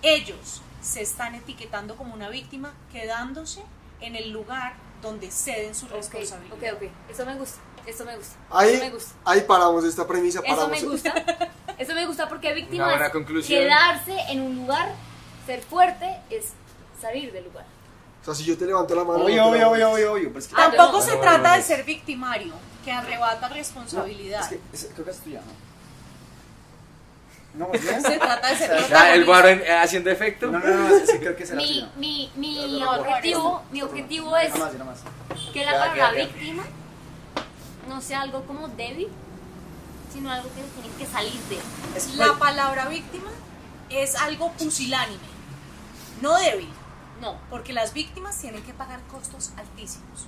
[0.02, 3.62] Ellos se están etiquetando como una víctima quedándose
[4.00, 6.56] en el lugar donde ceden su Ok, responsabilidad.
[6.74, 6.90] ok, ok.
[7.10, 7.58] Eso me gusta.
[7.86, 8.36] Eso me gusta.
[8.50, 9.12] Ahí, Eso me gusta.
[9.24, 10.40] ahí paramos esta premisa.
[10.44, 10.82] Eso Paramos.
[10.82, 11.14] me gusta.
[11.78, 13.60] Eso me gusta porque víctima buena es conclusión.
[13.60, 14.92] quedarse en un lugar,
[15.46, 16.46] ser fuerte es
[17.00, 17.64] salir del lugar.
[18.20, 19.24] O sea, si yo te levanto la mano.
[19.24, 20.28] Obvio, obvio, obvio, obvio, obvio.
[20.28, 21.64] Pero es que, Ah, Tampoco no, se no, trata no, de no.
[21.64, 22.52] ser victimario,
[22.84, 24.42] que arrebata no, responsabilidad.
[24.42, 25.67] es que es- creo que es tuya, ¿no?
[27.58, 28.00] No, ¿más bien?
[28.02, 30.46] Se trata de ser O sea, Ya, el guaro en- haciendo efecto.
[30.50, 34.72] No, no, no, que creo que la Mi, mi, mi objetivo, mi objetivo es más,
[34.78, 34.98] más.
[35.52, 36.62] que la palabra víctima
[37.88, 39.08] no sea algo como débil,
[40.12, 41.58] sino algo que se tiene que salir de.
[41.96, 43.30] Es- La palabra víctima
[43.90, 45.18] es algo pusilánime,
[46.22, 46.68] no débil,
[47.20, 50.26] No, porque las víctimas tienen que pagar costos altísimos.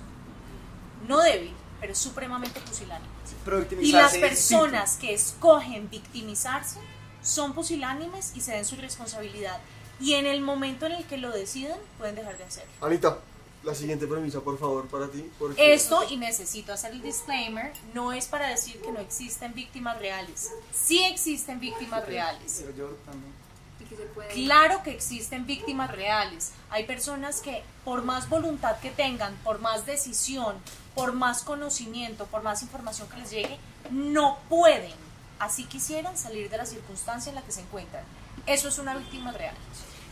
[1.07, 3.09] No débil, pero supremamente pusilánime.
[3.45, 6.79] pero Y las personas que escogen victimizarse
[7.21, 9.59] son pusilánimes y se den su responsabilidad.
[9.99, 12.71] Y en el momento en el que lo deciden, pueden dejar de hacerlo.
[12.81, 13.19] Anita,
[13.63, 15.29] la siguiente premisa, por favor, para ti.
[15.37, 19.99] porque- Esto, y necesito hacer el disclaimer, no es para decir que no existen víctimas
[19.99, 20.49] reales.
[20.73, 22.63] Sí existen víctimas reales.
[22.65, 23.31] Pero yo también.
[23.79, 24.33] y que se puede.
[24.33, 26.51] Claro que existen víctimas reales.
[26.69, 30.55] Hay personas que por más voluntad que tengan, por más decisión,
[30.95, 33.57] por más conocimiento, por más información que les llegue,
[33.89, 34.93] no pueden,
[35.41, 38.03] así quisieran, salir de la circunstancia en la que se encuentran.
[38.45, 39.55] Eso es una víctima real.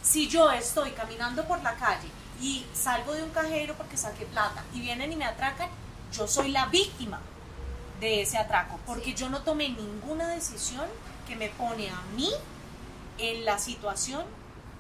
[0.02, 2.10] Si yo estoy caminando por la calle
[2.42, 5.70] y salgo de un cajero porque saqué plata y vienen y me atracan,
[6.12, 7.22] yo soy la víctima
[8.00, 10.88] de ese atraco, porque yo no tomé ninguna decisión
[11.28, 12.32] que me pone a mí
[13.20, 14.26] en la situación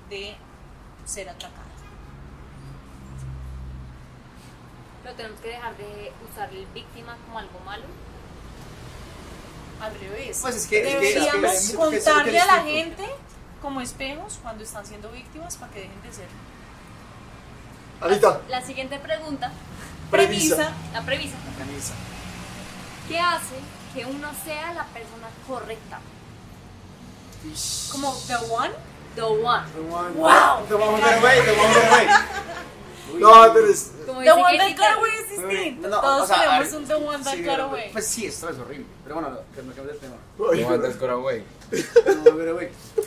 [0.10, 0.36] de
[1.06, 1.66] ser atracada.
[5.04, 7.84] Pero tenemos que dejar de usar el víctima como algo malo.
[9.82, 10.40] Al revés.
[10.42, 13.06] Pues es que- es Deberíamos es que- es que es contarle a la gente
[13.62, 16.28] como espejos cuando están siendo víctimas para que dejen de ser.
[18.02, 19.52] Anita, La siguiente pregunta,
[20.10, 20.72] premisa.
[20.94, 21.36] la premisa.
[21.50, 21.94] La premisa.
[23.10, 23.56] ¿Qué hace
[23.94, 26.00] que uno sea la persona correcta?
[27.92, 28.72] Como The One.
[29.16, 29.64] The one.
[29.74, 30.66] The one- Wow.
[30.68, 32.26] The one that away, the one that.
[33.14, 33.20] Uy.
[33.20, 33.92] No, pero es.
[34.06, 34.98] Como The One That
[35.48, 35.88] Distinto.
[35.88, 37.90] No, Todos o sea, tenemos un The One That sí, Got pero- Away.
[37.92, 38.86] Pues sí, esto es horrible.
[39.04, 40.16] Pero bueno, no, que no cambies el tema.
[40.40, 40.60] Away.
[40.60, 41.44] The one that away.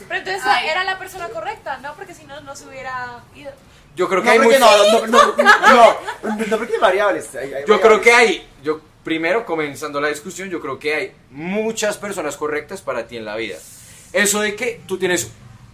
[0.07, 0.67] Pero entonces Ay.
[0.69, 1.93] era la persona correcta, ¿no?
[1.95, 3.51] Porque si no, no se hubiera ido.
[3.95, 4.87] Yo creo que No, hay porque muchos.
[4.87, 7.35] no, no, no, no, no, no, porque hay variables.
[7.35, 8.01] hay- hay Yo creo variables.
[8.03, 13.05] que hay, yo primero comenzando la discusión, yo creo que hay muchas personas correctas para
[13.07, 13.57] ti en la vida.
[14.13, 15.29] Eso de que tú tienes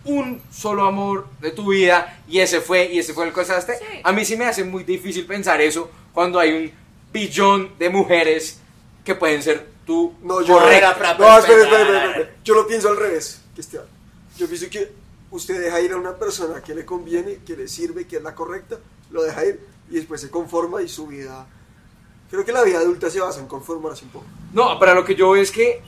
[0.06, 3.78] un solo amor de tu vida y ese fue y ese fue el que casaste,
[3.78, 3.86] Sí.
[4.04, 6.72] a mí sí me hace muy difícil pensar eso cuando hay un
[7.14, 8.60] billón de mujeres
[9.06, 10.56] que pueden ser tú No, yo.
[10.60, 10.92] correcta.
[10.92, 12.36] Espera, No, espera, espera, espera, espera, espera.
[12.44, 13.84] Yo lo pienso al revés, Cristian.
[14.38, 14.92] Yo pienso que
[15.32, 18.36] usted deja ir a una persona que le conviene, que le sirve, que es la
[18.36, 18.76] correcta,
[19.12, 21.48] lo deja ir y después se conforma y su vida.
[22.30, 24.26] Creo que la vida adulta se basa en conformarse un poco.
[24.52, 25.82] No, pero lo que yo veo es que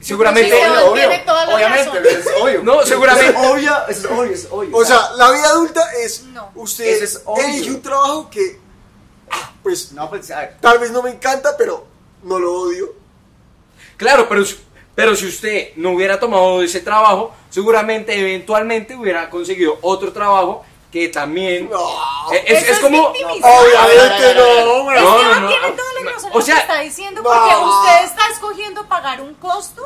[0.00, 2.06] seguramente Sí, Obvio, obvio, tiene toda la obviamente, razón.
[2.20, 2.62] es obvio.
[2.62, 4.76] No, seguramente- es obvio, eso es obvio, es obvio.
[4.76, 6.24] O sea, la vida adulta es.
[6.24, 6.50] No.
[6.56, 7.44] Usted es obvio.
[7.46, 8.60] elige un trabajo que.
[9.62, 11.86] Pues no, pues, a tal vez no me encanta, pero
[12.24, 12.92] no lo odio.
[13.96, 14.58] Claro, pero, si-
[14.94, 21.08] pero si usted no hubiera tomado ese trabajo, seguramente eventualmente hubiera conseguido otro trabajo que
[21.08, 21.70] también...
[21.70, 21.78] No.
[22.32, 23.12] Eh, es, Eso es como...
[23.12, 23.50] victimizar.
[23.50, 25.00] Obviamente no, hombre.
[25.00, 25.48] No, no, no.
[25.48, 27.30] tiene toda la razón O sea- que está diciendo No.
[27.30, 29.82] porque usted está escogiendo pagar un costo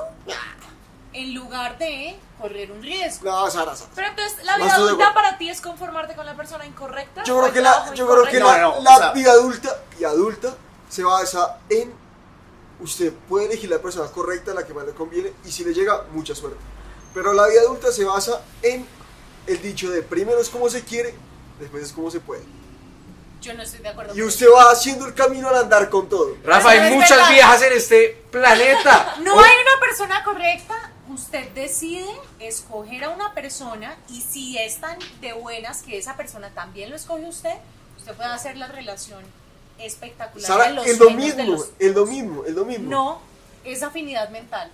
[1.20, 3.24] en lugar de correr un riesgo.
[3.30, 3.90] No, Sara, Sara.
[3.94, 7.22] Pero entonces, ¿la vida adulta para ti es conformarte con la persona incorrecta?
[7.24, 9.32] Yo ¿O creo que la, yo creo que la, No, no, la o sea- vida
[9.32, 10.54] adulta y adulta
[10.88, 11.92] se basa en
[12.80, 16.04] usted puede elegir la persona correcta, la que más le conviene, y si le llega,
[16.12, 16.58] mucha suerte.
[17.14, 18.86] Pero la vida adulta se basa en
[19.46, 21.14] el dicho de primero es como se quiere,
[21.58, 22.42] después es como se puede.
[23.40, 24.14] Yo no estoy de acuerdo.
[24.14, 26.36] Y usted va haciendo el camino al andar con todo.
[26.44, 27.30] Rafa, hay muchas verdad.
[27.30, 29.14] viejas en este planeta.
[29.20, 30.74] No O- hay una persona correcta,
[31.10, 32.06] usted decide
[32.40, 36.96] escoger a una persona y si es tan de buenas que esa persona también lo
[36.96, 37.54] escoge usted,
[37.98, 39.22] usted puede hacer la relación
[39.78, 40.46] espectacular.
[40.46, 42.90] Sara, de los es lo sueños de mismo, los- es lo mismo, es lo mismo.
[42.90, 43.20] No,
[43.64, 44.70] es afinidad mental.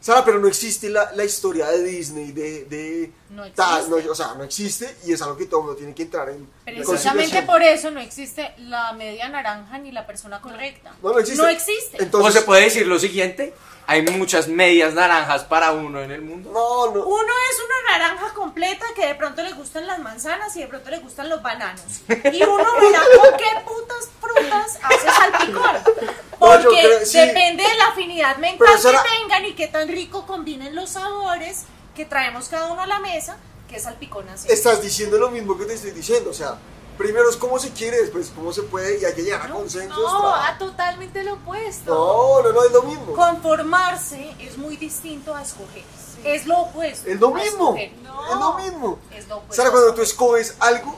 [0.00, 2.64] Sara, pero no existe la, la historia de Disney, de...
[2.64, 4.02] de No tal, existe.
[4.04, 6.28] no, o sea, no existe y es algo que todo el mundo tiene que entrar
[6.28, 10.92] en Precisamente por eso no existe la media naranja ni la persona correcta.
[11.00, 11.40] No, no existe.
[11.40, 11.98] No existe.
[11.98, 13.54] o Entonces, se puede decir lo siguiente,
[13.86, 16.50] hay muchas medias naranjas para uno en el mundo.
[16.52, 17.04] no, no.
[17.04, 20.90] Uno es una naranja completa que de pronto le gustan las manzanas y de pronto
[20.90, 21.82] le gustan los bananos.
[22.08, 25.76] Y uno verá con qué putas frutas hace salpicón.
[25.76, 27.18] No, Porque creo- sí.
[27.18, 30.90] depende de la afinidad mental Pero, Sara- que tengan y qué tan rico combinen los
[30.90, 31.64] sabores
[31.94, 33.36] que traemos cada uno a la mesa,
[33.68, 34.52] que salpicón hace.
[34.52, 36.56] Estás diciendo lo mismo que te estoy diciendo, o sea,
[36.98, 39.96] primero es cómo se quiere, después cómo se puede y hay que llegar a consensos.
[39.98, 41.92] No, a totalmente lo opuesto.
[41.94, 43.12] no, no, no, es lo mismo.
[43.14, 45.84] Conformarse es muy distinto a escoger.
[46.24, 47.08] Es lo opuesto.
[47.08, 47.76] Es lo mismo.
[48.04, 48.26] No.
[48.32, 48.98] Es lo mismo.
[49.10, 50.94] Es lo opuesto Sara, cuando tú escoges algo,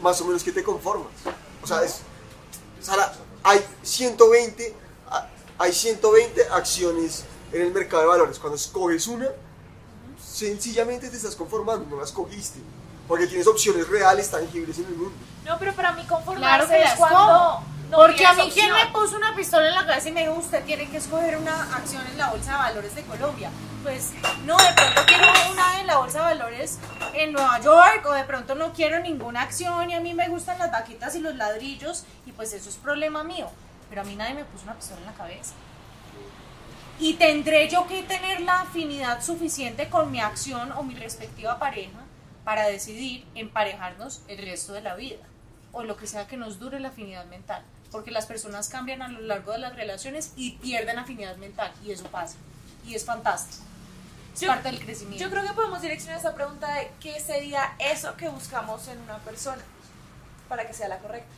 [0.00, 1.08] más o menos que te conformas.
[1.62, 2.00] O sea, es,
[2.88, 3.12] la-
[3.42, 4.74] hay 120,
[5.10, 5.28] a-
[5.58, 8.38] hay 120 acciones en el mercado de valores.
[8.38, 9.28] Cuando escoges una,
[10.24, 12.60] sencillamente te estás conformando, no la escogiste.
[13.08, 15.14] Porque tienes opciones reales, tangibles en el mundo.
[15.44, 17.62] No, pero para mí Claro conformarse que es cuando
[17.92, 20.32] no Porque a mí quien me puso una pistola en la cabeza y me dijo,
[20.32, 23.50] usted tiene que escoger una acción en la Bolsa de Valores de Colombia.
[23.82, 24.12] Pues
[24.46, 26.78] no, de pronto quiero una en la Bolsa de Valores
[27.12, 30.58] en Nueva York o de pronto no quiero ninguna acción y a mí me gustan
[30.58, 33.50] las vaquitas y los ladrillos y pues eso es problema mío.
[33.90, 35.52] Pero a mí nadie me puso una pistola en la cabeza.
[36.98, 42.01] Y tendré yo que tener la afinidad suficiente con mi acción o mi respectiva pareja
[42.44, 45.22] para decidir emparejarnos el resto de la vida
[45.72, 47.62] o lo que sea que nos dure la afinidad mental.
[47.90, 51.92] Porque las personas cambian a lo largo de las relaciones y pierden afinidad mental y
[51.92, 52.36] eso pasa.
[52.86, 53.62] Y es fantástico.
[54.34, 55.22] Es Yo- parte del crecimiento.
[55.22, 59.18] Yo creo que podemos direccionar esa pregunta de qué sería eso que buscamos en una
[59.18, 59.62] persona
[60.48, 61.32] para que sea la correcta.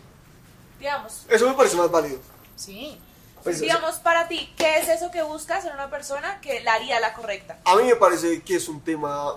[0.79, 2.21] Digamos, Eso me parece más válido.
[2.57, 2.99] Sí.
[3.43, 6.99] Pues, digamos para ti, ¿qué es eso que buscas en una persona que la haría
[7.01, 7.59] la correcta?
[7.65, 9.35] A mí me parece que es un tema,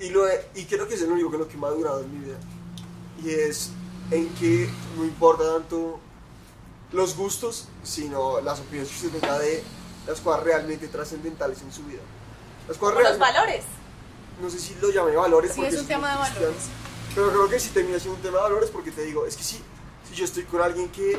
[0.00, 2.00] y, lo he- y creo que es el único que lo que me ha durado
[2.00, 2.36] en mi vida,
[3.22, 3.70] y es
[4.10, 5.98] en que no importa tanto
[6.92, 9.62] los gustos, sino las opiniones que usted tenga de
[10.06, 12.00] las cosas realmente trascendentales en su vida.
[12.68, 13.64] Las cosas los valores.
[14.42, 15.52] No sé si lo llamé valores.
[15.52, 16.64] Sí, porque es un tema de cristiano, valores.
[17.14, 19.42] Pero creo que sí termina siendo un tema de valores porque te digo, es que
[19.44, 19.60] sí,
[20.08, 21.18] si yo estoy con alguien que,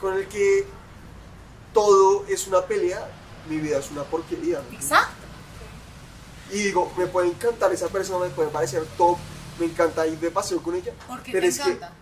[0.00, 0.66] con el que
[1.74, 3.08] todo es una pelea,
[3.48, 4.58] mi vida es una porquería.
[4.58, 4.90] ¿me entiendes?
[4.90, 5.17] Exacto.
[6.50, 9.16] Y digo, me puede encantar esa persona, me puede parecer top,
[9.58, 10.92] me encanta ir de paseo con ella.
[11.06, 11.92] ¿Por qué pero te es que- encanta?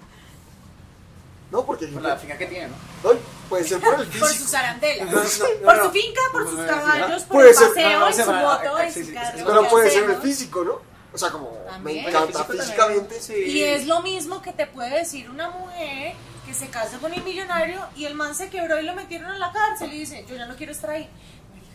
[1.51, 3.13] no, porque Por la finca que tiene, ¿no?
[3.13, 3.19] no,
[3.49, 4.45] puede ser por el Por físico.
[4.45, 5.07] sus arandelas.
[5.07, 5.85] No, no, no, por no.
[5.85, 9.07] su finca, por sus caballos, por Puede el ser- paseo, su moto, en sí, su
[9.07, 9.39] sí, carro.
[9.39, 10.73] sí, Pero que puede ser el físico, ¿no?
[11.13, 12.05] O sea, como También.
[12.05, 13.21] me encanta físicamente.
[13.21, 13.33] Sí.
[13.35, 16.15] Y es lo mismo que te puede decir una mujer
[16.45, 19.39] que se casa con el millonario y el man se quebró y lo metieron a
[19.39, 21.09] la cárcel y dice, yo ya no quiero estar ahí.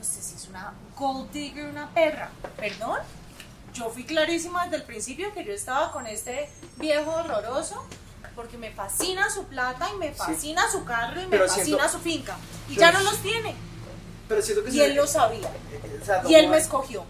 [0.02, 2.30] Usted sí es una gold digger, una perra.
[2.58, 2.98] ¿Perdón?
[3.74, 7.86] Yo fui clarísima desde el principio que yo estaba con este viejo horroroso
[8.36, 12.00] porque me fascina su plata y me fascina su carro y me fascina siento- su
[12.00, 12.36] finca.
[12.70, 13.56] Y ya no los tiene.
[14.28, 15.50] Pero siento que Y él lo sabía.
[16.02, 17.04] o sea, Y él me escogió.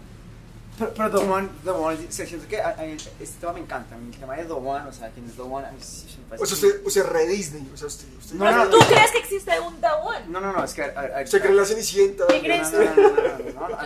[0.82, 3.52] Pero, pero Don Juan, Don Juan, o sea, siento que a- a mí este tema
[3.52, 3.94] me encanta.
[3.94, 5.78] a mí El tema de Don Juan, o sea, quién es Don Juan, a mí
[5.80, 7.70] sí me parece O sea, usted, usted es re Disney.
[7.72, 10.26] O sea, usted, usted, No, no, ¿Tú crees que existe un The One?
[10.28, 10.82] No, no, no, es que.
[10.82, 12.26] A, a, a- usted cree la Cenicienta.
[12.26, 13.78] ¿Qué no, crees no, no, no, no, no, no, no.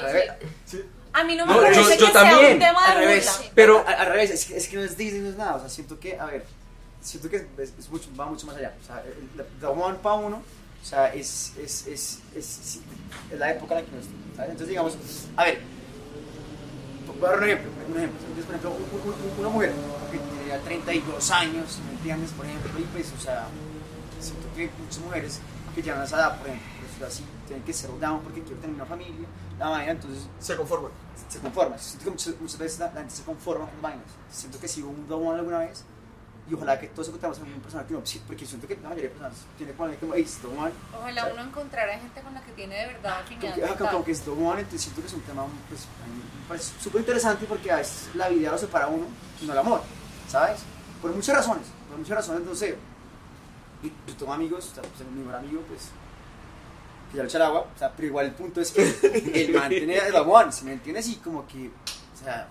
[0.64, 0.82] Sí.
[1.12, 3.06] A mí no me No, parece yo- que yo sea también, un tema Al de
[3.06, 3.40] revés.
[3.54, 5.54] Pero- Al, al revés, es que, es que no es Disney, no es nada.
[5.56, 6.44] O sea, siento que, a ver,
[7.00, 8.74] siento que es, es mucho, va mucho más allá.
[8.82, 9.02] O sea,
[9.60, 10.42] The One para uno,
[10.82, 12.78] o sea, es, es, es, es,
[13.38, 14.04] la época en la que nos
[14.36, 14.50] ¿sabes?
[14.50, 14.96] Entonces, digamos,
[15.36, 15.60] a ver,
[17.20, 17.70] voy a dar un ejemplo.
[17.88, 18.18] Un ejemplo.
[18.26, 19.72] Entonces, por ejemplo, un- un- una mujer
[20.10, 22.30] que tiene ya 32 años, ¿me entiendes?
[22.32, 23.46] Por ejemplo, y pues, o sea,
[24.20, 25.40] siento que muchas mujeres
[25.74, 26.66] que llegan a esa edad, por ejemplo,
[26.98, 29.26] pues, así, tienen que ser down porque quieren tener una familia,
[29.58, 30.90] la vaina, entonces Se conforman.
[31.28, 31.78] se conforma.
[31.78, 34.06] Siento que muchas, muchas veces la, la gente se conforma con vainas.
[34.32, 35.84] Siento que si hubo un down alguna vez,
[36.48, 38.88] y ojalá que todos encontramos a una persona que no, sí, porque siento que la
[38.88, 40.72] mayoría de personas tiene como como, hey, es down one.
[40.96, 43.90] Ojalá uno encontrara gente con la que tiene de verdad Como afinidad que, ah, como
[43.90, 44.04] mental.
[44.04, 47.46] que es down one, entonces siento que es un tema pues, me parece súper interesante
[47.46, 49.06] porque a veces la vida lo separa uno
[49.42, 49.82] y no el amor,
[50.28, 50.60] ¿sabes?
[51.02, 52.76] Por muchas razones, por muchas razones, no sé.
[53.82, 55.90] Y yo tengo amigos, o sea, pues, mi mejor amigo, pues,
[57.10, 58.82] que ya le echa el agua, o sea, pero igual el punto es que
[59.34, 62.46] el man tiene el amor, si me entiendes, y como que, o sea,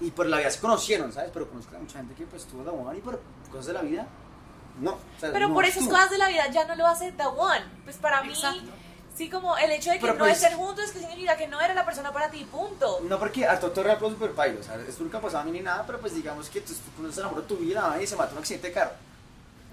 [0.00, 1.30] y por la vida se conocieron, ¿sabes?
[1.32, 3.20] Pero conozco a mucha gente que pues tuvo el amor y por
[3.50, 4.06] cosas de la vida,
[4.80, 4.92] no.
[4.92, 5.94] o sea, Pero no por esas estuvo.
[5.94, 7.64] cosas de la vida ya no lo hace The One.
[7.84, 8.70] Pues para mí, Exacto.
[9.16, 11.36] sí, como el hecho de que Pero no pues- es ser juntos es que significa
[11.36, 13.00] que no era la persona para ti, punto.
[13.02, 15.50] No, porque al doctor Real fue super pailo, o sea, esto nunca pasaba a mí
[15.52, 18.06] ni nada, pero pues digamos que tú, tú conoces el amor de tu vida y
[18.06, 18.92] se mató en un accidente de carro,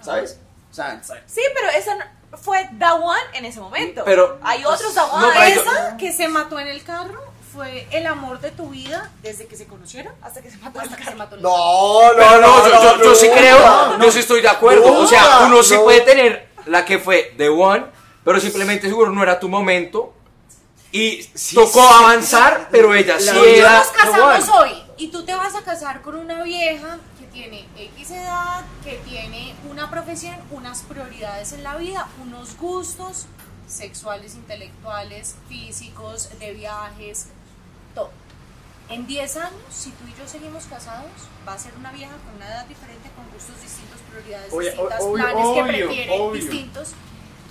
[0.02, 0.40] ¿sabes?
[0.72, 4.02] O sea, Sí, pero esa no- fue The One en ese momento.
[4.04, 5.56] Pero- hay otros The No, One.
[5.56, 7.24] yo- Esa que se mató en el carro
[7.56, 10.84] fue el amor de tu vida desde que se conocieron hasta que se mató en
[10.86, 13.60] hasta el que se mató No, no, Pero no, yo, yo, yo sí no, creo,
[13.98, 14.04] no.
[14.06, 14.86] yo sí estoy de acuerdo.
[14.92, 15.84] No, o sea, uno sí no.
[15.84, 17.86] puede tener la que fue The One,
[18.24, 20.14] pero simplemente seguro no era tu momento.
[20.92, 21.24] Y
[21.54, 24.60] tocó avanzar, pero ella sí era nos The casamos One.
[24.60, 28.96] hoy y tú te vas a casar con una vieja que tiene X edad, que
[29.06, 33.26] tiene una profesión, unas prioridades en la vida, unos gustos
[33.68, 37.28] sexuales, intelectuales, físicos, de viajes,
[38.88, 41.10] En 10 años, si tú y yo seguimos casados,
[41.48, 45.02] va a ser una vieja con una edad diferente, con gustos distintos, prioridades Oye, distintas,
[45.02, 46.42] obvio, planes que obvio, prefiere obvio.
[46.42, 46.92] distintos.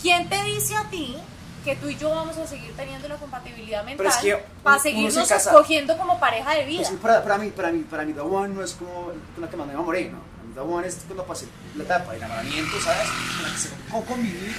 [0.01, 1.17] ¿Quién te dice a ti
[1.65, 4.91] que tú y yo vamos a seguir teniendo la compatibilidad mental es que para se
[4.91, 6.83] seguirnos casa- escogiendo como pareja de vida?
[6.89, 9.51] pues, para, para mí, para mí, para mí, The One no es como con la
[9.51, 10.19] que más me enamoré, ¿no?
[10.55, 11.47] The One es cuando pasé
[11.77, 13.09] la etapa de enamoramiento, ¿sabes?
[13.09, 14.55] Con la que se con convivir.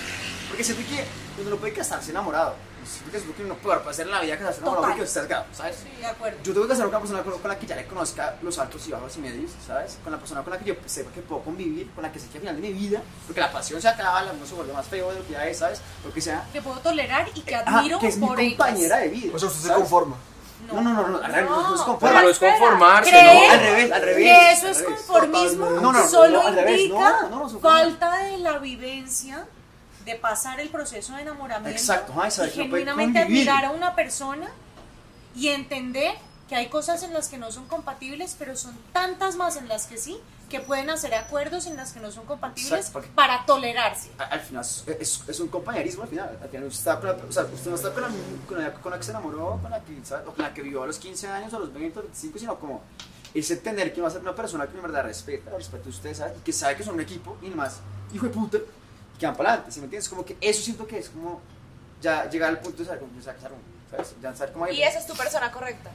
[0.49, 1.06] Porque siento que
[1.41, 2.56] uno no puede casarse enamorado.
[2.86, 4.76] Siento que es lo que uno puede hacer en la vida Total.
[4.76, 5.78] porque estás casado, ¿sabes?
[5.84, 6.38] Sí, de acuerdo.
[6.44, 8.88] Yo tengo que con una persona con, con la que ya le conozca los altos
[8.88, 9.98] y bajos y medios, ¿sabes?
[10.03, 12.28] Con la persona con la que yo sepa que puedo convivir, con la que sé
[12.28, 14.74] que al final de mi vida, porque la pasión se acaba, la uno se vuelve
[14.74, 15.82] más feo de lo que ya es, ¿sabes?
[16.03, 16.48] Lo que sea.
[16.53, 18.57] Que puedo tolerar y que Ajá, admiro que es mi por ellas.
[18.57, 19.32] compañera de vida.
[19.36, 20.16] O sea, usted se conforma.
[20.68, 22.10] No, no, no, no, al revés, no, no se No, conforma.
[22.16, 23.52] Pero no es conformarse, ¿crees ¿no?
[23.52, 24.24] Al revés, al revés.
[24.24, 25.70] Que eso es conformismo.
[25.70, 29.45] No, no, solo no, al revés, indica no, no, no, falta de la vivencia
[30.06, 34.48] de pasar el proceso de enamoramiento Exacto, ajá, y genuinamente admirar a una persona
[35.36, 36.15] y entender
[36.48, 39.88] que hay cosas en las que no son compatibles, pero son tantas más en las
[39.88, 40.19] que sí,
[40.49, 44.11] que pueden hacer acuerdos en las que no son compatibles Exacto, para tolerarse.
[44.19, 46.38] Al final es, es- un compañerismo al final.
[46.40, 48.10] Al final usted, está o sea, usted no está con la,
[48.48, 50.84] con, la, con la que se enamoró, con la que, o con la que vivió
[50.84, 52.84] a los 15 años o a los 20 o 25, sino como
[53.34, 56.14] es entender que va a ser una persona que en verdad respeta, respeta a usted,
[56.15, 56.36] ¿sabe?
[56.38, 57.80] Y que sabe que son un equipo y nomás,
[58.14, 58.60] hijo de puta,
[59.20, 60.10] que van para adelante, ¿sí me entiendes?
[60.10, 61.42] Como que eso siento que es como
[62.02, 63.12] ya llegar al punto de saber cómo
[63.92, 64.16] ¿sabes?
[64.22, 65.92] Ya saber cómo Y esa es tu persona correcta.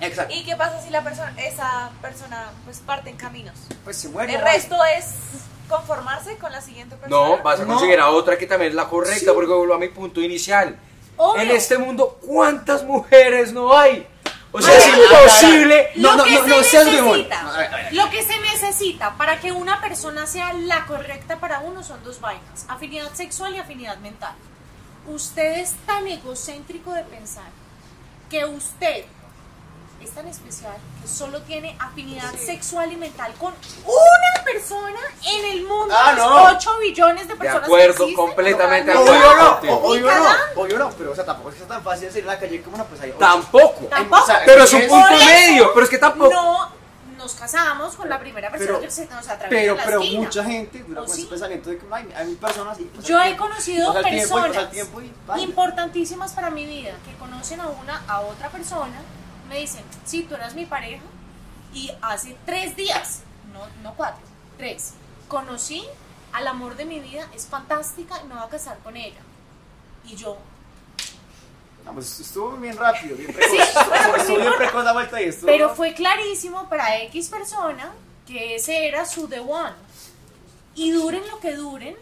[0.00, 0.34] Exacto.
[0.34, 3.54] ¿Y qué pasa si la persona, esa persona pues parte en caminos?
[3.84, 4.34] Pues se muere.
[4.34, 4.46] ¿El ¿no?
[4.46, 5.06] resto es
[5.68, 7.36] conformarse con la siguiente persona?
[7.36, 7.74] No, vas a No.
[7.74, 9.30] conseguir a otra que también es la correcta, Sí.
[9.34, 10.76] porque vuelvo a mi punto inicial.
[11.16, 11.42] Obvio.
[11.42, 14.06] En este mundo, ¿cuántas mujeres no hay?
[14.52, 15.90] O sea, es imposible.
[15.96, 17.26] No, no, que no, no seas huevón.
[17.92, 22.20] lo que se necesita para que una persona sea la correcta para uno son dos
[22.20, 24.34] vainas, afinidad sexual y afinidad mental.
[25.06, 27.50] Usted es tan egocéntrico de pensar
[28.28, 29.04] que usted
[30.04, 33.52] es tan especial que solo tiene afinidad sexual y mental con
[33.84, 36.44] una persona en el mundo, Ah, los no.
[36.56, 38.14] 8 billones de De personas acuerdo, que existen.
[38.26, 39.22] completamente de No, acuerdo
[39.60, 42.08] Obvio no, obvio Ni no, obvio no, pero o sea, tampoco es que tan fácil
[42.10, 43.12] salir a la calle como una pues ahí.
[43.18, 43.86] Tampoco.
[43.86, 44.22] Tampoco.
[44.22, 46.30] O sea, Pero es un punto eso, medio, pero es que tampoco.
[46.32, 46.82] No
[47.18, 50.20] nos casamos con la primera persona Pero- que se nos atraviesa Pero, la pero esquina.
[50.22, 51.20] mucha gente dura ¿O con sí?
[51.20, 54.70] ese pensamiento de que ay, hay mil personas y pasa Yo he tiempo, conocido personas
[54.72, 55.42] tiempo y vaya.
[55.44, 59.00] importantísimas para mi vida que conocen a una, a otra persona,
[59.52, 61.02] me dicen, sí, tú eras mi pareja,
[61.74, 63.20] y hace tres días,
[63.52, 64.22] no, no cuatro,
[64.56, 64.94] tres,
[65.28, 65.84] conocí
[66.32, 69.20] al amor de mi vida, es fantástica y me voy a casar con ella.
[70.04, 70.38] Y yo,
[71.84, 73.58] No, pues estuvo bien rápido, bien precoz.
[73.58, 75.46] estuvo, estuvo bien precoz la vuelta y esto.
[75.46, 77.92] pero fue clarísimo para X persona
[78.26, 79.74] que ese era su The One.
[80.74, 81.94] Y duren lo que duren,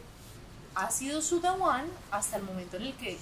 [0.77, 3.19] ha sido su The One hasta el momento en el que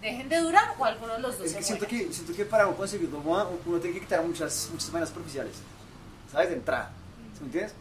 [0.00, 2.06] dejen de durar o alguno de los dos Es se que siento, muera.
[2.06, 5.54] que siento que para conseguir lo uno uno tiene que quitar muchas, muchas maneras superficiales.
[6.32, 6.48] ¿Sabes?
[6.50, 6.90] De entrada.
[7.34, 7.74] ¿Sí me entiendes?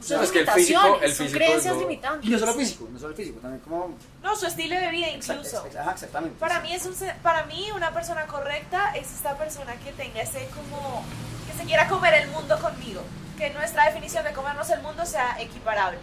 [0.00, 2.28] Son No, es que el físico- el son físico creencias lo- limitantes.
[2.28, 3.94] Y no solo físico, no solo físico, también como.
[4.22, 5.66] No, su estilo de vida Exact- incluso.
[5.66, 6.36] ex- ajá, exactamente.
[6.40, 6.62] Para sí.
[6.62, 10.48] mí, es un, se- para mí una persona correcta es esta persona que tenga ese
[10.56, 11.04] como,
[11.50, 13.02] que se quiera comer el mundo conmigo,
[13.38, 15.98] que nuestra definición de comernos el mundo sea equiparable.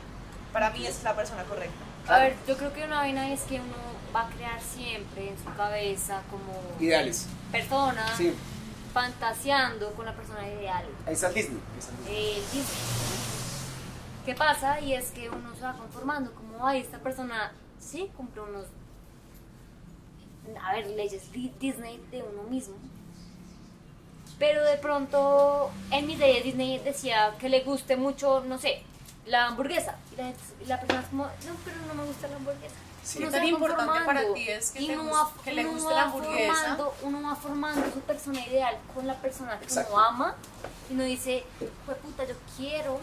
[0.53, 1.75] Para mí es la persona correcta.
[2.07, 3.75] A ver, yo creo que una vaina es que uno
[4.15, 7.27] va a crear siempre en su cabeza como Ideales.
[7.51, 8.33] persona Sí,
[8.93, 10.85] fantaseando con la persona ideal.
[11.05, 11.59] ahí está Disney.
[11.73, 12.15] ahí está Disney.
[12.17, 12.65] eh, Disney.
[14.25, 14.79] ¿Qué pasa?
[14.81, 18.65] Y es que uno se va conformando como, ay, esta persona sí cumple unos,
[20.63, 22.75] a ver, leyes di- Disney de uno mismo.
[24.37, 28.81] Pero de pronto en mis leyes Disney decía que le guste mucho, no sé,
[29.25, 29.95] la hamburguesa.
[30.13, 30.29] Y la,
[30.61, 32.75] y la persona es como, no, pero no me gusta la hamburguesa.
[33.03, 33.17] Sí.
[33.19, 35.71] Uno ¿Qué se tan va importante para ti es que te va- que le uno
[35.73, 36.53] guste va la hamburguesa?
[36.53, 39.93] formando- uno va formando su persona ideal con la persona que Exacto.
[39.93, 40.35] uno ama
[40.89, 41.43] y uno dice,
[41.85, 42.99] pues puta, yo quiero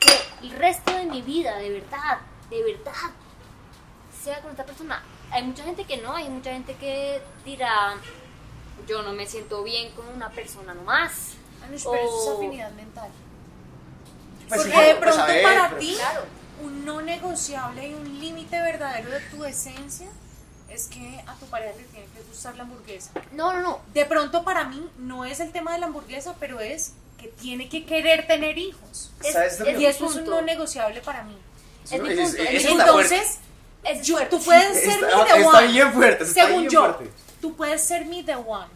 [0.00, 0.10] que
[0.46, 2.18] el resto de mi vida, de verdad,
[2.50, 2.92] de verdad,
[4.22, 5.02] sea con esta persona.
[5.30, 7.94] Hay mucha gente que no, hay mucha gente que dirá,
[8.86, 11.34] yo no me siento bien con una persona nomás.
[11.64, 13.10] Anush, pero eso es O- afinidad mental.
[14.48, 16.22] Pues Porque sí, de pues, a pronto ver, para pero- ti, Claro.
[16.62, 20.06] Un no negociable y un límite verdadero de tu esencia
[20.70, 23.10] es que a tu pareja le tiene que gustar la hamburguesa.
[23.32, 23.80] No, no, no.
[23.94, 27.68] De pronto para mí no es el tema de la hamburguesa, pero es que tiene
[27.68, 29.10] que querer tener hijos.
[29.24, 30.30] Es- ¿Sabes lo es Y eso es un punto.
[30.32, 31.36] no negociable para mí.
[31.84, 32.22] Es mi punto.
[32.22, 32.82] está punto.
[33.00, 33.38] Entonces,
[34.06, 35.66] yo, tú puedes ser Está- mi the está one.
[35.68, 37.10] bien fuerte, está Según bien yo, fuerte.
[37.40, 38.68] tú puedes ser mi the one.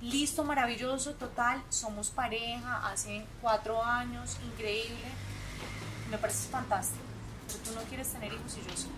[0.00, 1.62] Listo, maravilloso, total.
[1.70, 5.04] Somos pareja hace cuatro años, increíble.
[6.10, 7.02] Me parece fantástico.
[7.46, 8.88] Pero tú no quieres tener hijos y yo sí.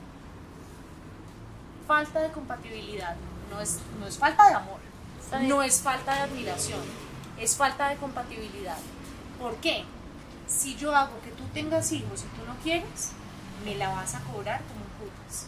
[1.87, 3.16] Falta de compatibilidad.
[3.51, 4.81] No es, no es falta de amor.
[5.43, 6.81] No es falta de admiración.
[7.39, 8.78] Es falta de compatibilidad.
[9.41, 9.85] ¿Por qué?
[10.47, 13.11] Si yo hago que tú tengas hijos y tú no quieres,
[13.65, 15.47] me la vas a cobrar como un putas.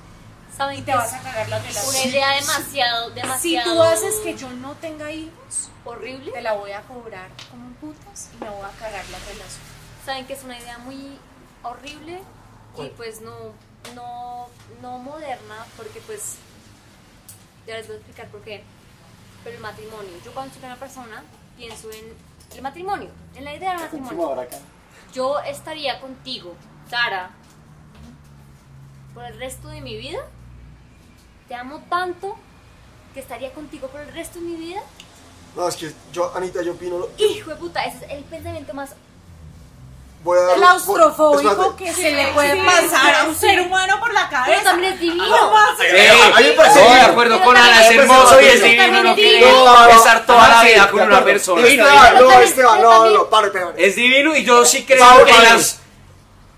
[0.57, 1.89] ¿Saben Y te vas a cagar la relación.
[1.89, 6.33] Una idea demasiado, Si demasiado tú haces que yo no tenga hijos, horrible.
[6.33, 9.63] te la voy a cobrar como un putas y me voy a cagar la relación.
[10.05, 11.17] saben que es una idea muy
[11.63, 12.21] horrible
[12.79, 13.35] y pues no,
[13.95, 14.47] no,
[14.83, 16.37] no moderna, porque pues,
[17.67, 18.63] ya les voy a explicar por qué.
[19.45, 21.23] Pero el matrimonio, yo cuando estoy con una persona
[21.57, 22.15] pienso en
[22.55, 24.47] el matrimonio, en la idea del matrimonio.
[25.13, 26.55] Yo estaría contigo,
[26.89, 27.31] Sara,
[29.15, 30.21] por el resto de mi vida.
[31.49, 32.37] Te amo tanto
[33.15, 34.81] que estaría contigo por el resto de mi vida.
[35.57, 37.07] No, es que yo, Anita, yo opino.
[37.17, 38.95] Hijo de puta, ese es el pensamiento más
[40.25, 40.57] Voy a dar.
[40.57, 41.85] Claustrofóbico espérate.
[41.85, 43.41] que se le puede sí, pasar a un sí.
[43.41, 44.63] ser humano por la Pero cabeza.
[44.65, 45.25] también es divino.
[45.79, 45.87] Sí,
[46.35, 48.63] a mí me parece estoy de acuerdo Pero con Ana, es Pero hermoso y es
[48.63, 49.47] divino, no quiere
[49.95, 51.67] pasar toda la sí, vida con una persona.
[51.67, 53.67] Esteban, Pero no, Esteban, pero no, no, pare, pare.
[53.77, 55.27] Es divino y yo sí creo Pablo.
[55.43, 55.79] las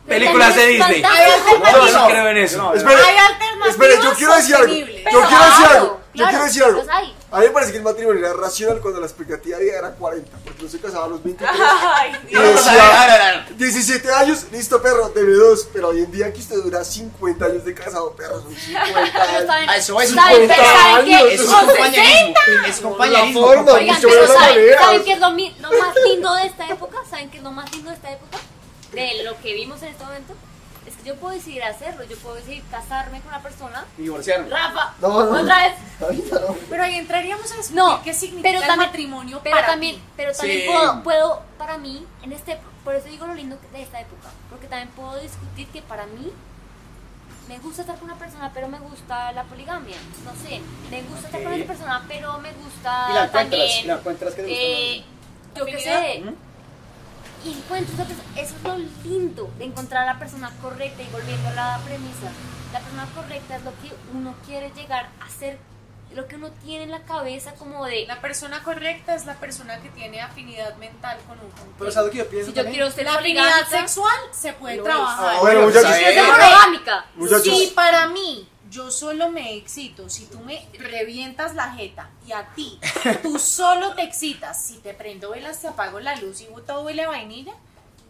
[0.09, 1.03] películas de Disney.
[1.03, 2.74] Yo sí creo en eso.
[2.74, 4.74] Espere, Hay alternativas espere, yo quiero decir algo.
[4.74, 5.99] Yo quiero decir algo.
[6.12, 6.82] Yo claro, quiero decir algo.
[7.31, 9.91] A mí me parece que el matrimonio era racional cuando la expectativa de vida era
[9.95, 11.51] 40, porque no se casaba a los 23.
[11.95, 12.55] Ay, Y Dios.
[12.57, 15.69] decía, 17 años, listo perro, deme dos.
[15.73, 18.93] Pero hoy en día que usted dura 50 años de casado, perro, son 50
[19.37, 19.77] Pero años.
[19.77, 21.15] eso es ¿saben- 50 saben qué?
[21.15, 21.32] años.
[21.32, 21.95] Es compañerismo.
[21.95, 22.69] 60.
[22.69, 23.47] Es compañerismo.
[23.47, 24.81] ¿saben, manera.
[24.81, 26.97] ¿saben qué es lo, lo más lindo de esta época?
[27.09, 28.39] ¿Saben qué es lo más lindo de esta época?
[28.93, 30.35] De lo que vimos en este momento.
[31.05, 32.05] Yo puedo decidir hacerlo.
[32.05, 33.85] Yo puedo decidir casarme con una persona.
[33.98, 34.51] Y divorciaron.
[34.51, 35.40] Rafa, No, no.
[35.43, 35.74] otra vez.
[36.01, 36.55] Ahorita no.
[36.68, 40.02] Pero ahí entraríamos a discutir No, qué significa pero el también- matrimonio Pero para también,
[40.16, 40.66] pero también Sí.
[40.66, 44.66] puedo, puedo, para mí, en este, por eso digo lo lindo de esta época, porque
[44.66, 46.32] también puedo discutir que para mí
[47.48, 50.60] me gusta estar con una persona, pero me gusta la poligamia, no sé,
[50.90, 53.94] me gusta estar con esa persona, pero me gusta Y la encuentras, también, y la
[53.94, 55.05] encuentras que te gusta eh,
[55.56, 56.35] yo qué sé, ¿Mm?
[57.44, 61.06] Y encuentro esa persona, eso es lo lindo de encontrar a la persona correcta y
[61.06, 62.30] volviendo a la premisa,
[62.72, 65.58] la persona correcta es lo que uno quiere llegar a ser,
[66.14, 69.80] lo que uno tiene en la cabeza como de La persona correcta es la persona
[69.80, 72.90] que tiene afinidad mental con un Pero ¿sabes lo que yo pienso si yo quiero
[72.90, 75.36] ser La afinidad sexual se puede trabajar.
[75.36, 75.94] Ah, bueno, muchachos.
[75.94, 77.06] ser Eh, monogámica.
[77.42, 82.48] Si para mí yo solo me excito si tú me revientas la jeta y a
[82.55, 82.78] ti
[83.22, 87.02] tú solo te excitas si te prendo velas, te apago la luz y todo huele
[87.02, 87.52] a vainilla,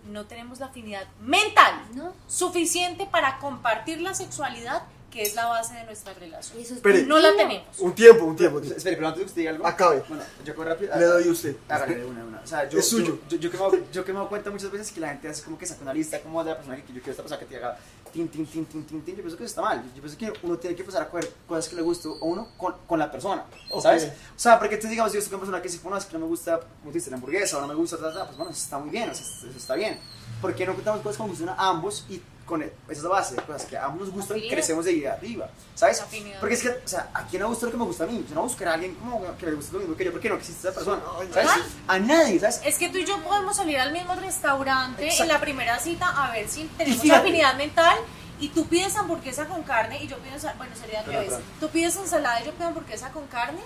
[0.07, 2.12] no tenemos la afinidad mental ¿No?
[2.28, 6.57] suficiente para compartir la sexualidad que es la base de nuestra relación.
[6.61, 7.03] Eso es Espere.
[7.03, 7.66] No la tenemos.
[7.81, 8.61] Un tiempo, un tiempo.
[8.61, 9.66] Espere, pero antes de que usted diga algo.
[9.66, 10.05] Acabe.
[10.09, 10.97] Bueno, yo corro rápido.
[10.97, 11.57] Le doy a usted.
[11.69, 12.41] Hágale de una, una.
[12.41, 13.19] O sea, yo, Es suyo.
[13.28, 15.09] Yo, yo, yo que me, doy- yo que me doy cuenta muchas veces que la
[15.09, 17.23] gente hace como que saca una lista como de la persona que yo quiero esta
[17.24, 17.77] persona que te haga
[18.12, 19.16] tin, tin, tin, tin, tin, tin.
[19.16, 19.82] Yo pienso que eso está mal.
[19.95, 22.49] Yo pienso que uno tiene que empezar a coger cosas que le gustan a uno
[22.57, 23.45] con, con la persona.
[23.81, 24.05] ¿Sabes?
[24.05, 26.20] O sea, porque tú digamos, yo estoy con una persona que si conoces que no
[26.20, 28.62] me gusta, como dices, la hamburguesa o no me gusta, ta, ta, pues bueno, eso
[28.62, 29.99] está muy bien, o sea, eso está bien.
[30.41, 32.20] ¿Por qué no contamos cosas que nos a ambos y
[32.51, 34.55] con esa es la base de cosas que a ambos nos gustan, Afinidad.
[34.55, 36.01] crecemos de ahí arriba, ¿sabes?
[36.03, 36.39] Afinidad.
[36.41, 38.27] Porque es que, o sea, ¿a quién le gusta lo que me gusta a mí?
[38.29, 40.29] Yo no buscar a alguien como que le guste lo mismo que yo, ¿por qué
[40.29, 41.01] no existe esa persona?
[41.33, 41.51] ¿Sabes?
[41.89, 42.61] A nadie, ¿sabes?
[42.65, 45.23] Es que tú y yo podemos salir al mismo restaurante Exacto.
[45.23, 47.21] en la primera cita a ver si tenemos fíjate.
[47.21, 47.97] afinidad mental
[48.41, 51.35] y tú pides hamburguesa con carne y yo pido, bueno, sería al revés.
[51.61, 53.61] Tú pides ensalada y yo pido hamburguesa con carne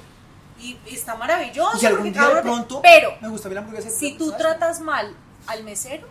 [0.61, 1.79] y, y está maravilloso.
[1.81, 3.91] Y algún porque día de pronto Pero me gusta a mí la hamburguesa.
[3.91, 5.15] si tú tratas mal
[5.47, 6.07] al mesero,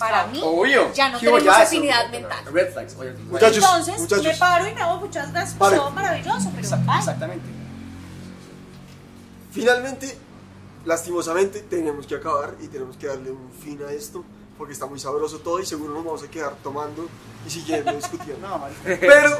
[0.00, 0.92] para mí Obvio.
[0.92, 1.62] ya no ¿Qué tenemos ya?
[1.62, 2.44] afinidad Eso, mental.
[2.52, 4.24] Red flags, oye, Muchachos, Entonces muchachos.
[4.24, 5.76] me paro y me hago muchas gracias, Pare.
[5.76, 6.98] todo maravilloso, pero exact- bye.
[6.98, 7.46] Exactamente.
[9.52, 10.16] Finalmente,
[10.84, 14.24] lastimosamente, tenemos que acabar y tenemos que darle un fin a esto
[14.56, 17.08] porque está muy sabroso todo y seguro nos vamos a quedar tomando
[17.46, 18.46] y siguiendo discutiendo.
[18.48, 18.80] No, marica.
[18.84, 19.38] Pero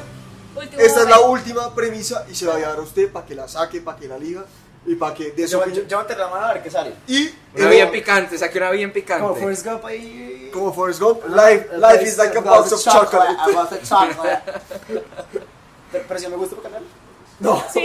[0.57, 1.31] Último esta es la momento.
[1.31, 3.99] última premisa y se la voy a dar a usted para que la saque, para
[3.99, 4.45] que la liga
[4.87, 6.95] y para que voy a meter la mano a ver qué sale.
[7.07, 9.41] Y Una el- bien picante, saqué una bien Como picante.
[9.41, 10.51] Forrest Gump ahí.
[10.53, 13.37] como Forrest Gump, life, life is like a box of chocolate.
[13.39, 14.43] A box of chocolate.
[15.93, 16.81] Pero, pero si no me gusta, ¿por qué no?
[17.41, 17.65] No.
[17.73, 17.81] Sí,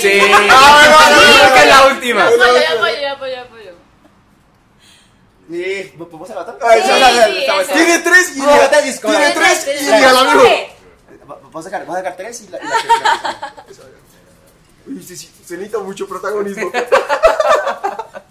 [0.00, 0.18] sí.
[0.50, 1.70] Ah, no, no, no, no, que es no.
[1.76, 2.26] la última.
[2.26, 3.72] Apoyo, apoyo, apoyo, apoyo.
[5.48, 6.68] Ni- ¿Podemos hacer la otra?
[6.68, 7.60] Ay, Sí, ya, ya, ya, sí, ya.
[7.60, 7.72] esa.
[7.74, 8.40] Tiene tres y
[8.80, 9.08] disco.
[9.10, 10.12] tiene tres y la
[11.26, 12.58] vamos a sacar tres y la.
[14.86, 16.70] Uy, sí- usted necesita mucho protagonismo.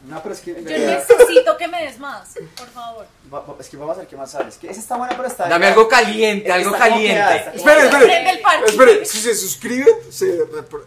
[0.05, 0.53] no, pero es que.
[0.55, 3.05] Yo necesito que me des más, por favor.
[3.31, 4.49] va- va- es que vamos a ver qué más sale.
[4.49, 5.47] Es que esa está buena, pero está.
[5.47, 7.57] Dame algo caliente, algo Está como quedada, caliente.
[7.59, 8.41] está- Espere, Prende el espere.
[8.41, 8.71] parche.
[8.71, 10.37] Espere, si se suscriben, se,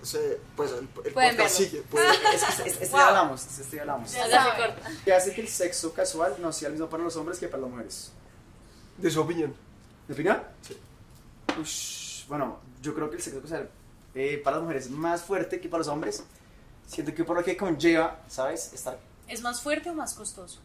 [0.03, 1.49] se- pues el, el podcast verlo.
[1.49, 1.83] sigue.
[1.83, 2.99] puede- Es que este, este Wow.
[2.99, 4.13] ya hablamos, este ya hablamos.
[4.13, 4.77] Ya.
[5.05, 7.63] Que hace que el sexo casual no sea el mismo para los hombres que para
[7.63, 8.11] las mujeres.
[8.97, 9.55] De su opinión.
[10.09, 10.43] ¿De opinión?
[10.67, 10.77] Sí.
[11.61, 13.69] Ush, bueno, yo creo que el sexo casual
[14.15, 16.25] eh, para las mujeres es más fuerte que para los hombres.
[16.87, 18.73] Siento que por lo que conlleva, ¿sabes?
[18.73, 18.99] Estar,
[19.29, 20.59] ¿Es más fuerte o más costoso?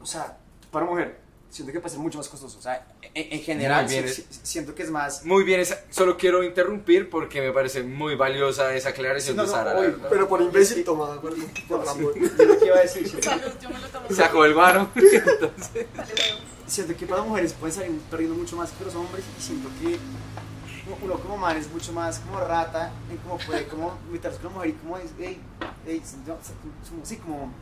[0.00, 0.36] o sea,
[0.70, 1.18] para mujer,
[1.50, 2.58] siento que puede ser mucho más costoso.
[2.58, 4.08] O sea, en, en general, bien.
[4.08, 5.24] si- si- siento que es más.
[5.24, 9.48] Muy bien, esa- solo quiero interrumpir porque me parece muy valiosa esa aclaración No, de
[9.48, 9.74] no, Sara.
[9.74, 10.08] verdad.
[10.10, 11.38] Pero por imbécil, toma, de acuerdo.
[11.68, 12.14] Por No, la sí, amor.
[12.18, 13.08] yo lo que iba a decir.
[13.22, 14.06] Salud, yo me lo tomo.
[14.10, 14.88] Sacó el guaro.
[14.94, 15.86] Entonces,
[16.66, 19.98] siento que para mujeres pueden salir perdiendo mucho más que los hombres y siento que
[21.00, 24.54] uno como man es mucho más como rata en cómo puede como meterse con la
[24.54, 25.40] mujer y como es, hey,
[25.86, 26.34] hey, no,
[26.90, 27.52] como- sí, como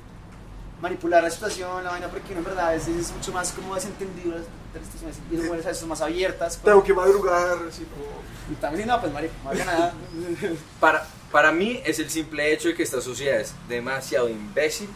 [0.81, 4.43] manipular la situación, la vaina, porque en verdad es mucho más como desentendido las,
[4.75, 6.57] las situaciones y las mujeres a veces son más abiertas.
[6.57, 8.07] como- Tengo que madrugar, así como...
[8.51, 9.93] Y también, no, pues marico, no haga nada.
[10.81, 14.89] Para, para mí es el simple hecho de que esta sociedad es demasiado imbécil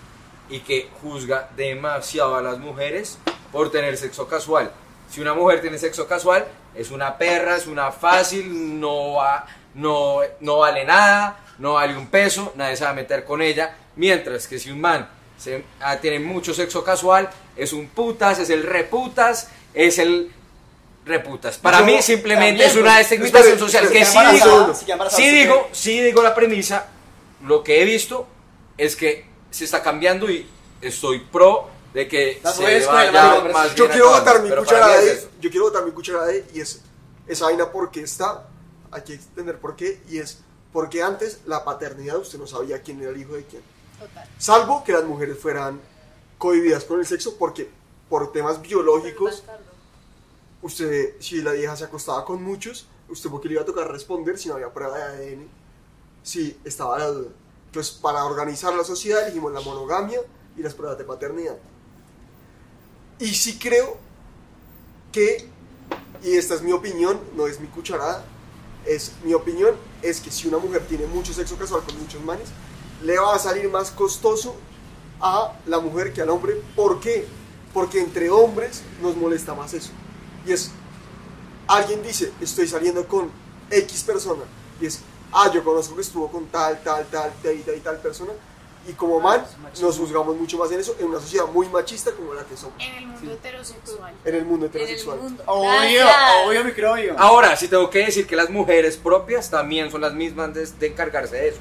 [0.49, 3.19] y que juzga demasiado a las mujeres
[3.53, 4.73] por tener sexo casual.
[5.11, 10.19] Si una mujer tiene sexo casual, es una perra, es una fácil, no, va- no,
[10.41, 13.77] no vale nada, no vale un peso, nadie se va a meter con ella.
[13.97, 15.09] Mientras que si un man
[15.39, 20.33] se- ah, tiene mucho sexo casual, es un putas, es el reputas, es el
[21.05, 21.59] reputas.
[21.59, 24.93] Para Yo mí simplemente también, es una pues, estigmatización espere, social que sí digo, sí
[25.01, 26.87] ¿usted digo, sí digo la premisa,
[27.45, 28.27] lo que he visto
[28.79, 30.49] es que se está cambiando y
[30.81, 34.77] estoy pro de que se vaya marido, más Yo quiero acabando, botar mi pero para
[34.77, 35.29] cucharada mí es de, eso.
[35.41, 36.81] yo quiero botar mi cucharada de, y es
[37.27, 38.49] esa vaina porque está,
[38.91, 40.41] hay que entender por qué, y es
[40.73, 43.63] porque antes la paternidad usted no sabía quién era el hijo de quién.
[44.01, 44.29] Total.
[44.39, 45.81] Salvo que las mujeres fueran
[46.37, 47.71] cohibidas con el sexo porque
[48.09, 49.45] por temas biológicos,
[50.63, 54.37] usted, si la vieja se acostaba con muchos, usted porque le iba a tocar responder
[54.37, 55.49] si no había prueba de ADN,
[56.25, 57.29] si estaba la duda.
[57.67, 60.21] Entonces, para organizar la sociedad elegimos la monogamia
[60.57, 61.57] y las pruebas de paternidad.
[63.19, 63.97] Y sí creo
[65.13, 65.49] que,
[66.23, 68.25] y esta es mi opinión, no es mi cucharada,
[68.87, 72.49] es mi opinión, es que si una mujer tiene mucho sexo casual con muchos manes,
[73.03, 74.57] le va a salir más costoso
[75.21, 76.61] a la mujer que al hombre.
[76.75, 77.27] ¿Por qué?
[77.73, 79.91] Porque entre hombres nos molesta más eso.
[80.47, 80.71] Y es,
[81.67, 83.31] alguien dice, estoy saliendo con
[83.71, 84.43] X persona,
[84.81, 85.01] y es,
[85.33, 88.33] ah, yo conozco que estuvo con tal, tal, tal, tal y tal, persona,
[88.87, 89.43] y como man
[89.81, 92.75] nos juzgamos mucho más en eso, en una sociedad muy machista como la que somos,
[92.79, 94.15] En el mundo heterosexual.
[94.25, 95.19] en el mundo En el heterosexual.
[95.19, 95.43] mundo.
[95.47, 96.07] Obvio,
[96.47, 97.15] obvio, microbio.
[97.19, 100.87] Ahora, sí tengo que decir que las mujeres propias también son las mismas de, de
[100.89, 101.59] encargarse de eso.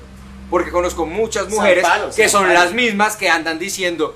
[0.49, 2.53] Porque conozco muchas San mujeres Palo, que San son Palo.
[2.53, 4.15] las mismas que andan diciendo,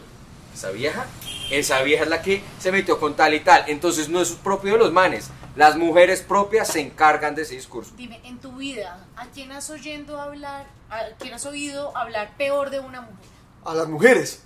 [0.53, 1.05] esa vieja,
[1.49, 3.63] esa vieja es la que se metió con tal y tal.
[3.67, 5.29] Entonces no es propio de los manes.
[5.57, 7.91] Las mujeres propias se encargan de ese discurso.
[7.97, 12.69] Dime, en tu vida, ¿a quién has oyendo hablar, a quién has oído hablar peor
[12.69, 13.25] de una mujer?
[13.65, 14.43] A las mujeres.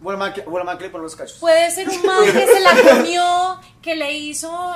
[0.00, 1.38] Bueno, man, que, bueno, man, que le los cachos.
[1.38, 4.74] Puede ser un man que se la comió, que le hizo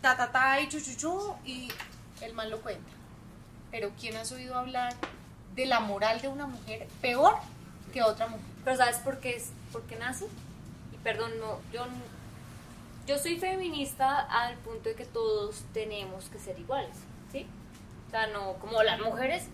[0.00, 1.68] ta ta ta y chuchuchu y
[2.20, 2.88] el man lo cuenta.
[3.70, 4.94] Pero ¿quién has oído hablar
[5.54, 7.34] de la moral de una mujer peor
[7.92, 8.46] que otra mujer?
[8.64, 10.26] Pero ¿sabes por qué, es, por qué nace?
[10.92, 11.86] Y perdón, no, yo,
[13.06, 16.96] yo soy feminista al punto de que todos tenemos que ser iguales,
[17.32, 17.46] ¿sí?
[18.08, 19.44] O sea, no como las mujeres,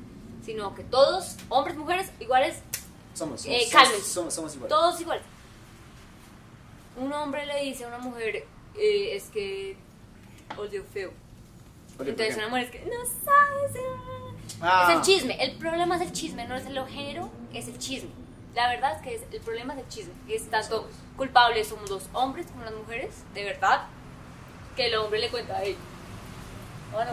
[0.45, 2.63] sino que todos, hombres, mujeres, iguales,
[3.15, 4.11] Somos, somos, Eh, somos, cálmense.
[4.11, 4.77] somos, somos iguales.
[4.77, 5.23] todos iguales.
[6.97, 8.47] Un hombre le dice a una mujer,
[8.77, 9.77] eh, es que
[10.57, 11.09] odio feo.
[11.11, 13.83] Oye, ¿por Entonces una mujer es que no sabes.
[13.85, 14.27] ah".
[14.63, 14.87] Ah.
[14.91, 15.43] Es el chisme.
[15.43, 18.11] El problema es el chisme, no es el género, es el chisme.
[18.55, 20.13] La verdad es que es- el problema es el chisme.
[20.29, 23.83] Es tanto culpables somos los hombres como las mujeres, de verdad,
[24.77, 25.79] que el hombre le cuenta a ella.
[26.93, 27.13] Bueno,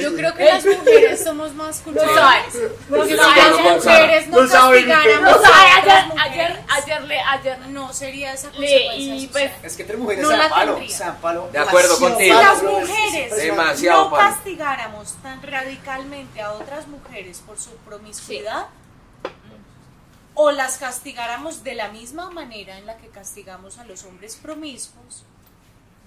[0.00, 2.14] Yo creo que las mujeres somos más culpables.
[2.14, 2.54] sabes.
[2.88, 3.84] Porque si No las sabes.
[3.84, 9.52] mujeres no castigáramos no ayer, ayer, ayer, le, ayer no sería esa consecuencia y pues
[9.62, 10.96] Es que entre mujeres No se la dan palo, tendría.
[10.96, 11.48] se dan palo.
[11.52, 12.34] De acuerdo contigo.
[12.38, 13.36] Si las mujeres.
[13.36, 18.68] Demasiado no castigáramos tan radicalmente a otras mujeres por su promiscuidad,
[20.34, 25.24] o las castigáramos de la misma manera en la que castigamos a los hombres promiscuos,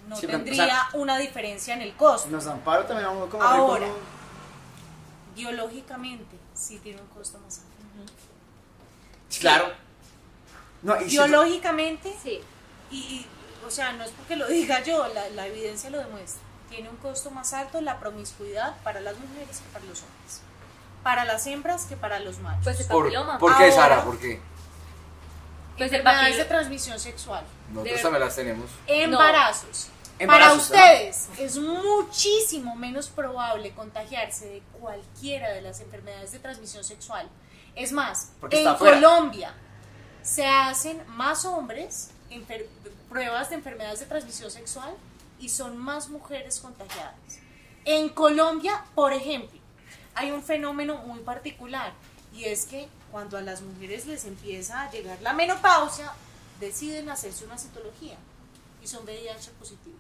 [0.08, 2.30] no Sí, pero, tendría o sea, una diferencia en el costo.
[2.30, 3.88] Nos dan palo también vamos como Ahora.
[3.88, 4.00] como-
[5.36, 8.12] Biológicamente, sí tiene un costo más alto.
[9.30, 9.72] Sí, Claro.
[10.82, 12.40] No, y siento- Biológicamente, sí.
[12.92, 13.28] y, y,
[13.66, 16.42] o sea, no es porque lo diga yo, la, la evidencia lo demuestra.
[16.70, 20.42] Tiene un costo más alto la promiscuidad para las mujeres que para los hombres.
[21.08, 22.66] Para las hembras que para los machos.
[22.66, 23.38] Pues el ¿Por, papiloma.
[23.38, 24.04] ¿por qué, Ahora- Sara?
[24.04, 24.42] ¿Por qué?
[25.78, 27.46] Pues el Enfermedades papil- de transmisión sexual.
[27.72, 28.70] Nosotros también las tenemos.
[28.88, 29.88] Embarazos.
[30.28, 37.30] Para ustedes es muchísimo menos probable contagiarse de cualquiera de las enfermedades de transmisión sexual.
[37.74, 38.76] Es más, Porque en.
[38.76, 39.54] Colombia
[40.24, 42.66] se hacen más hombres enfer-
[43.08, 44.94] pruebas de enfermedades de transmisión sexual
[45.40, 47.16] y son más mujeres contagiadas.
[47.86, 49.57] En Colombia, por ejemplo,
[50.18, 51.94] hay un fenómeno muy particular
[52.34, 56.12] y es que cuando a las mujeres les empieza a llegar la menopausia,
[56.60, 58.18] deciden hacerse una citología
[58.82, 59.96] y son VIH positivo.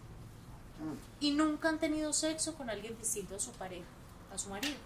[1.19, 3.85] Y nunca han tenido sexo con alguien distinto a su pareja,
[4.33, 4.77] a su marido,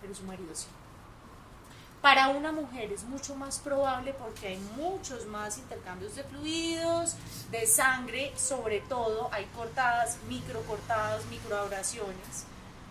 [0.00, 0.66] pero su marido sí.
[2.00, 7.16] Para una mujer es mucho más probable porque hay muchos más intercambios de fluidos,
[7.50, 12.46] de sangre, sobre todo hay cortadas, microcortadas, microabrasiones,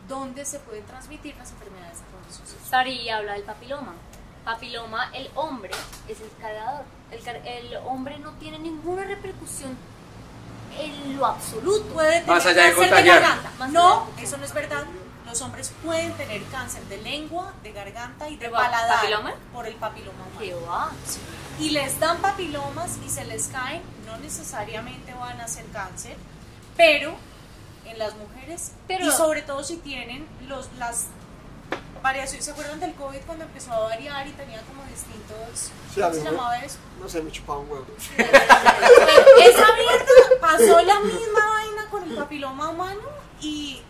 [0.07, 2.55] donde se pueden transmitir las enfermedades sexuales.
[2.69, 3.93] Sari habla del papiloma.
[4.43, 5.71] Papiloma, el hombre
[6.07, 6.83] es el cargador.
[7.11, 9.75] El, car- el hombre no tiene ninguna repercusión
[10.77, 11.85] en lo absoluto.
[11.93, 13.21] Puede tener Más allá de cáncer contagiar.
[13.21, 13.51] garganta.
[13.57, 14.83] Más No, de- eso no es verdad.
[15.25, 19.33] Los hombres pueden tener cáncer de lengua, de garganta y de ¿De pa- paladar papiloma?
[19.51, 20.39] por el papiloma humano.
[20.39, 20.91] ¿Qué va?
[21.57, 26.17] y les dan papilomas y se les caen, no necesariamente van a ser cáncer,
[26.75, 27.15] pero
[27.95, 31.05] en las mujeres, Pero- y sobre todo si tienen los, las
[32.03, 36.13] variaciones, ¿se acuerdan del COVID cuando empezó a variar y tenía como distintos, Sí, ¿cómo
[36.13, 36.77] se me- llamaba eso?
[37.01, 37.85] No sé, me chupaba un huevo.
[38.07, 40.05] Esa mierda
[40.41, 43.01] pasó la misma vaina con el papiloma humano
[43.41, 43.81] y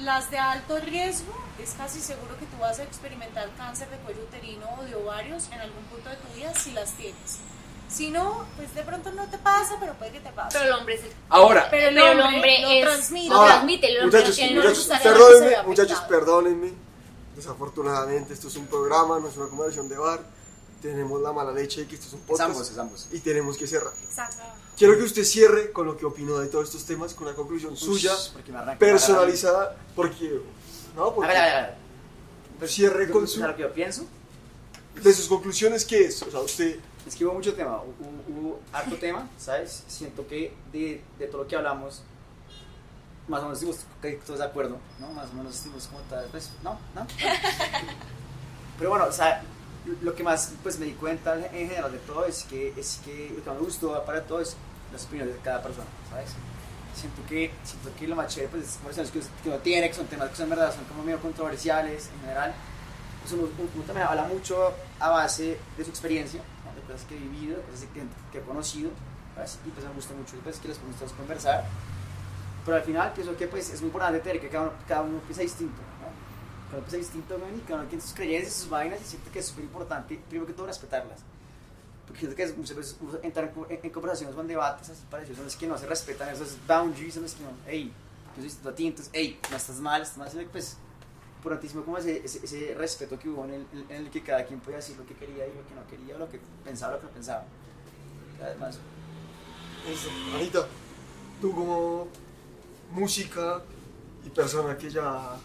[0.00, 4.20] las de alto riesgo, es casi seguro que tú vas a experimentar cáncer de cuello
[4.22, 7.38] uterino o de ovarios en algún punto de tu vida si las tienes.
[7.88, 10.58] Si no, pues de pronto no te pasa, pero puede que te pase.
[10.58, 13.28] Pero el hombre es el Ahora, Pero el Pero el hombre hombre es- transmite.
[13.28, 16.72] lo Ahora, transmite, el hombre muchachos, no muchachos, perdónenme, muchachos, perdónenme.
[17.36, 20.20] Desafortunadamente, esto es un programa, no es una conversación de bar.
[20.82, 22.50] Tenemos la mala leche de que esto es un Es podcast.
[22.50, 23.08] ambos, es ambos.
[23.12, 23.92] Y tenemos que cerrar.
[24.04, 24.42] Exacto.
[24.76, 27.76] Quiero que usted cierre con lo que opinó de todos estos temas, con una conclusión
[27.76, 30.40] suya, porque arranca- personalizada, porque...
[30.94, 31.76] No, porque Hágale, hágale, hágale.
[32.58, 33.40] Pues cierre con su...
[33.40, 34.04] ¿Sabes lo que yo pienso?
[35.02, 36.22] De sus conclusiones, ¿qué es?
[36.22, 36.78] O sea, usted...
[37.06, 39.84] Es que hubo mucho tema, hubo, hubo harto tema, ¿sabes?
[39.86, 42.02] Siento que de, de todo lo que hablamos,
[43.28, 45.12] más o menos estuvimos todos de acuerdo, ¿no?
[45.12, 46.78] Más o menos estuvimos como tal, pues, ¿no?
[46.94, 47.06] ¿No?
[48.78, 49.42] Pero bueno, o sea,
[50.02, 53.32] lo que más pues me di cuenta en general de todo es que, es que
[53.36, 54.56] lo que más me gustó para todo es
[54.92, 56.30] las opiniones de cada persona, ¿sabes?
[56.94, 59.94] Siento que, siento que lo más chévere pues, es conversaciones que, que uno tiene, que
[59.94, 62.54] son temas que son verdad son como medio controversiales en general.
[63.22, 66.40] Pues uno, uno también habla mucho a base de su experiencia,
[66.86, 68.02] cosas que he vivido, cosas que,
[68.32, 68.90] que he conocido,
[69.66, 71.64] y pues me gusta mucho pues, que les podemos conversar.
[72.64, 75.18] Pero al final pienso que pues, es muy importante tener que cada uno, cada uno
[75.20, 75.76] piensa distinto.
[76.00, 76.08] ¿no?
[76.70, 79.38] Cada uno piensa distinto y cada uno tiene sus creencias, sus vainas y siento que
[79.40, 81.20] es súper importante, primero que todo, respetarlas.
[82.06, 85.44] Porque siento que muchas veces uno entra en, en- conversaciones o en debates así son
[85.44, 87.92] los que no se respetan esos boundaries, son los que no, hey,
[88.30, 90.76] yo soy distinto a ti, entonces, hey, no estás mal, estás mal, pues,
[91.36, 94.58] importantísimo como ese, ese, ese respeto que hubo en el, en el que cada quien
[94.60, 97.06] podía decir lo que quería y lo que no quería, lo que pensaba, lo que
[97.06, 97.44] no pensaba.
[98.42, 98.78] Además,
[99.88, 100.08] Listo.
[100.34, 100.66] Anita,
[101.40, 102.08] tú como
[102.90, 103.62] música
[104.24, 105.36] y persona que ya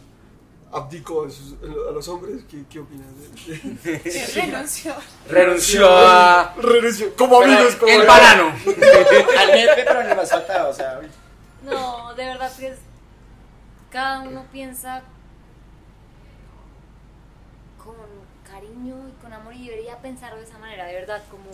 [0.72, 3.08] abdicó a los hombres, ¿qué, qué opinas
[3.84, 4.96] de, de- Se renunció.
[5.30, 6.56] renunció a...
[6.56, 7.14] Renunció.
[7.16, 8.48] Como Pero amigos, como el banano.
[9.40, 11.00] al nepe, pero ni más faltaba, o sea.
[11.64, 12.80] No, de verdad que es-
[13.92, 15.04] cada uno piensa
[17.96, 21.52] con cariño y con amor y debería pensar de esa manera, de verdad, como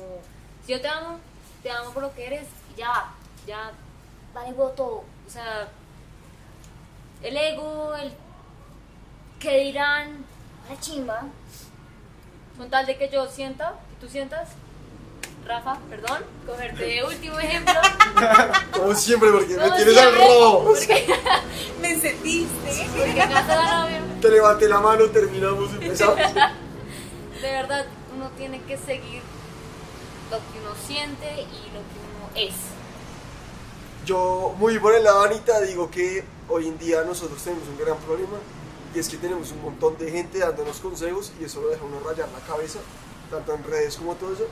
[0.65, 1.19] si yo te amo,
[1.63, 3.13] te amo por lo que eres y ya,
[3.45, 3.71] ya
[4.33, 5.67] huevo todo, o sea,
[7.23, 8.13] el ego, el
[9.39, 10.25] que dirán,
[10.69, 11.23] la chimba,
[12.57, 14.49] con tal de que yo sienta, que tú sientas,
[15.47, 17.73] Rafa, perdón, cogerte de último ejemplo.
[18.73, 20.63] Como siempre, porque me tienes al siempre, robo.
[20.65, 21.07] Porque,
[21.81, 22.87] Me sentiste.
[22.97, 24.01] porque acá está la novia.
[24.21, 26.17] Te levanté la mano, terminamos, empezamos.
[26.17, 29.21] De verdad, uno tiene que seguir
[30.29, 32.53] lo que uno siente y lo que uno es.
[34.05, 37.77] Yo, muy por el lado de Anita, digo que hoy en día nosotros tenemos un
[37.77, 38.37] gran problema
[38.93, 41.99] y es que tenemos un montón de gente dándonos consejos y eso lo deja uno
[42.05, 42.79] rayar la cabeza,
[43.29, 44.47] tanto en redes como todo eso.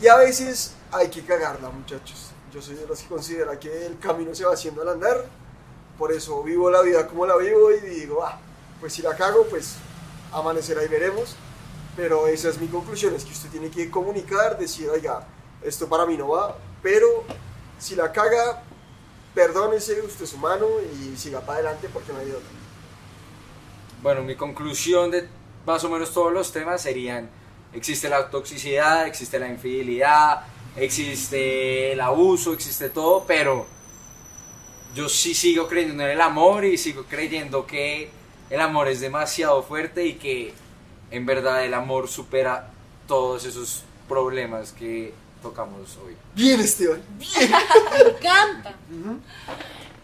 [0.00, 2.30] Y a veces hay que cagarla, muchachos.
[2.52, 5.24] Yo soy de los que considera que el camino se va haciendo al andar,
[5.98, 8.38] por eso vivo la vida como la vivo y digo, ah,
[8.80, 9.76] pues si la cago, pues
[10.32, 11.36] amanecerá y veremos.
[11.96, 15.26] Pero esa es mi conclusión, es que usted tiene que comunicar, decir, oiga,
[15.62, 17.24] esto para mí no va, pero
[17.78, 18.62] si la caga,
[19.34, 22.48] perdónese, usted es humano y siga para adelante porque no hay otra.
[24.02, 25.26] Bueno, mi conclusión de
[25.64, 27.30] más o menos todos los temas serían,
[27.76, 30.42] existe la toxicidad, existe la infidelidad,
[30.76, 33.66] existe el abuso, existe todo, pero
[34.94, 38.10] yo sí sigo creyendo en el amor y sigo creyendo que
[38.48, 40.54] el amor es demasiado fuerte y que
[41.10, 42.70] en verdad el amor supera
[43.06, 45.12] todos esos problemas que
[45.42, 46.16] tocamos hoy.
[46.34, 47.02] Bien, Esteban.
[47.18, 48.74] Me encanta.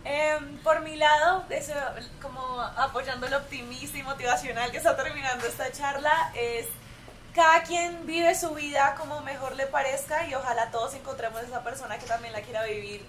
[0.05, 1.73] Em, por mi lado, eso,
[2.21, 6.67] como apoyando el optimista y motivacional que está terminando esta charla, es
[7.35, 11.99] cada quien vive su vida como mejor le parezca y ojalá todos encontremos esa persona
[11.99, 13.05] que también la quiera vivir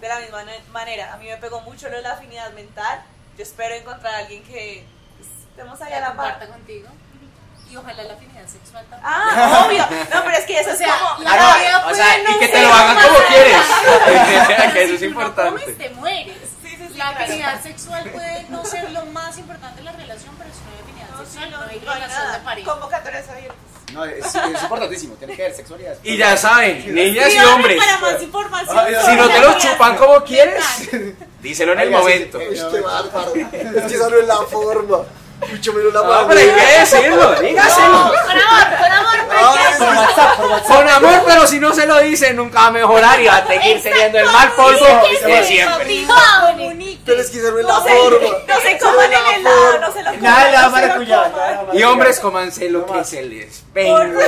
[0.00, 1.12] de la misma ne- manera.
[1.12, 3.02] A mí me pegó mucho lo de la afinidad mental.
[3.36, 4.84] Yo espero encontrar a alguien que
[5.16, 6.32] pues, estemos ahí a la par.
[6.32, 6.88] comparta contigo.
[7.70, 9.02] Y ojalá la afinidad sexual también.
[9.14, 9.82] Ah, obvio.
[10.12, 11.22] No, pero es que eso O es sea, como.
[11.22, 13.18] la Ah, no, vida o puede sea, y no Y que te lo hagan como
[13.28, 13.56] quieres.
[14.72, 15.62] que eso es Si tú no importante.
[15.62, 16.36] comes, te mueres.
[16.62, 17.24] Sí, sí, sí, la claro.
[17.24, 20.82] afinidad sexual puede no ser lo más importante de la relación, pero si no hay
[20.82, 20.99] afinidad
[22.64, 23.56] Convocatorias abiertas.
[23.92, 25.96] No, es, es importantísimo, tiene que haber sexualidad.
[26.04, 28.78] Y ya saben, niñas y hombres, Para más información.
[28.78, 30.64] Ay, si no te lo chupan como quieres,
[31.42, 32.40] díselo en el momento.
[32.40, 33.34] eh, Uy, qué bárbaro.
[33.34, 34.98] Es que esa no es la forma.
[35.48, 36.26] Mucho menos la mano.
[36.28, 38.12] pero hay que decirlo, dígaselo.
[38.12, 40.76] Con amor, con amor, Por WhatsApp, por WhatsApp.
[40.76, 43.46] Con amor, pero si no se lo dice, nunca va a mejorar y va a
[43.46, 44.84] seguir teniendo el mal polvo
[45.26, 46.06] de siempre.
[47.04, 48.28] Pero es que es No la se, forma.
[48.46, 50.22] no se coman el la helado, no se lo coman.
[50.22, 51.32] Nada se lo maracuyá.
[51.72, 54.20] Y hombres, cómanse lo que se les venga, lo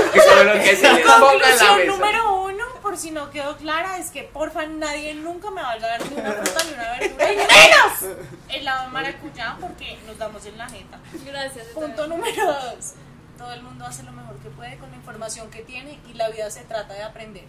[0.63, 1.87] que se les ponga en la Conclusión mesa.
[1.93, 5.79] número uno, por si no quedó clara, es que porfa nadie nunca me va a
[5.79, 8.19] dar ni una fruta ni una verdura y menos
[8.49, 10.99] el lado maracuyá porque nos damos en la jeta.
[11.25, 11.67] Gracias.
[11.69, 12.93] Punto número dos.
[13.39, 16.29] Todo el mundo hace lo mejor que puede con la información que tiene y la
[16.31, 17.45] vida se trata de aprender.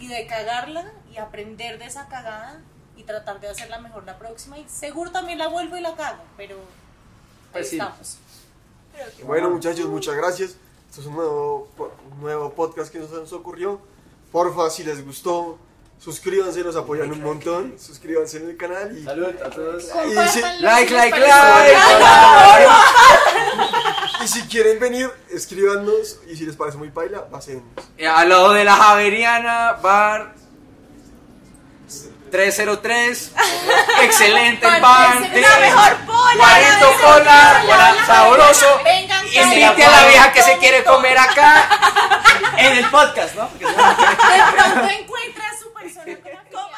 [0.00, 2.60] Y de cagarla y aprender de esa cagada
[2.96, 4.58] y tratar de hacerla mejor la próxima.
[4.58, 6.62] Y seguro también la vuelvo y la cago, pero ahí
[7.52, 7.76] Pues sí.
[7.78, 8.18] estamos.
[9.24, 10.56] Bueno, muchachos, muchas gracias.
[10.88, 11.68] Esto es un nuevo,
[12.12, 13.80] un nuevo podcast que nos ocurrió.
[14.34, 15.60] Porfa, si les gustó,
[15.96, 17.76] suscríbanse, nos apoyan un montón.
[17.78, 19.84] Suscríbanse en el canal y, Salud a todos.
[19.84, 21.78] Compártanlo si Like, like, like.
[24.24, 26.18] y si quieren venir, escríbanos.
[26.28, 27.62] Y si les parece muy paila, pasen.
[27.96, 30.34] Eh, Al lado de la Javeriana, bar
[32.34, 33.32] 303.
[34.02, 35.40] Excelente parte.
[35.40, 36.34] La mejor pola.
[36.36, 38.80] Guarito pola, sabroso.
[39.32, 41.68] Invite a la vieja que se quiere comer acá.
[42.56, 43.48] En el podcast, ¿no?
[43.58, 46.18] De pronto encuentra a su persona
[46.50, 46.72] con